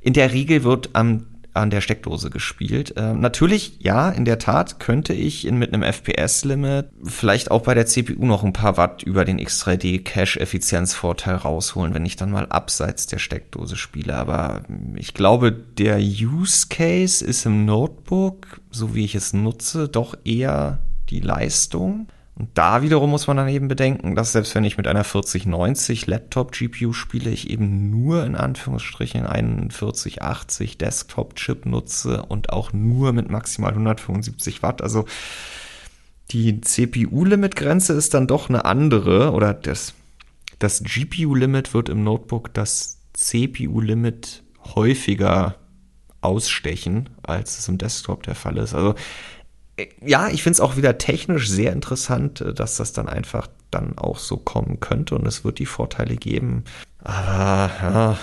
in 0.00 0.12
der 0.12 0.32
Regel 0.32 0.64
wird 0.64 0.90
am 0.92 1.26
an 1.54 1.70
der 1.70 1.80
Steckdose 1.80 2.30
gespielt. 2.30 2.96
Äh, 2.96 3.14
natürlich, 3.14 3.76
ja, 3.78 4.10
in 4.10 4.24
der 4.24 4.38
Tat 4.38 4.80
könnte 4.80 5.14
ich 5.14 5.46
in, 5.46 5.56
mit 5.56 5.72
einem 5.72 5.82
FPS-Limit 5.82 6.88
vielleicht 7.04 7.50
auch 7.50 7.62
bei 7.62 7.74
der 7.74 7.86
CPU 7.86 8.26
noch 8.26 8.42
ein 8.42 8.52
paar 8.52 8.76
Watt 8.76 9.04
über 9.04 9.24
den 9.24 9.40
X3D 9.40 10.02
Cache-Effizienzvorteil 10.02 11.36
rausholen, 11.36 11.94
wenn 11.94 12.04
ich 12.04 12.16
dann 12.16 12.32
mal 12.32 12.46
abseits 12.46 13.06
der 13.06 13.18
Steckdose 13.18 13.76
spiele. 13.76 14.16
Aber 14.16 14.62
ich 14.96 15.14
glaube, 15.14 15.52
der 15.52 15.98
Use 15.98 16.66
Case 16.68 17.24
ist 17.24 17.46
im 17.46 17.64
Notebook, 17.64 18.60
so 18.70 18.94
wie 18.94 19.04
ich 19.04 19.14
es 19.14 19.32
nutze, 19.32 19.88
doch 19.88 20.16
eher 20.24 20.80
die 21.08 21.20
Leistung. 21.20 22.08
Und 22.36 22.50
da 22.54 22.82
wiederum 22.82 23.10
muss 23.10 23.28
man 23.28 23.36
dann 23.36 23.48
eben 23.48 23.68
bedenken, 23.68 24.16
dass 24.16 24.32
selbst 24.32 24.54
wenn 24.56 24.64
ich 24.64 24.76
mit 24.76 24.88
einer 24.88 25.04
4090 25.04 26.08
Laptop-GPU 26.08 26.92
spiele, 26.92 27.30
ich 27.30 27.48
eben 27.48 27.90
nur 27.90 28.24
in 28.24 28.34
Anführungsstrichen 28.34 29.24
einen 29.24 29.70
4080 29.70 30.76
Desktop-Chip 30.78 31.64
nutze 31.64 32.22
und 32.22 32.50
auch 32.50 32.72
nur 32.72 33.12
mit 33.12 33.30
maximal 33.30 33.70
175 33.70 34.64
Watt. 34.64 34.82
Also 34.82 35.04
die 36.32 36.60
CPU-Limit-Grenze 36.60 37.92
ist 37.92 38.14
dann 38.14 38.26
doch 38.26 38.48
eine 38.48 38.64
andere 38.64 39.30
oder 39.30 39.54
das, 39.54 39.94
das 40.58 40.82
GPU-Limit 40.82 41.72
wird 41.72 41.88
im 41.88 42.02
Notebook 42.02 42.52
das 42.52 42.98
CPU-Limit 43.12 44.42
häufiger 44.74 45.54
ausstechen, 46.20 47.10
als 47.22 47.58
es 47.58 47.68
im 47.68 47.78
Desktop 47.78 48.24
der 48.24 48.34
Fall 48.34 48.56
ist. 48.56 48.74
Also 48.74 48.94
ja, 50.04 50.28
ich 50.28 50.42
finde 50.42 50.54
es 50.54 50.60
auch 50.60 50.76
wieder 50.76 50.98
technisch 50.98 51.48
sehr 51.48 51.72
interessant, 51.72 52.40
äh, 52.40 52.54
dass 52.54 52.76
das 52.76 52.92
dann 52.92 53.08
einfach 53.08 53.48
dann 53.70 53.98
auch 53.98 54.18
so 54.18 54.36
kommen 54.36 54.80
könnte 54.80 55.16
und 55.16 55.26
es 55.26 55.44
wird 55.44 55.58
die 55.58 55.66
Vorteile 55.66 56.16
geben. 56.16 56.64
Aber 57.00 57.70
ja, 57.82 58.18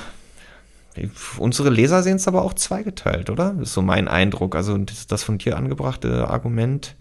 unsere 1.38 1.70
Leser 1.70 2.04
sehen 2.04 2.16
es 2.16 2.28
aber 2.28 2.42
auch 2.44 2.54
zweigeteilt, 2.54 3.30
oder? 3.30 3.54
Das 3.54 3.70
ist 3.70 3.74
so 3.74 3.82
mein 3.82 4.08
Eindruck. 4.08 4.56
Also 4.56 4.78
das 4.78 5.24
von 5.24 5.38
dir 5.38 5.58
angebrachte 5.58 6.30
Argument 6.30 6.96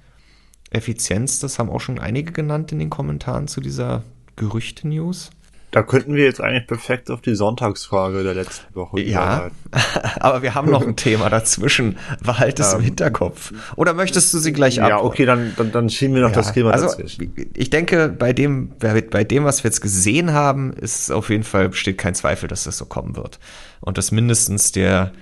Effizienz, 0.70 1.40
das 1.40 1.58
haben 1.58 1.70
auch 1.70 1.80
schon 1.80 1.98
einige 1.98 2.32
genannt 2.32 2.70
in 2.70 2.78
den 2.78 2.90
Kommentaren 2.90 3.48
zu 3.48 3.60
dieser 3.60 4.04
Gerüchte-News. 4.36 5.30
Da 5.70 5.84
könnten 5.84 6.14
wir 6.14 6.24
jetzt 6.24 6.40
eigentlich 6.40 6.66
perfekt 6.66 7.10
auf 7.10 7.20
die 7.20 7.36
Sonntagsfrage 7.36 8.24
der 8.24 8.34
letzten 8.34 8.74
Woche 8.74 9.00
Ja, 9.00 9.50
aber 10.20 10.42
wir 10.42 10.54
haben 10.56 10.68
noch 10.68 10.84
ein 10.84 10.96
Thema 10.96 11.30
dazwischen. 11.30 11.96
Behalt 12.24 12.58
es 12.58 12.72
ähm, 12.72 12.80
im 12.80 12.84
Hinterkopf. 12.86 13.52
Oder 13.76 13.94
möchtest 13.94 14.34
du 14.34 14.38
sie 14.38 14.52
gleich 14.52 14.82
ab? 14.82 14.88
Ja, 14.88 15.00
okay, 15.00 15.24
dann, 15.26 15.52
dann, 15.56 15.70
dann 15.70 15.88
schieben 15.88 16.16
wir 16.16 16.22
noch 16.22 16.30
ja, 16.30 16.36
das 16.36 16.52
Thema 16.52 16.72
also, 16.72 16.86
dazwischen. 16.86 17.32
Ich 17.54 17.70
denke, 17.70 18.08
bei 18.08 18.32
dem, 18.32 18.72
bei 18.78 19.22
dem, 19.22 19.44
was 19.44 19.62
wir 19.62 19.68
jetzt 19.68 19.80
gesehen 19.80 20.32
haben, 20.32 20.72
ist 20.72 21.12
auf 21.12 21.30
jeden 21.30 21.44
Fall, 21.44 21.68
besteht 21.68 21.98
kein 21.98 22.16
Zweifel, 22.16 22.48
dass 22.48 22.64
das 22.64 22.76
so 22.76 22.86
kommen 22.86 23.14
wird. 23.16 23.38
Und 23.80 23.96
dass 23.96 24.10
mindestens 24.10 24.72
der 24.72 25.12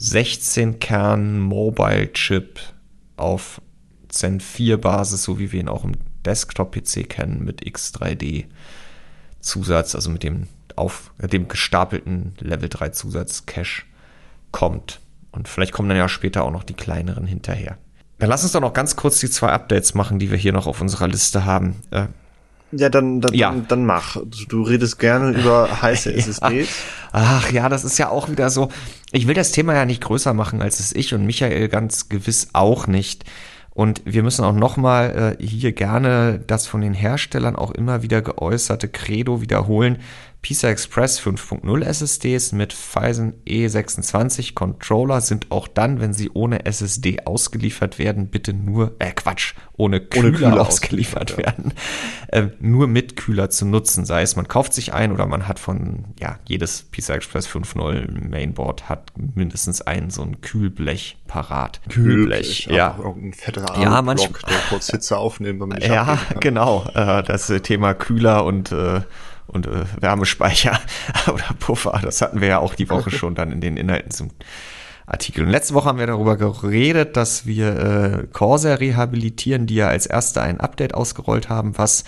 16-Kern 0.00 1.40
Mobile 1.40 2.10
Chip 2.14 2.58
auf 3.16 3.60
Zen 4.08 4.40
4 4.40 4.78
Basis, 4.78 5.22
so 5.22 5.38
wie 5.38 5.52
wir 5.52 5.60
ihn 5.60 5.68
auch 5.68 5.84
im 5.84 5.92
Desktop-PC 6.24 7.06
kennen, 7.08 7.44
mit 7.44 7.62
X3D 7.62 8.46
Zusatz, 9.40 9.94
also 9.94 10.10
mit 10.10 10.22
dem 10.22 10.48
auf 10.76 11.12
dem 11.18 11.48
gestapelten 11.48 12.34
Level 12.38 12.68
3 12.68 12.90
Zusatz 12.90 13.44
Cache 13.46 13.82
kommt. 14.52 15.00
Und 15.32 15.48
vielleicht 15.48 15.72
kommen 15.72 15.88
dann 15.88 15.98
ja 15.98 16.08
später 16.08 16.44
auch 16.44 16.50
noch 16.50 16.64
die 16.64 16.74
kleineren 16.74 17.26
hinterher. 17.26 17.76
Dann 18.18 18.28
lass 18.28 18.42
uns 18.42 18.52
doch 18.52 18.60
noch 18.60 18.72
ganz 18.72 18.96
kurz 18.96 19.20
die 19.20 19.30
zwei 19.30 19.50
Updates 19.50 19.94
machen, 19.94 20.18
die 20.18 20.30
wir 20.30 20.38
hier 20.38 20.52
noch 20.52 20.66
auf 20.66 20.80
unserer 20.80 21.08
Liste 21.08 21.44
haben. 21.44 21.76
Äh, 21.90 22.06
ja, 22.72 22.88
dann, 22.88 23.20
dann, 23.20 23.34
ja. 23.34 23.50
dann, 23.50 23.66
dann 23.68 23.86
mach. 23.86 24.16
Du, 24.16 24.46
du 24.48 24.62
redest 24.62 24.98
gerne 24.98 25.30
über 25.32 25.68
heiße 25.82 26.12
SSDs. 26.12 26.68
Ach 27.12 27.50
ja, 27.50 27.68
das 27.68 27.84
ist 27.84 27.98
ja 27.98 28.08
auch 28.10 28.28
wieder 28.28 28.50
so. 28.50 28.70
Ich 29.12 29.26
will 29.26 29.34
das 29.34 29.52
Thema 29.52 29.74
ja 29.74 29.84
nicht 29.84 30.02
größer 30.02 30.34
machen, 30.34 30.62
als 30.62 30.80
es 30.80 30.92
ich 30.92 31.12
und 31.14 31.26
Michael 31.26 31.68
ganz 31.68 32.08
gewiss 32.08 32.48
auch 32.52 32.86
nicht. 32.86 33.24
Und 33.72 34.02
wir 34.04 34.22
müssen 34.22 34.44
auch 34.44 34.54
nochmal 34.54 35.36
äh, 35.40 35.44
hier 35.44 35.72
gerne 35.72 36.40
das 36.46 36.66
von 36.66 36.80
den 36.80 36.94
Herstellern 36.94 37.56
auch 37.56 37.70
immer 37.70 38.02
wieder 38.02 38.20
geäußerte 38.20 38.88
Credo 38.88 39.40
wiederholen. 39.40 39.98
PISA 40.42 40.70
Express 40.70 41.20
5.0 41.20 41.82
SSDs 41.82 42.52
mit 42.52 42.72
Phison 42.72 43.34
E26 43.46 44.54
Controller 44.54 45.20
sind 45.20 45.50
auch 45.50 45.68
dann, 45.68 46.00
wenn 46.00 46.14
sie 46.14 46.30
ohne 46.32 46.64
SSD 46.64 47.26
ausgeliefert 47.26 47.98
werden, 47.98 48.28
bitte 48.28 48.54
nur, 48.54 48.96
äh 49.00 49.12
Quatsch, 49.12 49.54
ohne 49.76 50.00
Kühler, 50.00 50.28
ohne 50.28 50.38
Kühler 50.38 50.66
ausgeliefert 50.66 51.36
werden, 51.36 51.74
äh, 52.28 52.48
nur 52.58 52.86
mit 52.86 53.16
Kühler 53.16 53.50
zu 53.50 53.66
nutzen. 53.66 54.06
Sei 54.06 54.22
es, 54.22 54.34
man 54.34 54.48
kauft 54.48 54.72
sich 54.72 54.94
ein 54.94 55.12
oder 55.12 55.26
man 55.26 55.46
hat 55.46 55.58
von, 55.58 56.06
ja, 56.18 56.38
jedes 56.46 56.84
PISA 56.84 57.14
Express 57.14 57.46
5.0 57.46 58.28
Mainboard 58.28 58.88
hat 58.88 59.12
mindestens 59.16 59.82
ein 59.82 60.08
so 60.08 60.22
ein 60.22 60.40
Kühlblech 60.40 61.18
parat. 61.26 61.82
Kühlblech, 61.90 62.66
ja. 62.70 62.96
Irgendein 62.98 63.34
fetter 63.34 63.78
ja, 63.78 64.00
manchmal, 64.00 64.40
der 64.48 64.58
kurz 64.70 64.90
Hitze 64.90 65.18
aufnehmen, 65.18 65.60
wenn 65.60 65.68
man 65.68 65.78
nicht 65.78 65.88
Ja, 65.90 66.18
genau. 66.40 66.86
Äh, 66.94 67.22
das 67.24 67.52
Thema 67.62 67.92
Kühler 67.92 68.44
und 68.44 68.72
äh, 68.72 69.02
und 69.50 69.66
äh, 69.66 69.84
Wärmespeicher 70.00 70.78
oder 71.26 71.54
Puffer. 71.58 72.00
Das 72.02 72.22
hatten 72.22 72.40
wir 72.40 72.48
ja 72.48 72.58
auch 72.58 72.74
die 72.74 72.88
Woche 72.90 73.10
schon 73.16 73.34
dann 73.34 73.52
in 73.52 73.60
den 73.60 73.76
Inhalten 73.76 74.10
zum 74.10 74.30
Artikel. 75.06 75.44
Und 75.44 75.50
letzte 75.50 75.74
Woche 75.74 75.88
haben 75.88 75.98
wir 75.98 76.06
darüber 76.06 76.36
geredet, 76.36 77.16
dass 77.16 77.46
wir 77.46 77.76
äh, 77.76 78.26
Corsair 78.32 78.80
rehabilitieren, 78.80 79.66
die 79.66 79.74
ja 79.74 79.88
als 79.88 80.06
erste 80.06 80.40
ein 80.40 80.60
Update 80.60 80.94
ausgerollt 80.94 81.48
haben, 81.48 81.76
was 81.76 82.04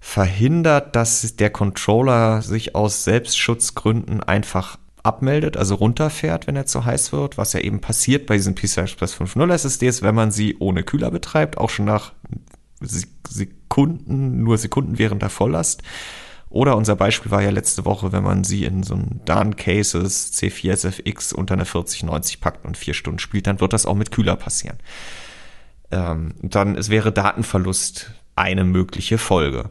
verhindert, 0.00 0.96
dass 0.96 1.36
der 1.36 1.50
Controller 1.50 2.42
sich 2.42 2.74
aus 2.74 3.04
Selbstschutzgründen 3.04 4.22
einfach 4.22 4.78
abmeldet, 5.02 5.56
also 5.56 5.74
runterfährt, 5.76 6.46
wenn 6.46 6.56
er 6.56 6.66
zu 6.66 6.84
heiß 6.84 7.12
wird, 7.12 7.38
was 7.38 7.52
ja 7.52 7.60
eben 7.60 7.80
passiert 7.80 8.26
bei 8.26 8.36
diesen 8.36 8.54
PCI 8.54 8.80
Express 8.82 9.14
5.0 9.14 9.52
SSDs, 9.52 10.02
wenn 10.02 10.14
man 10.14 10.30
sie 10.30 10.56
ohne 10.58 10.82
Kühler 10.84 11.10
betreibt, 11.10 11.58
auch 11.58 11.70
schon 11.70 11.86
nach 11.86 12.12
Sekunden, 12.80 14.42
nur 14.42 14.58
Sekunden 14.58 14.98
während 14.98 15.22
der 15.22 15.30
Volllast. 15.30 15.82
Oder 16.52 16.76
unser 16.76 16.96
Beispiel 16.96 17.30
war 17.30 17.42
ja 17.42 17.48
letzte 17.48 17.86
Woche, 17.86 18.12
wenn 18.12 18.22
man 18.22 18.44
sie 18.44 18.64
in 18.64 18.82
so 18.82 18.94
ein 18.94 19.22
Dan 19.24 19.56
Cases 19.56 20.32
C4SFX 20.34 21.32
unter 21.32 21.54
eine 21.54 21.64
4090 21.64 22.42
packt 22.42 22.66
und 22.66 22.76
vier 22.76 22.92
Stunden 22.92 23.18
spielt, 23.18 23.46
dann 23.46 23.60
wird 23.60 23.72
das 23.72 23.86
auch 23.86 23.94
mit 23.94 24.10
Kühler 24.10 24.36
passieren. 24.36 24.76
Ähm, 25.90 26.34
dann 26.42 26.76
es 26.76 26.90
wäre 26.90 27.10
Datenverlust 27.10 28.12
eine 28.36 28.64
mögliche 28.64 29.16
Folge. 29.16 29.70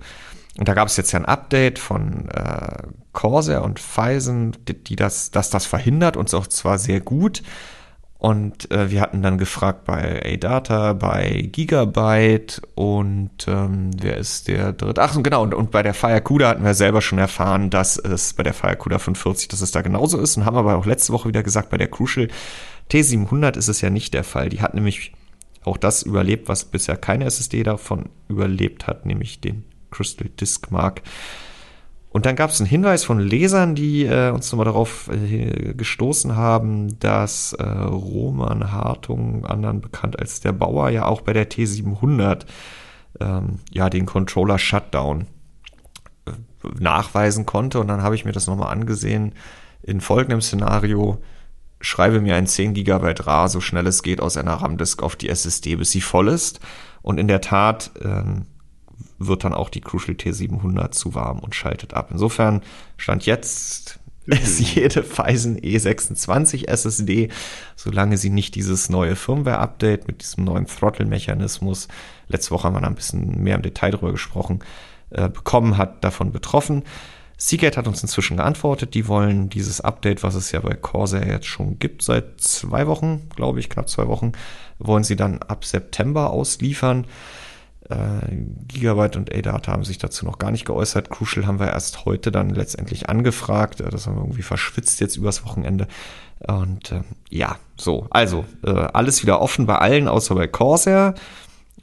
Und 0.57 0.67
da 0.67 0.73
gab 0.73 0.87
es 0.87 0.97
jetzt 0.97 1.11
ja 1.11 1.19
ein 1.19 1.25
Update 1.25 1.77
von 1.77 2.29
äh, 2.29 2.77
Corsair 3.13 3.63
und 3.63 3.79
Phison, 3.79 4.57
die, 4.67 4.73
die 4.73 4.95
das, 4.95 5.29
dass 5.29 5.51
das 5.51 5.67
verhindert 5.67 6.17
und 6.17 6.33
auch 6.33 6.47
zwar 6.47 6.79
sehr 6.79 6.99
gut. 6.99 7.43
Und 8.21 8.69
äh, 8.69 8.91
wir 8.91 9.01
hatten 9.01 9.23
dann 9.23 9.39
gefragt 9.39 9.85
bei 9.85 10.21
A-Data, 10.23 10.93
bei 10.93 11.49
Gigabyte 11.51 12.61
und 12.75 13.31
ähm, 13.47 13.89
wer 13.99 14.17
ist 14.17 14.47
der 14.47 14.73
dritte? 14.73 15.01
Ach 15.01 15.17
genau, 15.23 15.41
und, 15.41 15.55
und 15.55 15.71
bei 15.71 15.81
der 15.81 15.95
Firecuda 15.95 16.49
hatten 16.49 16.63
wir 16.63 16.75
selber 16.75 17.01
schon 17.01 17.17
erfahren, 17.17 17.71
dass 17.71 17.97
es 17.97 18.33
bei 18.33 18.43
der 18.43 18.53
Firecuda 18.53 18.99
45, 18.99 19.47
dass 19.47 19.61
es 19.61 19.71
da 19.71 19.81
genauso 19.81 20.19
ist 20.19 20.37
und 20.37 20.45
haben 20.45 20.55
aber 20.55 20.75
auch 20.75 20.85
letzte 20.85 21.13
Woche 21.13 21.29
wieder 21.29 21.41
gesagt, 21.41 21.71
bei 21.71 21.77
der 21.77 21.87
Crucial 21.87 22.27
T700 22.91 23.57
ist 23.57 23.69
es 23.69 23.81
ja 23.81 23.89
nicht 23.89 24.13
der 24.13 24.23
Fall. 24.23 24.49
Die 24.49 24.61
hat 24.61 24.75
nämlich 24.75 25.13
auch 25.63 25.77
das 25.77 26.03
überlebt, 26.03 26.47
was 26.47 26.65
bisher 26.65 26.97
keine 26.97 27.25
SSD 27.25 27.63
davon 27.63 28.09
überlebt 28.27 28.85
hat, 28.85 29.07
nämlich 29.07 29.41
den 29.41 29.63
Crystal 29.89 30.29
Disk 30.29 30.69
Mark. 30.69 31.01
Und 32.11 32.25
dann 32.25 32.35
gab 32.35 32.49
es 32.49 32.59
einen 32.59 32.69
Hinweis 32.69 33.05
von 33.05 33.19
Lesern, 33.19 33.73
die 33.73 34.03
äh, 34.03 34.31
uns 34.31 34.51
nochmal 34.51 34.65
darauf 34.65 35.09
äh, 35.09 35.73
gestoßen 35.73 36.35
haben, 36.35 36.99
dass 36.99 37.53
äh, 37.53 37.63
Roman 37.63 38.71
Hartung, 38.71 39.45
anderen 39.45 39.79
bekannt 39.79 40.19
als 40.19 40.41
der 40.41 40.51
Bauer, 40.51 40.89
ja 40.89 41.05
auch 41.05 41.21
bei 41.21 41.31
der 41.31 41.49
T700 41.49 42.45
ähm, 43.21 43.59
ja 43.71 43.89
den 43.89 44.05
Controller 44.05 44.59
Shutdown 44.59 45.27
äh, 46.25 46.31
nachweisen 46.79 47.45
konnte. 47.45 47.79
Und 47.79 47.87
dann 47.87 48.03
habe 48.03 48.15
ich 48.15 48.25
mir 48.25 48.33
das 48.33 48.47
nochmal 48.47 48.73
angesehen. 48.73 49.33
In 49.81 50.01
folgendem 50.01 50.41
Szenario 50.41 51.21
schreibe 51.79 52.19
mir 52.19 52.35
ein 52.35 52.45
10 52.45 52.73
GB 52.73 53.13
RAR 53.21 53.47
so 53.47 53.61
schnell 53.61 53.87
es 53.87 54.03
geht 54.03 54.19
aus 54.19 54.35
einer 54.35 54.55
RAM-Disk 54.55 55.01
auf 55.01 55.15
die 55.15 55.29
SSD, 55.29 55.77
bis 55.77 55.91
sie 55.91 56.01
voll 56.01 56.27
ist. 56.27 56.59
Und 57.01 57.19
in 57.19 57.29
der 57.29 57.39
Tat 57.39 57.91
ähm, 58.03 58.47
wird 59.19 59.43
dann 59.43 59.53
auch 59.53 59.69
die 59.69 59.81
Crucial 59.81 60.15
T700 60.15 60.91
zu 60.91 61.15
warm 61.15 61.39
und 61.39 61.55
schaltet 61.55 61.93
ab. 61.93 62.09
Insofern 62.11 62.61
stand 62.97 63.25
jetzt 63.25 63.99
ist 64.27 64.59
jede 64.75 65.03
Phison 65.03 65.57
E26 65.57 66.67
SSD, 66.67 67.29
solange 67.75 68.17
sie 68.17 68.29
nicht 68.29 68.55
dieses 68.55 68.89
neue 68.89 69.15
Firmware-Update 69.15 70.07
mit 70.07 70.21
diesem 70.21 70.43
neuen 70.43 70.67
Throttle-Mechanismus, 70.67 71.87
letzte 72.27 72.51
Woche 72.51 72.65
haben 72.65 72.75
wir 72.75 72.81
da 72.81 72.87
ein 72.87 72.95
bisschen 72.95 73.43
mehr 73.43 73.55
im 73.55 73.61
Detail 73.61 73.91
drüber 73.91 74.11
gesprochen, 74.11 74.59
äh, 75.09 75.27
bekommen 75.27 75.77
hat, 75.77 76.03
davon 76.03 76.31
betroffen. 76.31 76.83
Seagate 77.37 77.77
hat 77.77 77.87
uns 77.87 78.03
inzwischen 78.03 78.37
geantwortet, 78.37 78.93
die 78.93 79.07
wollen 79.07 79.49
dieses 79.49 79.81
Update, 79.81 80.21
was 80.21 80.35
es 80.35 80.51
ja 80.51 80.59
bei 80.59 80.75
Corsair 80.75 81.27
jetzt 81.27 81.47
schon 81.47 81.79
gibt, 81.79 82.03
seit 82.03 82.39
zwei 82.39 82.85
Wochen, 82.85 83.27
glaube 83.35 83.59
ich, 83.59 83.69
knapp 83.69 83.89
zwei 83.89 84.07
Wochen, 84.07 84.33
wollen 84.77 85.03
sie 85.03 85.15
dann 85.15 85.39
ab 85.39 85.65
September 85.65 86.29
ausliefern. 86.29 87.07
Äh, 87.91 88.35
Gigabyte 88.67 89.17
und 89.17 89.33
A-Data 89.33 89.71
haben 89.71 89.83
sich 89.83 89.97
dazu 89.97 90.25
noch 90.25 90.39
gar 90.39 90.51
nicht 90.51 90.65
geäußert. 90.65 91.09
Crucial 91.09 91.45
haben 91.45 91.59
wir 91.59 91.67
erst 91.67 92.05
heute 92.05 92.31
dann 92.31 92.49
letztendlich 92.49 93.09
angefragt. 93.09 93.81
Äh, 93.81 93.89
das 93.89 94.07
haben 94.07 94.15
wir 94.15 94.21
irgendwie 94.21 94.43
verschwitzt 94.43 95.01
jetzt 95.01 95.17
übers 95.17 95.45
Wochenende. 95.45 95.87
Und 96.47 96.91
äh, 96.91 97.01
ja, 97.29 97.57
so. 97.75 98.07
Also, 98.09 98.45
äh, 98.65 98.69
alles 98.71 99.21
wieder 99.23 99.41
offen 99.41 99.65
bei 99.65 99.77
allen, 99.77 100.07
außer 100.07 100.35
bei 100.35 100.47
Corsair. 100.47 101.15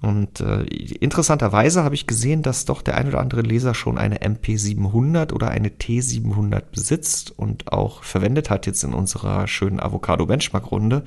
Und 0.01 0.41
äh, 0.41 0.63
interessanterweise 0.63 1.83
habe 1.83 1.95
ich 1.95 2.07
gesehen, 2.07 2.43
dass 2.43 2.65
doch 2.65 2.83
der 2.83 2.97
ein 2.97 3.09
oder 3.09 3.21
andere 3.21 3.43
Leser 3.43 3.75
schon 3.75 3.99
eine 3.99 4.21
MP700 4.21 5.33
oder 5.33 5.49
eine 5.49 5.71
T700 5.71 6.63
besitzt 6.71 7.37
und 7.37 7.73
auch 7.73 8.05
verwendet 8.05 8.49
hat 8.49 8.67
jetzt 8.67 8.85
in 8.85 8.95
unserer 8.95 9.49
schönen 9.49 9.81
Avocado 9.81 10.25
Benchmark 10.27 10.71
Runde. 10.71 11.03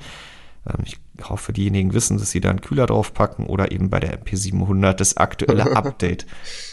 Ähm, 0.66 0.84
ich 0.84 0.98
hoffe, 1.22 1.52
diejenigen 1.52 1.92
wissen, 1.92 2.18
dass 2.18 2.30
sie 2.30 2.40
da 2.40 2.50
einen 2.50 2.60
Kühler 2.60 2.86
draufpacken 2.86 3.46
oder 3.46 3.70
eben 3.70 3.90
bei 3.90 4.00
der 4.00 4.18
MP700 4.18 4.94
das 4.94 5.16
aktuelle 5.16 5.76
Update 5.76 6.26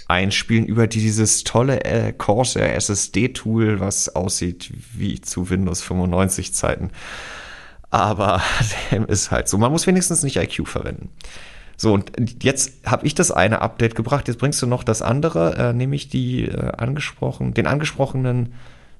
einspielen 0.08 0.66
über 0.66 0.88
dieses 0.88 1.44
tolle 1.44 1.84
äh, 1.84 2.14
Corsair 2.14 2.76
SSD-Tool, 2.76 3.80
was 3.80 4.16
aussieht 4.16 4.72
wie 4.94 5.20
zu 5.22 5.50
Windows 5.50 5.82
95 5.82 6.54
Zeiten. 6.54 6.92
Aber 7.90 8.42
dem 8.92 9.06
ist 9.06 9.32
halt 9.32 9.48
so. 9.48 9.58
Man 9.58 9.72
muss 9.72 9.88
wenigstens 9.88 10.24
nicht 10.24 10.38
IQ 10.38 10.68
verwenden. 10.68 11.10
So, 11.76 11.94
und 11.94 12.12
jetzt 12.44 12.86
habe 12.86 13.08
ich 13.08 13.16
das 13.16 13.32
eine 13.32 13.62
Update 13.62 13.96
gebracht, 13.96 14.28
jetzt 14.28 14.40
bringst 14.40 14.62
du 14.62 14.68
noch 14.68 14.84
das 14.84 15.02
andere, 15.02 15.56
äh, 15.56 15.74
nämlich 15.74 16.10
die 16.10 16.44
äh, 16.44 16.72
angesprochen, 16.78 17.54
den 17.54 17.68
angesprochenen 17.68 18.54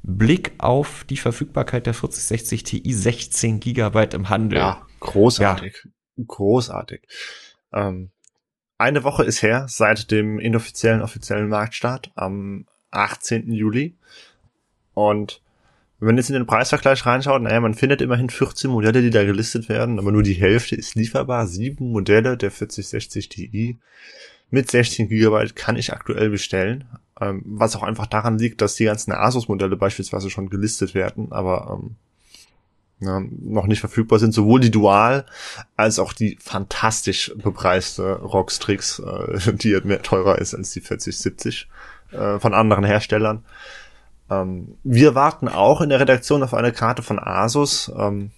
Blick 0.04 0.54
auf 0.58 1.04
die 1.10 1.18
Verfügbarkeit 1.18 1.86
der 1.86 1.94
4060 1.94 2.64
Ti 2.64 2.94
16 2.94 3.60
Gigabyte 3.60 4.14
im 4.14 4.30
Handel. 4.30 4.60
Ja, 4.60 4.86
großartig. 5.00 5.82
Ja. 5.84 6.26
Großartig. 6.26 7.02
Ähm, 7.74 8.12
eine 8.78 9.04
Woche 9.04 9.24
ist 9.24 9.42
her 9.42 9.66
seit 9.68 10.12
dem 10.12 10.40
inoffiziellen 10.40 11.02
offiziellen 11.02 11.50
Marktstart 11.50 12.12
am 12.16 12.66
18. 12.92 13.52
Juli. 13.52 13.96
Und 14.94 15.42
wenn 16.00 16.08
man 16.08 16.18
jetzt 16.18 16.30
in 16.30 16.36
den 16.36 16.48
Preisvergleich 16.48 17.06
reinschaut, 17.06 17.42
naja, 17.42 17.60
man 17.60 17.74
findet 17.74 18.02
immerhin 18.02 18.30
14 18.30 18.72
Modelle, 18.72 19.02
die 19.02 19.10
da 19.10 19.26
gelistet 19.26 19.68
werden, 19.68 20.00
aber 20.00 20.14
nur 20.14 20.24
die 20.24 20.34
Hälfte 20.34 20.76
ist 20.76 20.96
lieferbar. 20.96 21.46
Sieben 21.46 21.92
Modelle 21.92 22.38
der 22.38 22.52
4060 22.52 23.28
Ti 23.28 23.80
mit 24.50 24.72
16 24.72 25.10
GB 25.10 25.50
kann 25.56 25.76
ich 25.76 25.92
aktuell 25.92 26.30
bestellen. 26.30 26.86
Ähm, 27.22 27.42
was 27.46 27.76
auch 27.76 27.84
einfach 27.84 28.08
daran 28.08 28.38
liegt, 28.38 28.62
dass 28.62 28.76
die 28.76 28.86
ganzen 28.86 29.12
Asus-Modelle 29.12 29.76
beispielsweise 29.76 30.30
schon 30.30 30.50
gelistet 30.50 30.94
werden, 30.94 31.32
aber 31.32 31.80
ähm, 31.80 31.96
ja, 33.00 33.22
noch 33.22 33.68
nicht 33.68 33.80
verfügbar 33.80 34.20
sind. 34.20 34.34
Sowohl 34.34 34.60
die 34.60 34.72
Dual 34.72 35.26
als 35.76 36.00
auch 36.00 36.14
die 36.14 36.38
fantastisch 36.42 37.34
bepreiste 37.36 38.20
Rockstrix, 38.20 39.00
äh, 39.00 39.54
die 39.54 39.80
mehr 39.84 40.02
teurer 40.02 40.38
ist 40.40 40.54
als 40.54 40.72
die 40.72 40.82
4070 40.82 41.70
äh, 42.12 42.40
von 42.40 42.54
anderen 42.54 42.84
Herstellern. 42.84 43.44
Ähm, 44.30 44.76
wir 44.84 45.16
warten 45.16 45.48
auch 45.48 45.82
in 45.82 45.90
der 45.90 46.00
Redaktion 46.00 46.44
auf 46.44 46.54
eine 46.54 46.72
Karte 46.72 47.02
von 47.02 47.20
Asus. 47.20 47.92
Ähm, 47.98 48.32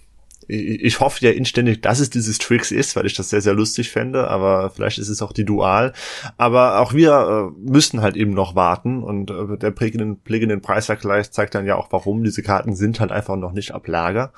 ich 0.52 1.00
hoffe 1.00 1.24
ja 1.24 1.32
inständig, 1.32 1.80
dass 1.80 1.98
es 1.98 2.10
dieses 2.10 2.38
Tricks 2.38 2.70
ist, 2.70 2.94
weil 2.94 3.06
ich 3.06 3.14
das 3.14 3.30
sehr, 3.30 3.40
sehr 3.40 3.54
lustig 3.54 3.90
fände, 3.90 4.28
aber 4.28 4.70
vielleicht 4.70 4.98
ist 4.98 5.08
es 5.08 5.22
auch 5.22 5.32
die 5.32 5.44
Dual. 5.44 5.92
Aber 6.36 6.80
auch 6.80 6.92
wir 6.92 7.52
äh, 7.56 7.70
müssen 7.70 8.02
halt 8.02 8.16
eben 8.16 8.34
noch 8.34 8.54
warten 8.54 9.02
und 9.02 9.30
äh, 9.30 9.56
der 9.56 9.70
Blick 9.70 9.94
in, 9.94 10.00
den, 10.00 10.16
Blick 10.18 10.42
in 10.42 10.50
den 10.50 10.60
Preisvergleich 10.60 11.30
zeigt 11.30 11.54
dann 11.54 11.66
ja 11.66 11.76
auch, 11.76 11.88
warum 11.90 12.22
diese 12.22 12.42
Karten 12.42 12.74
sind 12.74 13.00
halt 13.00 13.12
einfach 13.12 13.36
noch 13.36 13.52
nicht 13.52 13.72
ab 13.72 13.88
Lager 13.88 14.32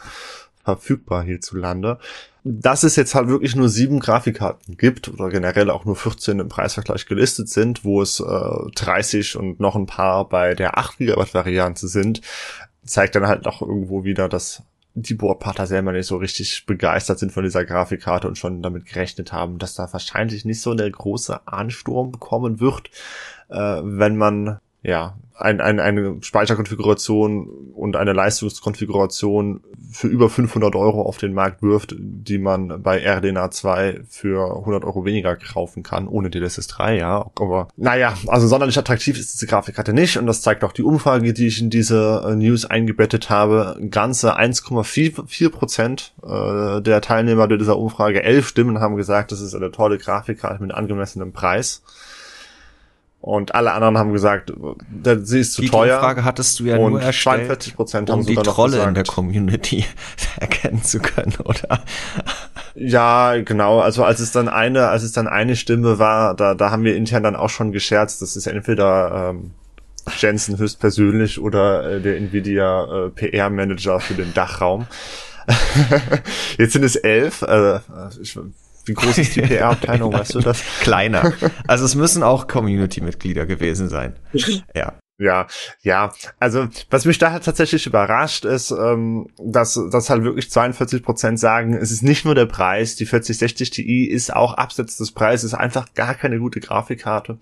verfügbar 0.64 1.22
hierzulande. 1.22 1.98
dass 2.44 2.82
es 2.82 2.96
jetzt 2.96 3.14
halt 3.14 3.28
wirklich 3.28 3.56
nur 3.56 3.68
sieben 3.68 4.00
Grafikkarten 4.00 4.76
gibt 4.76 5.08
oder 5.08 5.30
generell 5.30 5.70
auch 5.70 5.84
nur 5.86 5.96
14 5.96 6.40
im 6.40 6.48
Preisvergleich 6.48 7.06
gelistet 7.06 7.48
sind, 7.48 7.84
wo 7.84 8.02
es 8.02 8.20
äh, 8.20 8.70
30 8.74 9.36
und 9.36 9.60
noch 9.60 9.76
ein 9.76 9.86
paar 9.86 10.28
bei 10.28 10.54
der 10.54 10.78
8 10.78 10.98
GB 10.98 11.24
Variante 11.32 11.88
sind, 11.88 12.20
zeigt 12.84 13.14
dann 13.14 13.26
halt 13.26 13.46
auch 13.46 13.62
irgendwo 13.62 14.04
wieder, 14.04 14.28
dass 14.28 14.62
die 14.94 15.14
Boardpartner 15.14 15.66
selber 15.66 15.92
nicht 15.92 16.06
so 16.06 16.16
richtig 16.16 16.66
begeistert 16.66 17.18
sind 17.18 17.32
von 17.32 17.42
dieser 17.42 17.64
Grafikkarte 17.64 18.28
und 18.28 18.38
schon 18.38 18.62
damit 18.62 18.86
gerechnet 18.86 19.32
haben, 19.32 19.58
dass 19.58 19.74
da 19.74 19.92
wahrscheinlich 19.92 20.44
nicht 20.44 20.60
so 20.60 20.70
eine 20.70 20.88
große 20.88 21.46
Ansturm 21.46 22.12
bekommen 22.12 22.60
wird, 22.60 22.90
äh, 23.48 23.80
wenn 23.82 24.16
man 24.16 24.60
ja, 24.84 25.16
ein, 25.36 25.60
ein, 25.60 25.80
eine 25.80 26.18
Speicherkonfiguration 26.20 27.48
und 27.74 27.96
eine 27.96 28.12
Leistungskonfiguration 28.12 29.60
für 29.90 30.06
über 30.06 30.30
500 30.30 30.76
Euro 30.76 31.02
auf 31.02 31.18
den 31.18 31.34
Markt 31.34 31.60
wirft, 31.62 31.94
die 31.98 32.38
man 32.38 32.82
bei 32.82 33.04
RDNA 33.04 33.50
2 33.50 34.02
für 34.08 34.58
100 34.58 34.84
Euro 34.84 35.04
weniger 35.04 35.34
kaufen 35.34 35.82
kann, 35.82 36.06
ohne 36.06 36.30
DLSS 36.30 36.68
3, 36.68 36.98
ja. 36.98 37.30
Aber 37.38 37.68
naja, 37.76 38.14
also 38.28 38.46
sonderlich 38.46 38.78
attraktiv 38.78 39.18
ist 39.18 39.34
diese 39.34 39.46
Grafikkarte 39.46 39.92
nicht 39.92 40.18
und 40.18 40.26
das 40.26 40.42
zeigt 40.42 40.62
auch 40.62 40.72
die 40.72 40.82
Umfrage, 40.82 41.32
die 41.32 41.48
ich 41.48 41.60
in 41.60 41.70
diese 41.70 42.24
äh, 42.26 42.36
News 42.36 42.64
eingebettet 42.64 43.28
habe. 43.28 43.76
Ganze 43.90 44.38
1,4 44.38 45.50
Prozent 45.50 46.14
äh, 46.22 46.80
der 46.80 47.00
Teilnehmer 47.00 47.48
dieser 47.48 47.78
Umfrage, 47.78 48.22
elf 48.22 48.48
Stimmen 48.48 48.78
haben 48.78 48.96
gesagt, 48.96 49.32
das 49.32 49.40
ist 49.40 49.54
eine 49.54 49.72
tolle 49.72 49.98
Grafikkarte 49.98 50.62
mit 50.62 50.72
angemessenem 50.72 51.32
Preis. 51.32 51.82
Und 53.24 53.54
alle 53.54 53.72
anderen 53.72 53.96
haben 53.96 54.12
gesagt, 54.12 54.52
sie 55.22 55.40
ist 55.40 55.54
zu 55.54 55.62
die 55.62 55.70
teuer. 55.70 55.96
Die 55.96 56.00
Frage 56.04 56.24
hattest 56.24 56.60
du 56.60 56.64
ja 56.64 56.76
und 56.76 56.92
nur 56.92 57.00
erstellt, 57.00 57.46
42 57.46 57.74
Prozent 57.74 58.10
um 58.10 58.18
haben 58.18 58.26
die 58.26 58.34
Trolle 58.34 58.72
gesagt, 58.72 58.88
in 58.88 58.94
der 58.94 59.04
Community 59.04 59.86
erkennen 60.40 60.82
zu 60.82 60.98
können, 60.98 61.32
oder? 61.42 61.82
Ja, 62.74 63.40
genau. 63.40 63.80
Also 63.80 64.04
als 64.04 64.20
es 64.20 64.30
dann 64.30 64.50
eine, 64.50 64.88
als 64.88 65.04
es 65.04 65.12
dann 65.12 65.26
eine 65.26 65.56
Stimme 65.56 65.98
war, 65.98 66.34
da, 66.34 66.54
da 66.54 66.70
haben 66.70 66.84
wir 66.84 66.96
intern 66.96 67.22
dann 67.22 67.34
auch 67.34 67.48
schon 67.48 67.72
gescherzt. 67.72 68.20
Das 68.20 68.36
ist 68.36 68.46
entweder 68.46 69.30
ähm, 69.30 69.52
Jensen 70.18 70.58
höchstpersönlich 70.58 71.40
oder 71.40 71.92
äh, 71.92 72.00
der 72.02 72.18
Nvidia 72.18 73.06
äh, 73.06 73.08
PR-Manager 73.08 74.00
für 74.00 74.12
den 74.12 74.34
Dachraum. 74.34 74.86
Jetzt 76.58 76.74
sind 76.74 76.84
es 76.84 76.96
elf. 76.96 77.40
Äh, 77.40 77.78
ich, 78.20 78.38
wie 78.86 78.94
groß 78.94 79.18
ist 79.18 79.36
die 79.36 79.42
PR-Abteilung, 79.42 80.12
weißt 80.12 80.34
du 80.34 80.40
das? 80.40 80.62
Kleiner. 80.80 81.32
Also 81.66 81.84
es 81.84 81.94
müssen 81.94 82.22
auch 82.22 82.46
Community-Mitglieder 82.48 83.46
gewesen 83.46 83.88
sein. 83.88 84.14
Ja. 84.74 84.94
Ja, 85.16 85.46
ja. 85.82 86.12
Also 86.40 86.66
was 86.90 87.04
mich 87.04 87.18
da 87.18 87.30
halt 87.30 87.44
tatsächlich 87.44 87.86
überrascht 87.86 88.44
ist, 88.44 88.72
ähm, 88.72 89.28
dass, 89.38 89.80
dass 89.92 90.10
halt 90.10 90.24
wirklich 90.24 90.50
42 90.50 91.04
Prozent 91.04 91.38
sagen, 91.38 91.74
es 91.74 91.92
ist 91.92 92.02
nicht 92.02 92.24
nur 92.24 92.34
der 92.34 92.46
Preis, 92.46 92.96
die 92.96 93.06
4060 93.06 93.70
Ti 93.70 94.06
ist 94.06 94.34
auch 94.34 94.54
abseits 94.54 94.96
des 94.96 95.12
Preises 95.12 95.54
einfach 95.54 95.94
gar 95.94 96.14
keine 96.16 96.40
gute 96.40 96.58
Grafikkarte. 96.58 97.38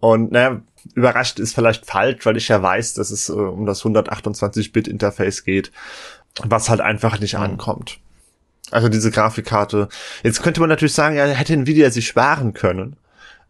Und 0.00 0.32
naja, 0.32 0.62
überrascht 0.94 1.38
ist 1.38 1.54
vielleicht 1.54 1.84
falsch, 1.84 2.24
weil 2.24 2.38
ich 2.38 2.48
ja 2.48 2.62
weiß, 2.62 2.94
dass 2.94 3.10
es 3.10 3.28
äh, 3.28 3.32
um 3.32 3.66
das 3.66 3.82
128-Bit-Interface 3.82 5.44
geht, 5.44 5.72
was 6.44 6.70
halt 6.70 6.80
einfach 6.80 7.20
nicht 7.20 7.34
Mhm. 7.34 7.40
ankommt. 7.42 7.98
Also 8.70 8.88
diese 8.88 9.10
Grafikkarte. 9.10 9.88
Jetzt 10.22 10.42
könnte 10.42 10.60
man 10.60 10.68
natürlich 10.68 10.94
sagen, 10.94 11.16
ja, 11.16 11.26
hätte 11.26 11.52
Nvidia 11.52 11.90
sich 11.90 12.06
sparen 12.06 12.52
können. 12.52 12.96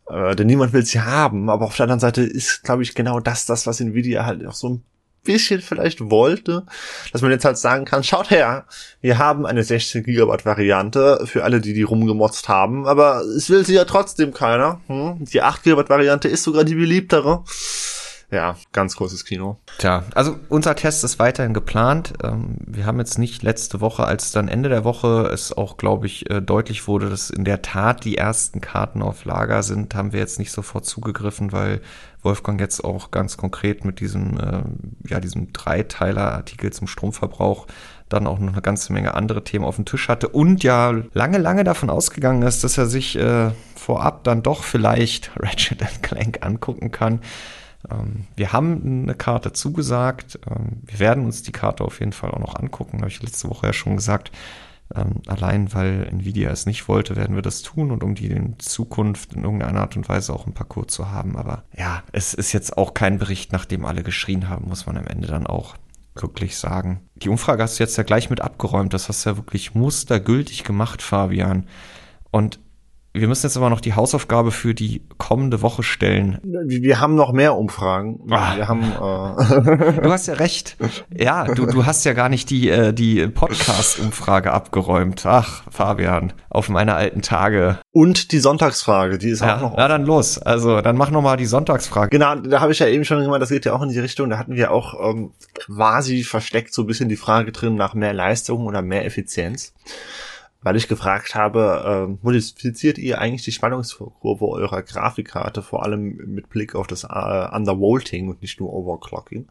Äh, 0.09 0.37
denn 0.37 0.47
niemand 0.47 0.73
will 0.73 0.85
sie 0.85 1.01
haben. 1.01 1.51
Aber 1.51 1.67
auf 1.67 1.77
der 1.77 1.85
anderen 1.85 2.01
Seite 2.01 2.23
ist, 2.23 2.63
glaube 2.63 2.83
ich, 2.83 2.95
genau 2.95 3.21
das, 3.21 3.47
das, 3.47 3.67
was 3.67 3.81
Nvidia 3.81 4.27
halt 4.27 4.47
auch 4.47 4.55
so 4.55 4.69
ein 4.69 4.83
bisschen 5.27 5.61
vielleicht 5.61 6.09
wollte, 6.09 6.65
dass 7.13 7.21
man 7.21 7.33
jetzt 7.33 7.45
halt 7.45 7.59
sagen 7.59 7.85
kann, 7.85 8.05
schaut 8.05 8.31
her, 8.31 8.65
wir 9.01 9.19
haben 9.19 9.45
eine 9.45 9.65
16 9.65 10.05
Gigabyte 10.05 10.47
Variante 10.47 11.27
für 11.27 11.45
alle, 11.45 11.61
die 11.61 11.75
die 11.75 11.83
rumgemotzt 11.83 12.49
haben, 12.49 12.87
aber 12.87 13.23
es 13.23 13.51
will 13.51 13.67
sie 13.67 13.75
ja 13.75 13.85
trotzdem 13.85 14.33
keiner. 14.33 14.81
Hm? 14.87 15.25
Die 15.25 15.43
8 15.43 15.65
Gigabyte 15.65 15.91
Variante 15.91 16.29
ist 16.29 16.45
sogar 16.45 16.65
die 16.65 16.77
beliebtere. 16.77 17.43
Ja, 18.31 18.57
ganz 18.73 18.97
großes 18.97 19.25
Kino. 19.25 19.59
Tja, 19.79 20.03
also 20.15 20.37
unser 20.49 20.75
Test 20.75 21.05
ist 21.05 21.21
weiterhin 21.21 21.55
geplant. 21.55 22.15
Ähm, 22.25 22.57
wir 22.67 22.85
haben 22.85 22.99
jetzt 22.99 23.19
nicht 23.19 23.45
letzte 23.45 23.81
Woche, 23.81 24.05
als 24.05 24.33
dann 24.33 24.49
Ende 24.49 24.69
der 24.69 24.83
Woche 24.83 25.31
es 25.33 25.57
auch, 25.57 25.77
glaube 25.77 26.07
ich, 26.07 26.29
äh, 26.29 26.43
deutlich 26.43 26.89
wurde, 26.89 27.09
dass 27.09 27.31
in 27.31 27.45
der 27.45 27.63
Tat 27.63 28.05
die 28.05 28.19
ersten 28.19 28.61
Karten 28.61 29.01
auf 29.01 29.25
Lager 29.25 29.63
sind, 29.63 29.95
haben 29.95 30.13
wir 30.13 30.19
jetzt 30.19 30.41
nicht 30.41 30.51
sofort 30.51 30.87
zugegriffen, 30.87 31.53
weil 31.53 31.81
Wolfgang 32.23 32.61
jetzt 32.61 32.83
auch 32.83 33.13
ganz 33.13 33.37
konkret 33.37 33.85
mit 33.85 34.01
diesem, 34.01 34.41
äh, 34.41 34.63
ja, 35.09 35.21
diesem 35.21 35.53
Dreiteiler-Artikel 35.53 36.73
zum 36.73 36.89
Stromverbrauch 36.89 37.69
dann 38.09 38.27
auch 38.27 38.41
noch 38.41 38.53
eine 38.53 38.63
ganze 38.63 38.93
Menge 38.93 39.15
andere 39.15 39.45
Themen 39.45 39.65
auf 39.65 39.77
dem 39.77 39.85
Tisch 39.85 40.09
hatte 40.09 40.29
und 40.29 40.63
ja 40.65 40.95
lange, 41.13 41.39
lange 41.39 41.65
davon 41.65 41.91
ausgegangen 41.91 42.43
ist, 42.43 42.65
dass 42.65 42.79
er 42.79 42.87
sich 42.87 43.17
äh, 43.17 43.51
vorab 43.77 44.25
dann 44.25 44.43
doch 44.43 44.65
vielleicht 44.65 45.31
Ratchet 45.41 46.03
Clank 46.03 46.45
angucken 46.45 46.91
kann. 46.91 47.21
Ähm, 47.91 48.27
wir 48.37 48.53
haben 48.53 49.03
eine 49.05 49.15
Karte 49.15 49.53
zugesagt. 49.53 50.39
Ähm, 50.49 50.83
wir 50.85 50.99
werden 50.99 51.25
uns 51.25 51.43
die 51.43 51.53
Karte 51.53 51.85
auf 51.85 52.01
jeden 52.01 52.13
Fall 52.13 52.31
auch 52.31 52.39
noch 52.39 52.57
angucken, 52.57 52.99
habe 52.99 53.09
ich 53.09 53.23
letzte 53.23 53.49
Woche 53.49 53.67
ja 53.67 53.73
schon 53.73 53.97
gesagt. 53.97 54.33
Ähm, 54.95 55.23
allein 55.27 55.73
weil 55.75 56.07
Nvidia 56.11 56.51
es 56.51 56.65
nicht 56.65 56.87
wollte, 56.87 57.17
werden 57.17 57.35
wir 57.35 57.43
das 57.43 57.63
tun 57.63 57.91
und 57.91 58.05
um 58.05 58.15
die 58.15 58.29
in 58.29 58.59
Zukunft 58.61 59.33
in 59.33 59.43
irgendeiner 59.43 59.81
Art 59.81 59.97
und 59.97 60.09
Weise 60.09 60.33
auch 60.33 60.47
im 60.47 60.53
Parcours 60.53 60.93
zu 60.93 61.11
haben. 61.11 61.37
Aber 61.37 61.65
ja, 61.77 62.03
es 62.13 62.35
ist 62.35 62.53
jetzt 62.53 62.79
auch 62.79 62.95
kein 62.95 63.19
Bericht, 63.19 63.53
nach 63.53 63.65
dem 63.65 63.85
alle 63.85 64.05
geschrien 64.05 64.49
haben, 64.49 64.69
muss 64.69 64.87
man 64.87 64.97
am 64.97 65.07
Ende 65.07 65.27
dann 65.27 65.47
auch 65.47 65.77
wirklich 66.15 66.57
sagen. 66.57 67.01
Die 67.17 67.29
Umfrage 67.29 67.63
hast 67.63 67.79
du 67.79 67.83
jetzt 67.83 67.97
ja 67.97 68.05
gleich 68.05 68.31
mit 68.31 68.41
abgeräumt. 68.41 68.95
Das 68.95 69.09
hast 69.09 69.25
du 69.25 69.31
ja 69.31 69.37
wirklich 69.37 69.75
mustergültig 69.75 70.63
gemacht, 70.65 71.03
Fabian. 71.03 71.67
Und 72.31 72.61
wir 73.21 73.29
müssen 73.29 73.47
jetzt 73.47 73.57
aber 73.57 73.71
noch 73.71 73.81
die 73.81 73.95
Hausaufgabe 73.95 74.51
für 74.51 74.75
die 74.75 75.03
kommende 75.19 75.63
Woche 75.63 75.83
stellen. 75.83 76.39
Wir 76.43 77.01
haben 77.01 77.15
noch 77.15 77.33
mehr 77.33 77.57
Umfragen. 77.57 78.21
Ah. 78.31 78.57
Wir 78.57 78.69
haben 78.69 78.83
äh, 78.83 80.01
Du 80.03 80.11
hast 80.11 80.27
ja 80.27 80.35
recht. 80.35 80.77
Ja, 81.17 81.45
du, 81.45 81.67
du 81.67 81.87
hast 81.87 82.05
ja 82.05 82.13
gar 82.13 82.29
nicht 82.29 82.51
die, 82.51 82.69
äh, 82.69 82.93
die 82.93 83.27
Podcast-Umfrage 83.27 84.53
abgeräumt. 84.53 85.25
Ach, 85.27 85.63
Fabian, 85.71 86.33
auf 86.51 86.69
meine 86.69 86.95
alten 86.95 87.23
Tage. 87.23 87.79
und 87.93 88.33
die 88.33 88.39
Sonntagsfrage, 88.39 89.19
die 89.19 89.31
ist 89.31 89.41
Ja, 89.41 89.57
auch 89.57 89.61
noch 89.61 89.75
na 89.77 89.89
dann 89.89 90.05
los. 90.05 90.39
Also, 90.39 90.81
dann 90.81 90.97
mach 90.97 91.11
noch 91.11 91.23
mal 91.23 91.37
die 91.37 91.47
Sonntagsfrage. 91.47 92.11
Genau, 92.11 92.35
da 92.37 92.61
habe 92.61 92.73
ich 92.73 92.79
ja 92.79 92.87
eben 92.87 93.05
schon 93.05 93.23
gemeint, 93.23 93.43
das 93.43 93.51
geht 93.51 93.65
ja 93.65 93.73
auch 93.75 93.83
in 93.83 93.89
die 93.89 93.99
Richtung. 93.99 94.31
Da 94.31 94.39
hatten 94.39 94.55
wir 94.55 94.71
auch 94.73 94.95
ähm, 95.11 95.33
quasi 95.55 96.23
versteckt 96.23 96.73
so 96.75 96.83
ein 96.83 96.87
bisschen 96.87 97.09
die 97.09 97.17
Frage 97.17 97.53
drin 97.53 97.75
nach 97.75 97.95
mehr 97.95 98.13
Leistung 98.13 98.67
oder 98.67 98.83
mehr 98.83 99.05
Effizienz. 99.05 99.73
Weil 100.67 100.75
ich 100.75 100.89
gefragt 100.89 101.37
habe, 101.37 101.85
ähm, 101.87 102.19
modifiziert 102.23 102.99
ihr 102.99 103.21
eigentlich 103.21 103.45
die 103.45 103.53
Spannungskurve 103.53 104.49
eurer 104.49 104.83
Grafikkarte, 104.83 105.63
vor 105.63 105.85
allem 105.85 106.17
mit 106.27 106.49
Blick 106.49 106.75
auf 106.75 106.89
das 106.89 107.05
äh, 107.05 107.07
Undervolting 107.55 108.29
und 108.29 108.43
nicht 108.43 108.59
nur 108.59 108.73
Overclocking? 108.73 109.47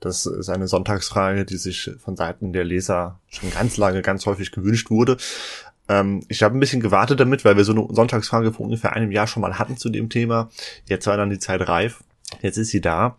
Das 0.00 0.26
ist 0.26 0.50
eine 0.50 0.68
Sonntagsfrage, 0.68 1.46
die 1.46 1.56
sich 1.56 1.92
von 1.98 2.16
Seiten 2.16 2.52
der 2.52 2.64
Leser 2.64 3.18
schon 3.30 3.50
ganz 3.50 3.78
lange, 3.78 4.02
ganz 4.02 4.26
häufig 4.26 4.52
gewünscht 4.52 4.90
wurde. 4.90 5.16
Ähm, 5.88 6.22
ich 6.28 6.42
habe 6.42 6.54
ein 6.54 6.60
bisschen 6.60 6.82
gewartet 6.82 7.18
damit, 7.18 7.46
weil 7.46 7.56
wir 7.56 7.64
so 7.64 7.72
eine 7.72 7.86
Sonntagsfrage 7.88 8.52
vor 8.52 8.66
ungefähr 8.66 8.92
einem 8.92 9.10
Jahr 9.10 9.26
schon 9.26 9.40
mal 9.40 9.58
hatten 9.58 9.78
zu 9.78 9.88
dem 9.88 10.10
Thema. 10.10 10.50
Jetzt 10.84 11.06
war 11.06 11.16
dann 11.16 11.30
die 11.30 11.38
Zeit 11.38 11.66
reif. 11.66 12.04
Jetzt 12.42 12.58
ist 12.58 12.68
sie 12.68 12.82
da. 12.82 13.16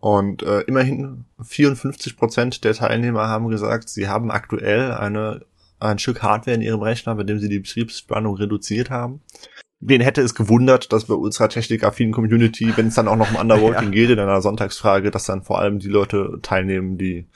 Und 0.00 0.42
äh, 0.42 0.60
immerhin 0.62 1.26
54 1.42 2.16
Prozent 2.16 2.64
der 2.64 2.74
Teilnehmer 2.74 3.28
haben 3.28 3.48
gesagt, 3.48 3.90
sie 3.90 4.08
haben 4.08 4.30
aktuell 4.30 4.92
eine, 4.92 5.46
ein 5.80 5.98
Stück 5.98 6.22
Hardware 6.22 6.54
in 6.54 6.62
ihrem 6.62 6.82
Rechner, 6.82 7.14
bei 7.14 7.24
dem 7.24 7.38
sie 7.38 7.48
die 7.48 7.60
Betriebsspannung 7.60 8.36
reduziert 8.36 8.90
haben. 8.90 9.20
Wen 9.82 10.02
hätte 10.02 10.20
es 10.20 10.34
gewundert, 10.34 10.92
dass 10.92 11.06
bei 11.06 11.14
unserer 11.14 11.48
technikaffinen 11.48 12.12
Community, 12.12 12.76
wenn 12.76 12.88
es 12.88 12.94
dann 12.94 13.08
auch 13.08 13.16
noch 13.16 13.30
um 13.30 13.36
Undervolting 13.36 13.84
Ja. 13.84 13.90
geht 13.90 14.10
in 14.10 14.18
einer 14.18 14.42
Sonntagsfrage, 14.42 15.10
dass 15.10 15.24
dann 15.24 15.42
vor 15.42 15.58
allem 15.58 15.78
die 15.78 15.88
Leute 15.88 16.38
teilnehmen, 16.42 16.98
die 16.98 17.26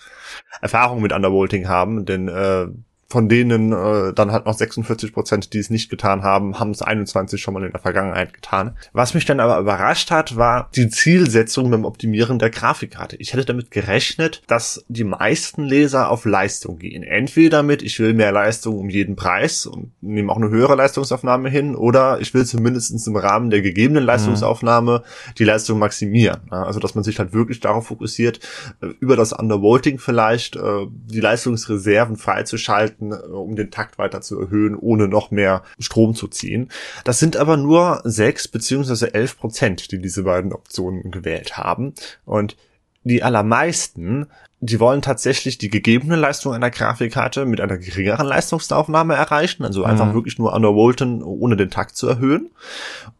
Erfahrung 0.61 1.01
mit 1.01 1.13
Undervolting 1.13 1.69
haben, 1.69 2.05
denn 2.05 2.29
äh, 2.29 2.67
von 3.09 3.29
denen 3.29 3.73
äh, 3.73 4.13
dann 4.13 4.33
halt 4.33 4.47
noch 4.47 4.55
46 4.55 5.13
Prozent, 5.13 5.53
die 5.53 5.59
es 5.59 5.71
nicht 5.71 5.91
getan 5.91 6.23
haben, 6.23 6.59
haben 6.59 6.71
es 6.71 6.83
21 6.83 7.41
schon 7.41 7.55
mal 7.55 7.65
in 7.65 7.73
der 7.73 7.81
Vergangenheit 7.81 8.33
getan. 8.33 8.77
Was 8.93 9.15
mich 9.15 9.25
dann 9.25 9.41
aber 9.41 9.59
überrascht 9.59 10.11
hat, 10.11 10.37
war 10.37 10.71
die 10.75 10.89
Zielsetzung 10.89 11.71
beim 11.71 11.85
Optimieren 11.85 12.39
der 12.39 12.51
Grafikkarte. 12.51 13.17
Ich 13.17 13.33
hätte 13.33 13.45
damit 13.45 13.71
gerechnet, 13.71 14.43
dass 14.47 14.85
die 14.89 15.05
meisten 15.05 15.65
Leser 15.65 16.11
auf 16.11 16.25
Leistung 16.25 16.79
gehen. 16.79 17.03
Entweder 17.03 17.63
mit, 17.63 17.83
ich 17.83 17.99
will 18.01 18.15
mehr 18.15 18.33
Leistung 18.33 18.79
um 18.79 18.89
jeden 18.89 19.17
Preis 19.17 19.67
und 19.67 19.93
nehme 20.01 20.31
auch 20.33 20.37
eine 20.37 20.51
höhere 20.51 20.75
Leistungsaufnahme 20.75 21.49
hin, 21.49 21.75
oder 21.77 22.21
ich 22.21 22.35
will 22.35 22.45
zumindest 22.45 23.07
im 23.07 23.17
Rahmen 23.17 23.51
der 23.51 23.63
gegebenen 23.63 24.05
Leistungsaufnahme 24.05 25.03
die 25.39 25.45
Leistung 25.45 25.79
maximieren. 25.79 26.51
Also 26.51 26.81
dass 26.81 26.95
man 26.95 27.05
sich 27.05 27.19
halt 27.19 27.33
wirklich 27.33 27.61
darauf 27.61 27.87
fokussiert, 27.87 28.41
äh, 28.81 28.87
über 29.01 29.17
das 29.17 29.33
Undervolting 29.33 29.99
vielleicht 29.99 30.57
äh, 30.57 30.87
die 30.91 31.21
Leistungsreserven 31.21 32.17
freizuschalten, 32.17 32.94
äh, 33.01 33.15
um 33.15 33.57
den 33.57 33.71
Takt 33.71 33.99
weiter 33.99 34.21
zu 34.21 34.41
erhöhen, 34.41 34.77
ohne 34.77 35.09
noch 35.09 35.31
mehr 35.31 35.63
Strom 35.79 36.15
zu 36.15 36.29
ziehen. 36.29 36.71
Das 37.05 37.19
sind 37.19 37.37
aber 37.37 37.57
nur 37.57 38.01
sechs 38.05 38.49
beziehungsweise 38.49 39.15
elf 39.15 39.39
Prozent, 39.39 39.93
die 39.93 40.01
diese 40.01 40.25
beiden 40.25 40.53
Optionen 40.53 41.11
gewählt 41.11 41.57
haben. 41.57 41.95
Und 42.25 42.57
die 43.05 43.23
allermeisten, 43.23 44.27
die 44.61 44.81
wollen 44.81 45.03
tatsächlich 45.03 45.59
die 45.59 45.69
gegebene 45.69 46.17
Leistung 46.17 46.55
einer 46.55 46.71
Grafikkarte 46.71 47.45
mit 47.45 47.61
einer 47.61 47.77
geringeren 47.77 48.27
Leistungsaufnahme 48.27 49.15
erreichen, 49.15 49.65
also 49.65 49.85
einfach 49.85 50.07
mhm. 50.07 50.15
wirklich 50.15 50.39
nur 50.39 50.55
undervolten, 50.55 51.23
ohne 51.23 51.57
den 51.57 51.71
Takt 51.71 51.97
zu 51.97 52.09
erhöhen. 52.09 52.51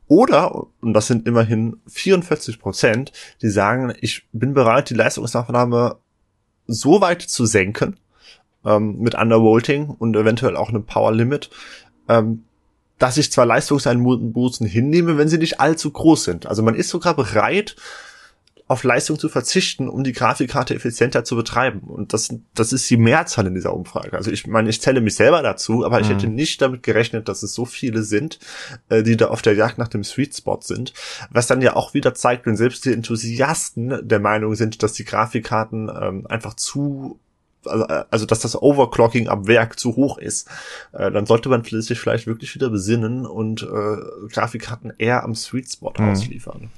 Oder, 0.07 0.67
und 0.81 0.95
das 0.95 1.07
sind 1.07 1.27
immerhin 1.27 1.77
44 1.87 2.59
Prozent, 2.59 3.13
die 3.43 3.51
sagen, 3.51 3.93
ich 4.01 4.27
bin 4.33 4.55
bereit, 4.55 4.89
die 4.89 4.95
Leistungsaufnahme 4.95 5.97
so 6.67 7.01
weit 7.03 7.23
zu 7.23 7.45
senken, 7.45 7.99
ähm, 8.65 8.99
mit 8.99 9.15
Undervolting 9.15 9.89
und 9.91 10.17
eventuell 10.17 10.57
auch 10.57 10.69
einem 10.69 10.85
Power 10.85 11.13
Limit, 11.13 11.51
ähm, 12.09 12.45
dass 12.99 13.17
ich 13.17 13.33
zwar 13.33 13.47
Leistungseinbußen 13.47 14.67
hinnehme, 14.67 15.19
wenn 15.19 15.29
sie 15.29 15.39
nicht 15.39 15.61
allzu 15.61 15.91
groß 15.91 16.25
sind. 16.25 16.47
Also 16.47 16.63
man 16.63 16.75
ist 16.75 16.91
sogar 16.91 17.15
bereit, 17.15 17.77
auf 18.67 18.83
Leistung 18.83 19.19
zu 19.19 19.29
verzichten, 19.29 19.91
um 19.91 20.05
die 20.05 20.13
Grafikkarte 20.13 20.75
effizienter 20.75 21.23
zu 21.25 21.37
betreiben. 21.37 21.81
Und 21.81 22.15
das, 22.15 22.35
das 22.55 22.73
ist 22.73 22.89
die 22.89 22.97
Mehrzahl 22.97 23.47
in 23.47 23.55
dieser 23.55 23.75
Umfrage. 23.75 24.17
Also 24.17 24.31
ich 24.31 24.47
meine, 24.47 24.71
ich 24.71 24.81
zähle 24.81 25.03
mich 25.03 25.17
selber 25.17 25.43
dazu, 25.43 25.85
aber 25.85 26.01
ich 26.01 26.09
mhm. 26.09 26.13
hätte 26.13 26.27
nicht 26.29 26.63
damit 26.63 26.83
gerechnet, 26.83 27.29
dass 27.29 27.43
es 27.43 27.53
so 27.53 27.67
viele 27.67 28.03
sind, 28.03 28.39
äh, 28.89 29.03
die 29.03 29.19
da 29.19 29.29
auf 29.29 29.43
der 29.43 29.55
Jagd 29.55 29.77
nach 29.77 29.89
dem 29.89 30.03
Sweet 30.03 30.35
Spot 30.35 30.61
sind. 30.63 30.95
Was 31.31 31.47
dann 31.47 31.61
ja 31.61 31.77
auch 31.77 31.93
wieder 31.93 32.15
zeigt, 32.15 32.47
wenn 32.47 32.57
selbst 32.57 32.87
die 32.87 32.95
Enthusiasten 32.95 34.09
der 34.09 34.21
Meinung 34.21 34.55
sind, 34.55 34.83
dass 34.83 34.95
die 34.95 35.05
Grafikkarten 35.05 35.91
ähm, 36.01 36.27
einfach 36.27 36.55
zu 36.55 37.21
also, 37.67 37.85
also 37.85 38.27
dass 38.27 38.41
das 38.41 38.61
Overclocking 38.61 39.29
am 39.29 39.47
Werk 39.47 39.79
zu 39.79 39.97
hoch 39.97 40.19
ist, 40.19 40.49
äh, 40.93 41.11
dann 41.11 41.27
sollte 41.27 41.49
man 41.49 41.63
sich 41.65 41.99
vielleicht 41.99 42.27
wirklich 42.27 42.55
wieder 42.55 42.71
besinnen 42.71 43.27
und 43.27 43.63
äh, 43.63 44.29
Grafikkarten 44.29 44.93
eher 44.99 45.25
am 45.25 45.35
Sweet 45.35 45.71
Spot 45.71 45.93
mhm. 45.99 46.11
ausliefern. 46.11 46.71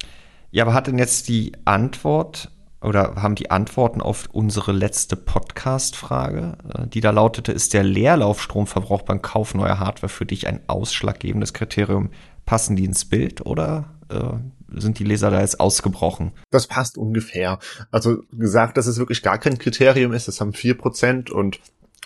Ja, 0.51 0.64
aber 0.64 0.74
hat 0.74 0.87
denn 0.87 0.99
jetzt 0.99 1.28
die 1.28 1.53
Antwort 1.64 2.51
oder 2.82 3.16
haben 3.16 3.34
die 3.34 3.51
Antworten 3.51 4.01
auf 4.01 4.28
unsere 4.32 4.72
letzte 4.72 5.16
Podcast-Frage, 5.16 6.59
äh, 6.72 6.87
die 6.87 7.01
da 7.01 7.11
lautete, 7.11 7.53
ist 7.53 7.74
der 7.74 7.82
Leerlaufstromverbrauch 7.82 9.03
beim 9.03 9.22
Kauf 9.22 9.55
neuer 9.55 9.78
Hardware 9.80 10.09
für 10.09 10.26
dich 10.26 10.47
ein 10.47 10.61
ausschlaggebendes 10.66 11.53
Kriterium? 11.53 12.11
Passen 12.45 12.76
die 12.76 12.84
ins 12.84 13.05
Bild 13.05 13.45
oder 13.45 13.97
äh, 14.09 14.39
sind 14.77 14.99
die 14.99 15.05
Leser 15.05 15.31
da 15.31 15.41
jetzt 15.41 15.61
ausgebrochen? 15.61 16.33
Das 16.51 16.66
passt 16.66 16.99
ungefähr. 16.99 17.59
Also 17.91 18.22
gesagt, 18.33 18.77
dass 18.77 18.87
es 18.87 18.99
wirklich 18.99 19.22
gar 19.22 19.39
kein 19.39 19.59
Kriterium 19.59 20.12
ist, 20.12 20.29
das 20.29 20.41
haben 20.41 20.53
vier 20.53 20.77
Prozent 20.77 21.31
und 21.31 21.61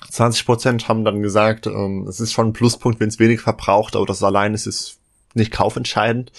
20 0.09 0.47
Prozent 0.47 0.89
haben 0.89 1.05
dann 1.05 1.23
gesagt, 1.23 1.67
ähm, 1.67 2.07
es 2.09 2.21
ist 2.21 2.33
schon 2.33 2.49
ein 2.49 2.53
Pluspunkt, 2.53 3.01
wenn 3.01 3.09
es 3.09 3.19
wenig 3.19 3.41
verbraucht, 3.41 3.97
aber 3.97 4.07
das 4.07 4.23
allein 4.23 4.55
ist 4.55 4.67
es 4.67 4.99
nicht 5.35 5.53
kaufentscheidend. 5.53 6.33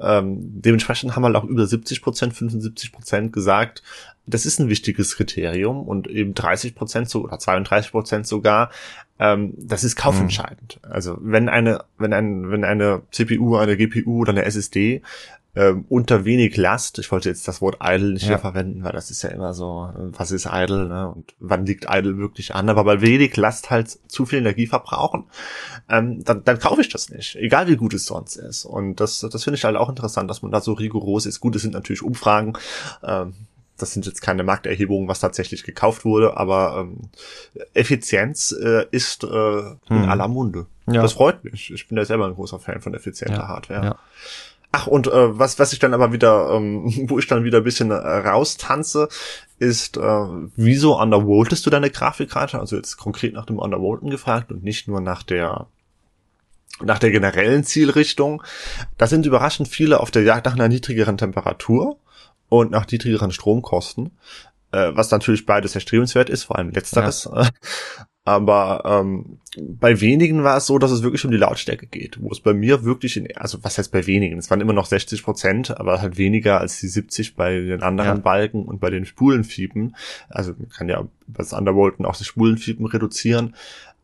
Ähm, 0.00 0.38
dementsprechend 0.60 1.14
haben 1.14 1.24
halt 1.24 1.36
auch 1.36 1.44
über 1.44 1.66
70 1.66 2.02
Prozent, 2.02 2.34
75 2.34 2.92
Prozent 2.92 3.32
gesagt, 3.32 3.82
das 4.26 4.46
ist 4.46 4.58
ein 4.58 4.68
wichtiges 4.68 5.16
Kriterium 5.16 5.82
und 5.86 6.08
eben 6.08 6.34
30 6.34 6.74
Prozent 6.74 7.08
so 7.08 7.22
oder 7.22 7.38
32 7.38 7.92
Prozent 7.92 8.26
sogar, 8.26 8.70
ähm, 9.18 9.54
das 9.56 9.84
ist 9.84 9.96
kaufentscheidend. 9.96 10.80
Mhm. 10.82 10.92
Also 10.92 11.18
wenn 11.20 11.48
eine, 11.48 11.84
wenn 11.98 12.12
ein, 12.12 12.50
wenn 12.50 12.64
eine 12.64 13.02
CPU, 13.10 13.56
eine 13.56 13.76
GPU 13.76 14.20
oder 14.20 14.32
eine 14.32 14.44
SSD 14.44 15.02
ähm, 15.54 15.84
unter 15.88 16.24
wenig 16.24 16.56
Last. 16.56 16.98
Ich 16.98 17.12
wollte 17.12 17.28
jetzt 17.28 17.46
das 17.46 17.60
Wort 17.60 17.78
idle 17.82 18.14
nicht 18.14 18.22
ja. 18.22 18.30
mehr 18.30 18.38
verwenden, 18.38 18.84
weil 18.84 18.92
das 18.92 19.10
ist 19.10 19.22
ja 19.22 19.30
immer 19.30 19.52
so, 19.52 19.90
was 19.94 20.30
ist 20.30 20.48
idle, 20.50 20.88
ne? 20.88 21.08
Und 21.08 21.34
wann 21.40 21.66
liegt 21.66 21.86
idle 21.90 22.16
wirklich 22.16 22.54
an? 22.54 22.70
Aber 22.70 22.84
bei 22.84 23.00
wenig 23.02 23.36
Last 23.36 23.70
halt 23.70 23.98
zu 24.08 24.24
viel 24.24 24.38
Energie 24.38 24.66
verbrauchen, 24.66 25.24
ähm, 25.90 26.24
dann, 26.24 26.42
dann 26.44 26.58
kaufe 26.58 26.80
ich 26.80 26.88
das 26.88 27.10
nicht, 27.10 27.36
egal 27.36 27.68
wie 27.68 27.76
gut 27.76 27.92
es 27.92 28.06
sonst 28.06 28.36
ist. 28.36 28.64
Und 28.64 29.00
das, 29.00 29.20
das 29.20 29.44
finde 29.44 29.56
ich 29.56 29.64
halt 29.64 29.76
auch 29.76 29.90
interessant, 29.90 30.30
dass 30.30 30.42
man 30.42 30.52
da 30.52 30.60
so 30.60 30.72
rigoros 30.72 31.26
ist. 31.26 31.40
Gut, 31.40 31.54
es 31.56 31.62
sind 31.62 31.74
natürlich 31.74 32.02
Umfragen. 32.02 32.54
Ähm, 33.02 33.34
das 33.76 33.92
sind 33.92 34.06
jetzt 34.06 34.22
keine 34.22 34.44
Markterhebungen, 34.44 35.08
was 35.08 35.20
tatsächlich 35.20 35.64
gekauft 35.64 36.04
wurde, 36.04 36.36
aber 36.36 36.78
ähm, 36.78 37.10
Effizienz 37.74 38.52
äh, 38.52 38.86
ist 38.90 39.24
äh, 39.24 39.26
hm. 39.26 39.76
in 39.88 40.04
aller 40.08 40.28
Munde. 40.28 40.66
Ja. 40.86 41.02
Das 41.02 41.14
freut 41.14 41.44
mich. 41.44 41.72
Ich 41.72 41.88
bin 41.88 41.98
ja 41.98 42.04
selber 42.04 42.26
ein 42.26 42.34
großer 42.34 42.58
Fan 42.58 42.80
von 42.80 42.94
effizienter 42.94 43.40
ja. 43.40 43.48
Hardware. 43.48 43.84
Ja. 43.84 43.98
Ach, 44.74 44.86
und 44.86 45.06
äh, 45.06 45.38
was, 45.38 45.58
was 45.58 45.74
ich 45.74 45.78
dann 45.78 45.92
aber 45.92 46.12
wieder, 46.12 46.50
ähm, 46.50 46.84
wo 47.08 47.18
ich 47.18 47.26
dann 47.26 47.44
wieder 47.44 47.58
ein 47.58 47.64
bisschen 47.64 47.90
äh, 47.90 47.94
raustanze, 47.94 49.08
ist, 49.58 49.98
äh, 49.98 50.26
wieso 50.56 50.98
undervoltest 50.98 51.64
du 51.66 51.70
deine 51.70 51.90
Grafikkarte? 51.90 52.58
Also 52.58 52.76
jetzt 52.76 52.96
konkret 52.96 53.34
nach 53.34 53.46
dem 53.46 53.58
Undervolten 53.58 54.10
gefragt 54.10 54.50
und 54.50 54.64
nicht 54.64 54.88
nur 54.88 55.00
nach 55.00 55.22
der 55.22 55.66
nach 56.80 56.98
der 56.98 57.10
generellen 57.10 57.64
Zielrichtung. 57.64 58.42
Da 58.96 59.06
sind 59.06 59.26
überraschend 59.26 59.68
viele 59.68 60.00
auf 60.00 60.10
der 60.10 60.22
Jagd 60.22 60.46
nach 60.46 60.54
einer 60.54 60.68
niedrigeren 60.68 61.18
Temperatur 61.18 61.98
und 62.48 62.70
nach 62.70 62.90
niedrigeren 62.90 63.30
Stromkosten, 63.30 64.10
äh, 64.72 64.90
was 64.94 65.10
natürlich 65.10 65.44
beides 65.46 65.74
erstrebenswert 65.74 66.30
ist, 66.30 66.44
vor 66.44 66.56
allem 66.56 66.70
letzteres. 66.70 67.28
Ja. 67.32 67.48
Aber 68.24 68.82
ähm, 68.84 69.38
bei 69.58 70.00
wenigen 70.00 70.44
war 70.44 70.56
es 70.56 70.66
so, 70.66 70.78
dass 70.78 70.92
es 70.92 71.02
wirklich 71.02 71.24
um 71.24 71.32
die 71.32 71.38
Lautstärke 71.38 71.86
geht, 71.86 72.22
wo 72.22 72.30
es 72.30 72.38
bei 72.38 72.54
mir 72.54 72.84
wirklich 72.84 73.16
in, 73.16 73.36
also 73.36 73.58
was 73.62 73.78
heißt 73.78 73.90
bei 73.90 74.06
wenigen? 74.06 74.38
Es 74.38 74.48
waren 74.48 74.60
immer 74.60 74.72
noch 74.72 74.86
60 74.86 75.24
Prozent, 75.24 75.76
aber 75.76 76.00
halt 76.00 76.18
weniger 76.18 76.60
als 76.60 76.78
die 76.78 76.86
70 76.86 77.34
bei 77.34 77.58
den 77.58 77.82
anderen 77.82 78.18
ja. 78.18 78.22
Balken 78.22 78.64
und 78.64 78.80
bei 78.80 78.90
den 78.90 79.06
Spulenfiepen. 79.06 79.96
Also 80.28 80.52
man 80.56 80.68
kann 80.68 80.88
ja 80.88 81.02
bei 81.26 81.38
das 81.38 81.52
Undervolten 81.52 82.06
auch 82.06 82.16
die 82.16 82.24
Spulenfiepen 82.24 82.86
reduzieren, 82.86 83.56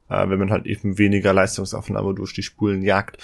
äh, 0.09 0.29
wenn 0.29 0.41
man 0.41 0.51
halt 0.51 0.67
eben 0.67 0.99
weniger 0.99 1.33
Leistungsaufnahme 1.33 2.13
durch 2.15 2.33
die 2.35 2.43
Spulen 2.43 2.83
jagt. 2.83 3.19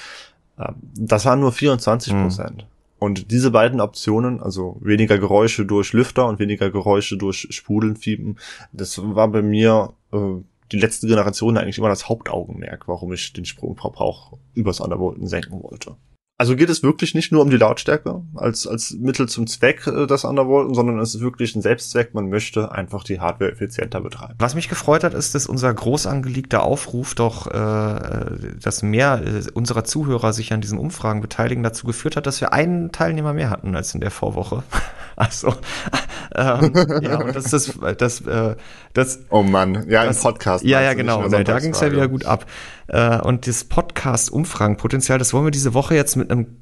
Äh, 0.59 0.72
das 0.97 1.24
waren 1.24 1.40
nur 1.40 1.51
24 1.51 2.12
Prozent. 2.12 2.57
Mhm. 2.59 2.74
Und 3.01 3.32
diese 3.32 3.51
beiden 3.51 3.80
Optionen, 3.80 4.40
also 4.40 4.78
weniger 4.80 5.18
Geräusche 5.18 5.66
durch 5.66 5.92
Lüfter 5.92 6.26
und 6.26 6.38
weniger 6.38 6.70
Geräusche 6.70 7.18
durch 7.18 7.49
Spulenfiepen, 7.51 8.38
das 8.72 8.99
war 9.03 9.28
bei 9.28 9.42
mir 9.42 9.92
äh, 10.12 10.36
die 10.74 10.80
letzte 10.80 11.06
Generation 11.06 11.56
eigentlich 11.56 11.78
immer 11.78 11.88
das 11.88 12.08
Hauptaugenmerk, 12.08 12.88
warum 12.88 13.12
ich 13.12 13.32
den 13.32 13.44
Sprungverbrauch 13.44 14.36
übers 14.54 14.80
Undervolten 14.80 15.26
senken 15.26 15.62
wollte. 15.62 15.96
Also 16.37 16.57
geht 16.57 16.68
es 16.68 16.82
wirklich 16.82 17.14
nicht 17.14 17.30
nur 17.30 17.43
um 17.43 17.51
die 17.51 17.57
Lautstärke 17.57 18.22
als, 18.35 18.66
als 18.66 18.91
Mittel 18.91 19.28
zum 19.28 19.47
Zweck 19.47 19.87
äh, 19.87 20.09
des 20.09 20.24
Undervolten, 20.24 20.74
sondern 20.74 20.99
es 20.99 21.14
ist 21.14 21.20
wirklich 21.20 21.55
ein 21.55 21.62
Selbstzweck. 21.62 22.12
Man 22.12 22.28
möchte 22.28 22.72
einfach 22.72 23.05
die 23.05 23.20
Hardware 23.20 23.53
effizienter 23.53 24.01
betreiben. 24.01 24.35
Was 24.39 24.57
mich 24.57 24.68
gefreut 24.68 25.05
hat, 25.05 25.14
ist, 25.14 25.37
dass 25.37 25.47
unser 25.47 25.72
groß 25.72 26.09
angelegter 26.09 26.64
Aufruf 26.64 27.14
doch, 27.14 27.47
äh, 27.47 28.57
dass 28.61 28.82
mehr 28.82 29.22
äh, 29.24 29.49
unserer 29.53 29.85
Zuhörer 29.85 30.32
sich 30.32 30.53
an 30.53 30.61
diesen 30.61 30.76
Umfragen 30.76 31.20
beteiligen, 31.20 31.62
dazu 31.62 31.87
geführt 31.87 32.16
hat, 32.16 32.26
dass 32.26 32.41
wir 32.41 32.53
einen 32.53 32.91
Teilnehmer 32.91 33.32
mehr 33.32 33.51
hatten 33.51 33.76
als 33.76 33.95
in 33.95 34.01
der 34.01 34.11
Vorwoche. 34.11 34.64
Also, 35.16 35.55
ähm, 36.35 36.72
ja, 37.01 37.20
und 37.20 37.37
das 37.37 37.53
ist 37.53 37.78
das, 37.80 37.97
das, 37.97 38.20
äh, 38.22 38.57
das. 38.95 39.20
Oh 39.30 39.45
Mann, 39.45 39.89
ja, 39.89 40.07
das, 40.07 40.16
im 40.16 40.22
Podcast. 40.24 40.64
Ja, 40.64 40.82
ja, 40.82 40.95
genau. 40.95 41.28
Da, 41.28 41.45
da 41.45 41.61
ging 41.61 41.70
es 41.70 41.80
ja 41.80 41.93
wieder 41.93 42.09
gut 42.09 42.24
ab. 42.24 42.47
Äh, 42.89 43.20
und 43.20 43.47
das 43.47 43.64
Podcast-Umfragenpotenzial, 43.64 45.18
das 45.18 45.32
wollen 45.32 45.47
wir 45.47 45.51
diese 45.51 45.74
Woche 45.74 45.95
jetzt 45.95 46.16
mit 46.16 46.30
einem 46.30 46.57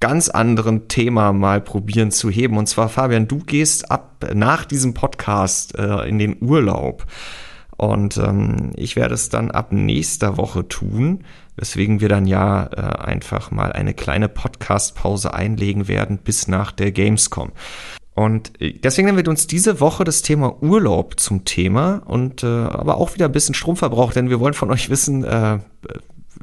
ganz 0.00 0.28
anderen 0.28 0.88
Thema 0.88 1.32
mal 1.32 1.60
probieren 1.60 2.10
zu 2.10 2.28
heben. 2.28 2.58
Und 2.58 2.66
zwar, 2.66 2.88
Fabian, 2.88 3.28
du 3.28 3.38
gehst 3.38 3.90
ab 3.90 4.26
nach 4.34 4.64
diesem 4.64 4.94
Podcast 4.94 5.78
äh, 5.78 6.08
in 6.08 6.18
den 6.18 6.42
Urlaub. 6.42 7.06
Und 7.76 8.16
ähm, 8.16 8.72
ich 8.76 8.96
werde 8.96 9.14
es 9.14 9.28
dann 9.28 9.50
ab 9.50 9.72
nächster 9.72 10.36
Woche 10.36 10.66
tun, 10.68 11.24
weswegen 11.56 12.00
wir 12.00 12.08
dann 12.08 12.26
ja 12.26 12.66
äh, 12.66 12.80
einfach 12.80 13.50
mal 13.50 13.72
eine 13.72 13.94
kleine 13.94 14.28
Podcast-Pause 14.28 15.34
einlegen 15.34 15.88
werden 15.88 16.18
bis 16.18 16.48
nach 16.48 16.72
der 16.72 16.92
Gamescom. 16.92 17.52
Und 18.14 18.60
äh, 18.60 18.72
deswegen 18.72 19.06
nehmen 19.06 19.18
wir 19.18 19.28
uns 19.28 19.46
diese 19.46 19.80
Woche 19.80 20.04
das 20.04 20.22
Thema 20.22 20.62
Urlaub 20.62 21.18
zum 21.18 21.44
Thema 21.44 22.02
und 22.06 22.42
äh, 22.42 22.46
aber 22.46 22.98
auch 22.98 23.14
wieder 23.14 23.26
ein 23.26 23.32
bisschen 23.32 23.54
Stromverbrauch, 23.54 24.12
denn 24.12 24.30
wir 24.30 24.40
wollen 24.40 24.54
von 24.54 24.70
euch 24.70 24.90
wissen, 24.90 25.24
äh, 25.24 25.58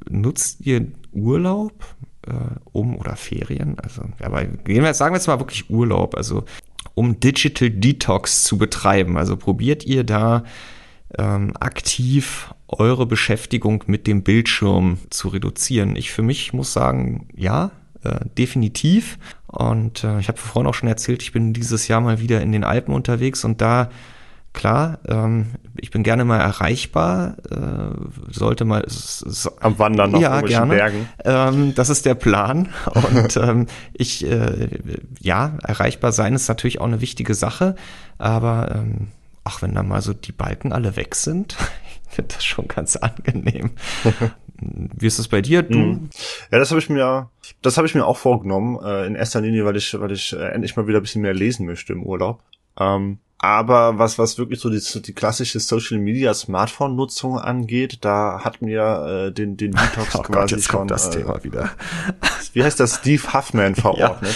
nutzt 0.10 0.62
ihr 0.62 0.88
Urlaub 1.12 1.74
äh, 2.28 2.32
um 2.72 2.98
oder 2.98 3.16
Ferien? 3.16 3.78
Also, 3.80 4.02
aber 4.22 4.46
gehen 4.46 4.84
wir 4.84 4.94
sagen 4.94 5.14
wir 5.14 5.18
jetzt 5.18 5.28
mal 5.28 5.40
wirklich 5.40 5.70
Urlaub, 5.70 6.16
also 6.16 6.44
um 6.96 7.20
Digital 7.20 7.70
Detox 7.70 8.44
zu 8.44 8.58
betreiben. 8.58 9.18
Also 9.18 9.38
probiert 9.38 9.86
ihr 9.86 10.04
da 10.04 10.44
ähm, 11.18 11.54
aktiv 11.60 12.54
eure 12.68 13.06
Beschäftigung 13.06 13.84
mit 13.88 14.06
dem 14.08 14.24
Bildschirm 14.24 15.00
zu 15.10 15.30
reduzieren. 15.30 15.96
Ich 15.96 16.12
für 16.12 16.22
mich 16.22 16.54
muss 16.54 16.74
sagen, 16.74 17.28
ja, 17.36 17.72
äh, 18.04 18.20
definitiv. 18.38 19.18
Und 19.52 20.04
äh, 20.04 20.20
ich 20.20 20.28
habe 20.28 20.38
vorhin 20.38 20.70
auch 20.70 20.76
schon 20.76 20.90
erzählt, 20.90 21.24
ich 21.24 21.32
bin 21.32 21.54
dieses 21.54 21.88
Jahr 21.88 22.02
mal 22.02 22.20
wieder 22.20 22.42
in 22.42 22.52
den 22.52 22.64
Alpen 22.64 22.94
unterwegs 22.94 23.44
und 23.44 23.62
da 23.62 23.90
klar, 24.54 25.00
ähm, 25.08 25.48
ich 25.76 25.90
bin 25.90 26.04
gerne 26.04 26.24
mal 26.24 26.40
erreichbar, 26.40 27.36
äh, 27.50 28.32
sollte 28.32 28.66
mal 28.66 28.84
so, 28.88 29.52
am 29.60 29.80
Wandern 29.80 30.14
auf 30.16 30.22
ja, 30.22 30.42
gerne. 30.42 30.76
Bergen. 30.76 31.10
Ähm, 31.24 31.74
das 31.76 31.90
ist 31.90 32.06
der 32.06 32.16
Plan 32.16 32.70
und 33.14 33.38
ähm, 33.38 33.66
ich 33.94 34.26
äh, 34.26 34.70
ja 35.20 35.58
erreichbar 35.64 36.12
sein 36.12 36.34
ist 36.34 36.48
natürlich 36.48 36.80
auch 36.80 36.88
eine 36.88 37.02
wichtige 37.02 37.34
Sache, 37.34 37.76
aber 38.18 38.76
ähm, 38.76 39.08
ach, 39.44 39.62
wenn 39.62 39.74
da 39.74 39.82
mal 39.82 40.02
so 40.02 40.14
die 40.14 40.32
Balken 40.32 40.74
alle 40.74 40.96
weg 40.96 41.16
sind, 41.16 41.56
ich 42.10 42.16
finde 42.16 42.36
das 42.36 42.46
schon 42.46 42.68
ganz 42.68 42.96
angenehm. 42.98 43.72
Wie 44.61 45.07
ist 45.07 45.19
das 45.19 45.27
bei 45.27 45.41
dir? 45.41 45.64
Du? 45.64 45.77
Mhm. 45.77 46.10
Ja, 46.52 46.60
das 46.60 46.72
habe 46.72 46.80
ich 46.80 46.90
mir, 46.90 47.30
das 47.61 47.77
habe 47.77 47.88
ich 47.88 47.95
mir 47.95 48.06
auch 48.06 48.18
vorgenommen. 48.18 48.80
Äh, 48.84 49.07
in 49.07 49.15
erster 49.15 49.41
Linie, 49.41 49.65
weil 49.65 49.76
ich, 49.76 49.99
weil 49.99 50.11
ich 50.11 50.34
äh, 50.34 50.49
endlich 50.49 50.76
mal 50.76 50.88
wieder 50.88 50.99
ein 50.99 51.03
bisschen 51.03 51.22
mehr 51.22 51.34
lesen 51.34 51.65
möchte 51.65 51.94
im 51.94 52.03
Urlaub. 52.03 52.41
Ähm, 52.80 53.19
aber 53.41 53.98
was, 53.98 54.19
was 54.19 54.38
wirklich 54.38 54.60
so 54.60 54.69
die, 54.69 54.81
die 55.02 55.14
klassische 55.14 55.61
Social 55.61 55.98
Media 55.98 56.34
Smartphone 56.34 56.98
Nutzung 56.98 57.40
angeht, 57.40 57.99
da 58.02 58.41
hat 58.44 58.61
mir 58.61 59.27
äh, 59.27 59.31
den, 59.31 59.56
den 59.56 59.72
Detox 59.95 60.15
oh 60.15 60.23
quasi 60.23 60.31
Gott, 60.31 60.52
jetzt 60.52 60.65
schon, 60.65 60.80
kommt 60.80 60.91
das 60.91 61.07
äh, 61.07 61.19
Thema 61.19 61.41
wieder. 61.44 61.72
wie 62.53 62.64
heißt 62.64 62.80
das, 62.80 62.98
Steve 62.98 63.34
Huffman 63.34 63.76
verordnet. 63.76 64.36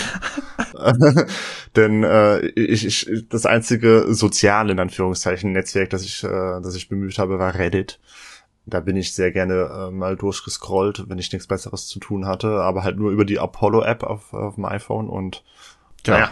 Denn 1.76 2.04
äh, 2.04 2.40
ich, 2.48 2.86
ich, 2.86 3.26
das 3.28 3.46
einzige 3.46 4.06
soziale, 4.14 4.72
in 4.72 4.80
Anführungszeichen, 4.80 5.52
Netzwerk, 5.52 5.90
das 5.90 6.04
ich, 6.04 6.24
äh, 6.24 6.62
das 6.62 6.76
ich 6.76 6.88
bemüht 6.88 7.18
habe, 7.18 7.40
war 7.40 7.56
Reddit. 7.56 8.00
Da 8.66 8.80
bin 8.80 8.96
ich 8.96 9.14
sehr 9.14 9.32
gerne 9.32 9.70
äh, 9.90 9.92
mal 9.92 10.16
durchgescrollt, 10.16 11.10
wenn 11.10 11.18
ich 11.20 11.32
nichts 11.32 11.48
Besseres 11.48 11.88
zu 11.88 12.00
tun 12.00 12.26
hatte, 12.26 12.62
aber 12.62 12.84
halt 12.84 12.98
nur 12.98 13.12
über 13.12 13.26
die 13.26 13.40
Apollo-App 13.40 14.04
auf, 14.04 14.34
auf 14.34 14.56
dem 14.56 14.66
iPhone 14.66 15.10
und 15.10 15.44
Ja. 16.06 16.14
naja, 16.14 16.32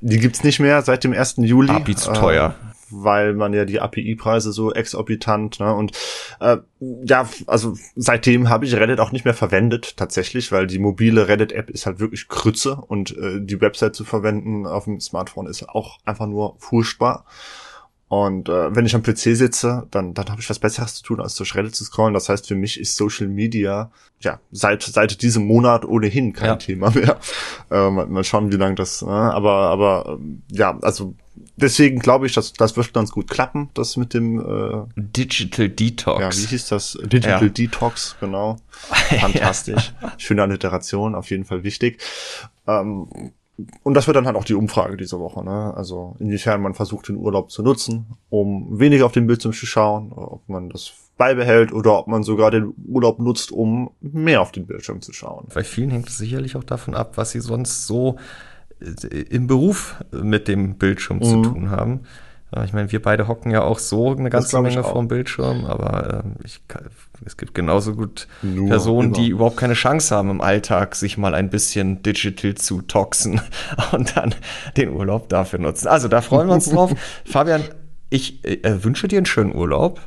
die 0.00 0.18
gibt's 0.18 0.44
nicht 0.44 0.60
mehr 0.60 0.82
seit 0.82 1.04
dem 1.04 1.12
1. 1.12 1.36
Juli. 1.38 1.70
API 1.70 1.94
zu 1.94 2.10
äh, 2.10 2.14
teuer. 2.14 2.54
Weil 2.94 3.32
man 3.32 3.54
ja 3.54 3.64
die 3.64 3.80
API-Preise 3.80 4.52
so 4.52 4.72
exorbitant, 4.72 5.60
ne? 5.60 5.74
Und 5.74 5.92
äh, 6.40 6.58
ja, 6.80 7.26
also 7.46 7.74
seitdem 7.96 8.50
habe 8.50 8.66
ich 8.66 8.74
Reddit 8.74 9.00
auch 9.00 9.12
nicht 9.12 9.24
mehr 9.24 9.32
verwendet, 9.32 9.96
tatsächlich, 9.96 10.52
weil 10.52 10.66
die 10.66 10.78
mobile 10.78 11.26
Reddit-App 11.26 11.70
ist 11.70 11.86
halt 11.86 12.00
wirklich 12.00 12.28
Krütze 12.28 12.76
und 12.76 13.16
äh, 13.16 13.40
die 13.40 13.60
Website 13.62 13.94
zu 13.96 14.04
verwenden 14.04 14.66
auf 14.66 14.84
dem 14.84 15.00
Smartphone 15.00 15.46
ist 15.46 15.66
auch 15.68 16.00
einfach 16.04 16.26
nur 16.26 16.56
furchtbar. 16.58 17.24
Und 18.12 18.50
äh, 18.50 18.76
wenn 18.76 18.84
ich 18.84 18.94
am 18.94 19.02
PC 19.02 19.34
sitze, 19.34 19.86
dann, 19.90 20.12
dann 20.12 20.28
habe 20.28 20.38
ich 20.38 20.50
was 20.50 20.58
Besseres 20.58 20.96
zu 20.96 21.02
tun, 21.02 21.18
als 21.22 21.34
durch 21.36 21.54
Reddit 21.54 21.74
zu 21.74 21.82
scrollen. 21.82 22.12
Das 22.12 22.28
heißt, 22.28 22.46
für 22.46 22.54
mich 22.54 22.78
ist 22.78 22.94
Social 22.94 23.26
Media 23.26 23.90
ja 24.20 24.38
seit 24.50 24.82
seit 24.82 25.22
diesem 25.22 25.46
Monat 25.46 25.86
ohnehin 25.86 26.34
kein 26.34 26.48
Ja. 26.48 26.56
Thema 26.56 26.90
mehr. 26.90 27.18
Äh, 27.70 27.88
mal, 27.88 28.22
schauen, 28.22 28.52
wie 28.52 28.56
lange 28.56 28.74
das. 28.74 29.00
Äh, 29.00 29.06
aber 29.06 29.52
aber 29.70 30.18
ähm, 30.20 30.42
ja, 30.50 30.78
also 30.82 31.14
deswegen 31.56 32.00
glaube 32.00 32.26
ich, 32.26 32.34
dass 32.34 32.52
das 32.52 32.76
wird 32.76 32.92
ganz 32.92 33.12
gut 33.12 33.30
klappen. 33.30 33.70
Das 33.72 33.96
mit 33.96 34.12
dem 34.12 34.38
äh, 34.40 34.84
Digital 34.96 35.70
Detox. 35.70 36.20
ja, 36.20 36.30
wie 36.42 36.48
hieß 36.48 36.66
das? 36.68 36.98
Digital 37.04 37.42
Ja. 37.44 37.48
Detox, 37.48 38.16
genau. 38.20 38.58
Fantastisch. 39.20 39.94
Schöne 40.18 40.42
Alliteration, 40.42 41.14
auf 41.14 41.30
jeden 41.30 41.46
Fall 41.46 41.62
wichtig. 41.64 41.98
Ähm, 42.66 43.08
und 43.82 43.94
das 43.94 44.06
wird 44.06 44.16
dann 44.16 44.26
halt 44.26 44.36
auch 44.36 44.44
die 44.44 44.54
Umfrage 44.54 44.96
diese 44.96 45.18
Woche, 45.18 45.44
ne? 45.44 45.72
Also 45.76 46.16
inwiefern 46.18 46.60
man 46.62 46.74
versucht, 46.74 47.08
den 47.08 47.16
Urlaub 47.16 47.50
zu 47.50 47.62
nutzen, 47.62 48.06
um 48.30 48.78
weniger 48.78 49.06
auf 49.06 49.12
den 49.12 49.26
Bildschirm 49.26 49.52
zu 49.52 49.66
schauen, 49.66 50.12
ob 50.12 50.48
man 50.48 50.68
das 50.70 50.92
beibehält 51.18 51.72
oder 51.72 51.98
ob 51.98 52.06
man 52.08 52.22
sogar 52.22 52.50
den 52.50 52.72
Urlaub 52.88 53.18
nutzt, 53.18 53.52
um 53.52 53.90
mehr 54.00 54.40
auf 54.40 54.52
den 54.52 54.66
Bildschirm 54.66 55.00
zu 55.02 55.12
schauen. 55.12 55.46
Bei 55.54 55.62
vielen 55.64 55.90
hängt 55.90 56.08
es 56.08 56.18
sicherlich 56.18 56.56
auch 56.56 56.64
davon 56.64 56.94
ab, 56.94 57.12
was 57.16 57.30
sie 57.32 57.40
sonst 57.40 57.86
so 57.86 58.16
äh, 58.80 59.20
im 59.30 59.46
Beruf 59.46 60.02
mit 60.10 60.48
dem 60.48 60.76
Bildschirm 60.76 61.22
zu 61.22 61.36
Mhm. 61.36 61.42
tun 61.42 61.70
haben. 61.70 62.00
Ich 62.64 62.74
meine, 62.74 62.92
wir 62.92 63.00
beide 63.00 63.28
hocken 63.28 63.50
ja 63.50 63.62
auch 63.62 63.78
so 63.78 64.10
eine 64.10 64.28
ganze 64.28 64.60
Menge 64.60 64.82
vorm 64.84 65.08
Bildschirm, 65.08 65.64
aber 65.64 66.22
ähm, 66.24 66.34
ich 66.44 66.60
es 67.24 67.36
gibt 67.36 67.54
genauso 67.54 67.94
gut 67.94 68.26
Nur 68.42 68.68
Personen, 68.68 69.08
immer. 69.08 69.16
die 69.18 69.28
überhaupt 69.28 69.56
keine 69.56 69.74
Chance 69.74 70.14
haben 70.14 70.30
im 70.30 70.40
Alltag, 70.40 70.94
sich 70.94 71.18
mal 71.18 71.34
ein 71.34 71.50
bisschen 71.50 72.02
digital 72.02 72.54
zu 72.54 72.82
toxen 72.82 73.40
und 73.92 74.16
dann 74.16 74.34
den 74.76 74.90
Urlaub 74.90 75.28
dafür 75.28 75.58
nutzen. 75.58 75.88
Also 75.88 76.08
da 76.08 76.20
freuen 76.20 76.48
wir 76.48 76.54
uns 76.54 76.68
drauf. 76.68 76.92
Fabian, 77.24 77.62
ich 78.10 78.44
äh, 78.44 78.84
wünsche 78.84 79.08
dir 79.08 79.18
einen 79.18 79.26
schönen 79.26 79.54
Urlaub. 79.54 80.00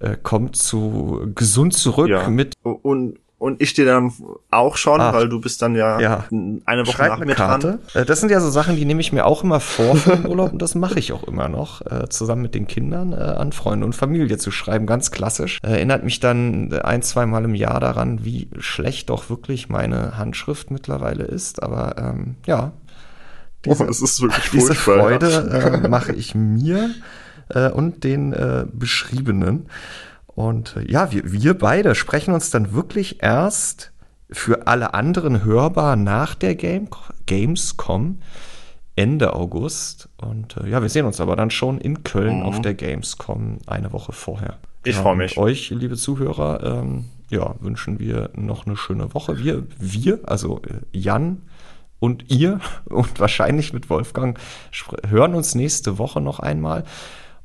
Äh, 0.00 0.16
komm 0.22 0.52
zu 0.52 1.30
gesund 1.34 1.72
zurück 1.74 2.08
Ja. 2.08 2.28
mit 2.28 2.54
Und 2.62 3.18
und 3.38 3.60
ich 3.60 3.74
dir 3.74 3.84
dann 3.84 4.12
auch 4.50 4.76
schon, 4.78 5.00
Ach. 5.00 5.12
weil 5.12 5.28
du 5.28 5.40
bist 5.40 5.60
dann 5.60 5.74
ja, 5.74 6.00
Ja. 6.00 6.24
eine 6.64 6.86
Woche 6.86 6.96
Schreib 6.96 7.10
nach 7.10 7.18
mir 7.18 7.34
dran. 7.34 7.60
Karte. 7.60 7.78
Äh, 7.94 8.04
Das 8.06 8.20
sind 8.20 8.30
ja 8.30 8.40
so 8.40 8.48
Sachen, 8.50 8.76
die 8.76 8.84
nehme 8.86 9.00
ich 9.00 9.12
mir 9.12 9.26
auch 9.26 9.44
immer 9.44 9.60
vor 9.60 9.96
für 9.96 10.16
den 10.16 10.26
Urlaub 10.26 10.52
und 10.52 10.62
das 10.62 10.74
mache 10.74 10.98
ich 10.98 11.12
auch 11.12 11.24
immer 11.24 11.48
noch, 11.48 11.82
äh, 11.84 12.08
zusammen 12.08 12.42
mit 12.42 12.54
den 12.54 12.66
Kindern 12.66 13.12
äh, 13.12 13.16
an 13.16 13.52
Freunde 13.52 13.84
und 13.84 13.94
Familie 13.94 14.38
zu 14.38 14.50
schreiben, 14.50 14.86
ganz 14.86 15.10
klassisch. 15.10 15.58
Äh, 15.62 15.72
Erinnert 15.72 16.02
mich 16.02 16.18
dann 16.20 16.72
ein, 16.72 17.02
zwei 17.02 17.26
Mal 17.26 17.44
im 17.44 17.54
Jahr 17.54 17.78
daran, 17.80 18.24
wie 18.24 18.48
schlecht 18.58 19.10
doch 19.10 19.28
wirklich 19.28 19.68
meine 19.68 20.16
Handschrift 20.16 20.70
mittlerweile 20.70 21.24
ist. 21.24 21.62
Aber 21.62 21.96
ähm, 21.98 22.36
ja, 22.46 22.72
Oh, 23.68 23.74
das 23.74 24.00
ist 24.00 24.22
wirklich 24.22 24.48
diese. 24.50 24.74
Freude 24.76 25.80
äh, 25.84 25.88
mache 25.88 26.12
ich 26.12 26.36
mir 26.36 26.90
äh, 27.48 27.68
und 27.68 28.04
den 28.04 28.32
äh, 28.32 28.64
Beschriebenen. 28.72 29.66
Und 30.36 30.76
äh, 30.76 30.90
ja, 30.90 31.10
wir, 31.10 31.32
wir 31.32 31.54
beide 31.58 31.94
sprechen 31.94 32.32
uns 32.34 32.50
dann 32.50 32.72
wirklich 32.74 33.22
erst 33.22 33.90
für 34.30 34.66
alle 34.66 34.92
anderen 34.94 35.44
hörbar 35.44 35.96
nach 35.96 36.34
der 36.34 36.54
Game, 36.54 36.88
Gamescom 37.24 38.18
Ende 38.96 39.34
August. 39.34 40.08
Und 40.18 40.56
äh, 40.58 40.68
ja, 40.68 40.82
wir 40.82 40.88
sehen 40.90 41.06
uns 41.06 41.20
aber 41.20 41.36
dann 41.36 41.50
schon 41.50 41.78
in 41.78 42.04
Köln 42.04 42.40
Mhm. 42.40 42.42
auf 42.44 42.60
der 42.60 42.74
Gamescom 42.74 43.58
eine 43.66 43.92
Woche 43.92 44.12
vorher. 44.12 44.58
Ich 44.84 44.96
Ja, 44.96 45.02
freu 45.02 45.12
und 45.12 45.18
mich. 45.18 45.38
Euch, 45.38 45.70
liebe 45.70 45.96
Zuhörer, 45.96 46.62
ähm, 46.82 47.06
ja, 47.30 47.54
wünschen 47.60 47.98
wir 47.98 48.30
noch 48.36 48.66
eine 48.66 48.76
schöne 48.76 49.14
Woche. 49.14 49.38
Wir, 49.38 49.64
wir, 49.78 50.20
also 50.26 50.60
äh, 50.62 50.80
Jan 50.92 51.42
und 51.98 52.30
ihr 52.30 52.60
und 52.84 53.18
wahrscheinlich 53.20 53.72
mit 53.72 53.88
Wolfgang 53.88 54.38
hören 55.08 55.34
uns 55.34 55.54
nächste 55.54 55.96
Woche 55.98 56.20
noch 56.20 56.40
einmal. 56.40 56.84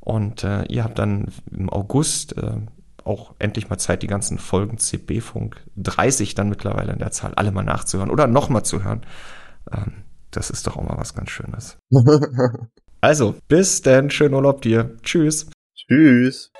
Und 0.00 0.44
äh, 0.44 0.64
ihr 0.64 0.84
habt 0.84 0.98
dann 0.98 1.28
im 1.50 1.70
August 1.70 2.36
äh, 2.36 2.56
auch 3.04 3.34
endlich 3.38 3.68
mal 3.68 3.78
Zeit, 3.78 4.02
die 4.02 4.06
ganzen 4.06 4.38
Folgen 4.38 4.78
CB-Funk 4.78 5.62
30 5.76 6.34
dann 6.34 6.48
mittlerweile 6.48 6.92
in 6.92 6.98
der 6.98 7.12
Zahl 7.12 7.34
alle 7.34 7.52
mal 7.52 7.62
nachzuhören 7.62 8.10
oder 8.10 8.26
nochmal 8.26 8.64
zu 8.64 8.84
hören. 8.84 9.04
Ähm, 9.72 10.04
das 10.30 10.50
ist 10.50 10.66
doch 10.66 10.76
auch 10.76 10.88
mal 10.88 10.98
was 10.98 11.14
ganz 11.14 11.30
Schönes. 11.30 11.78
Also, 13.04 13.34
bis 13.48 13.82
denn, 13.82 14.10
schönen 14.10 14.34
Urlaub 14.34 14.62
dir. 14.62 14.96
Tschüss. 15.02 15.50
Tschüss. 15.74 16.51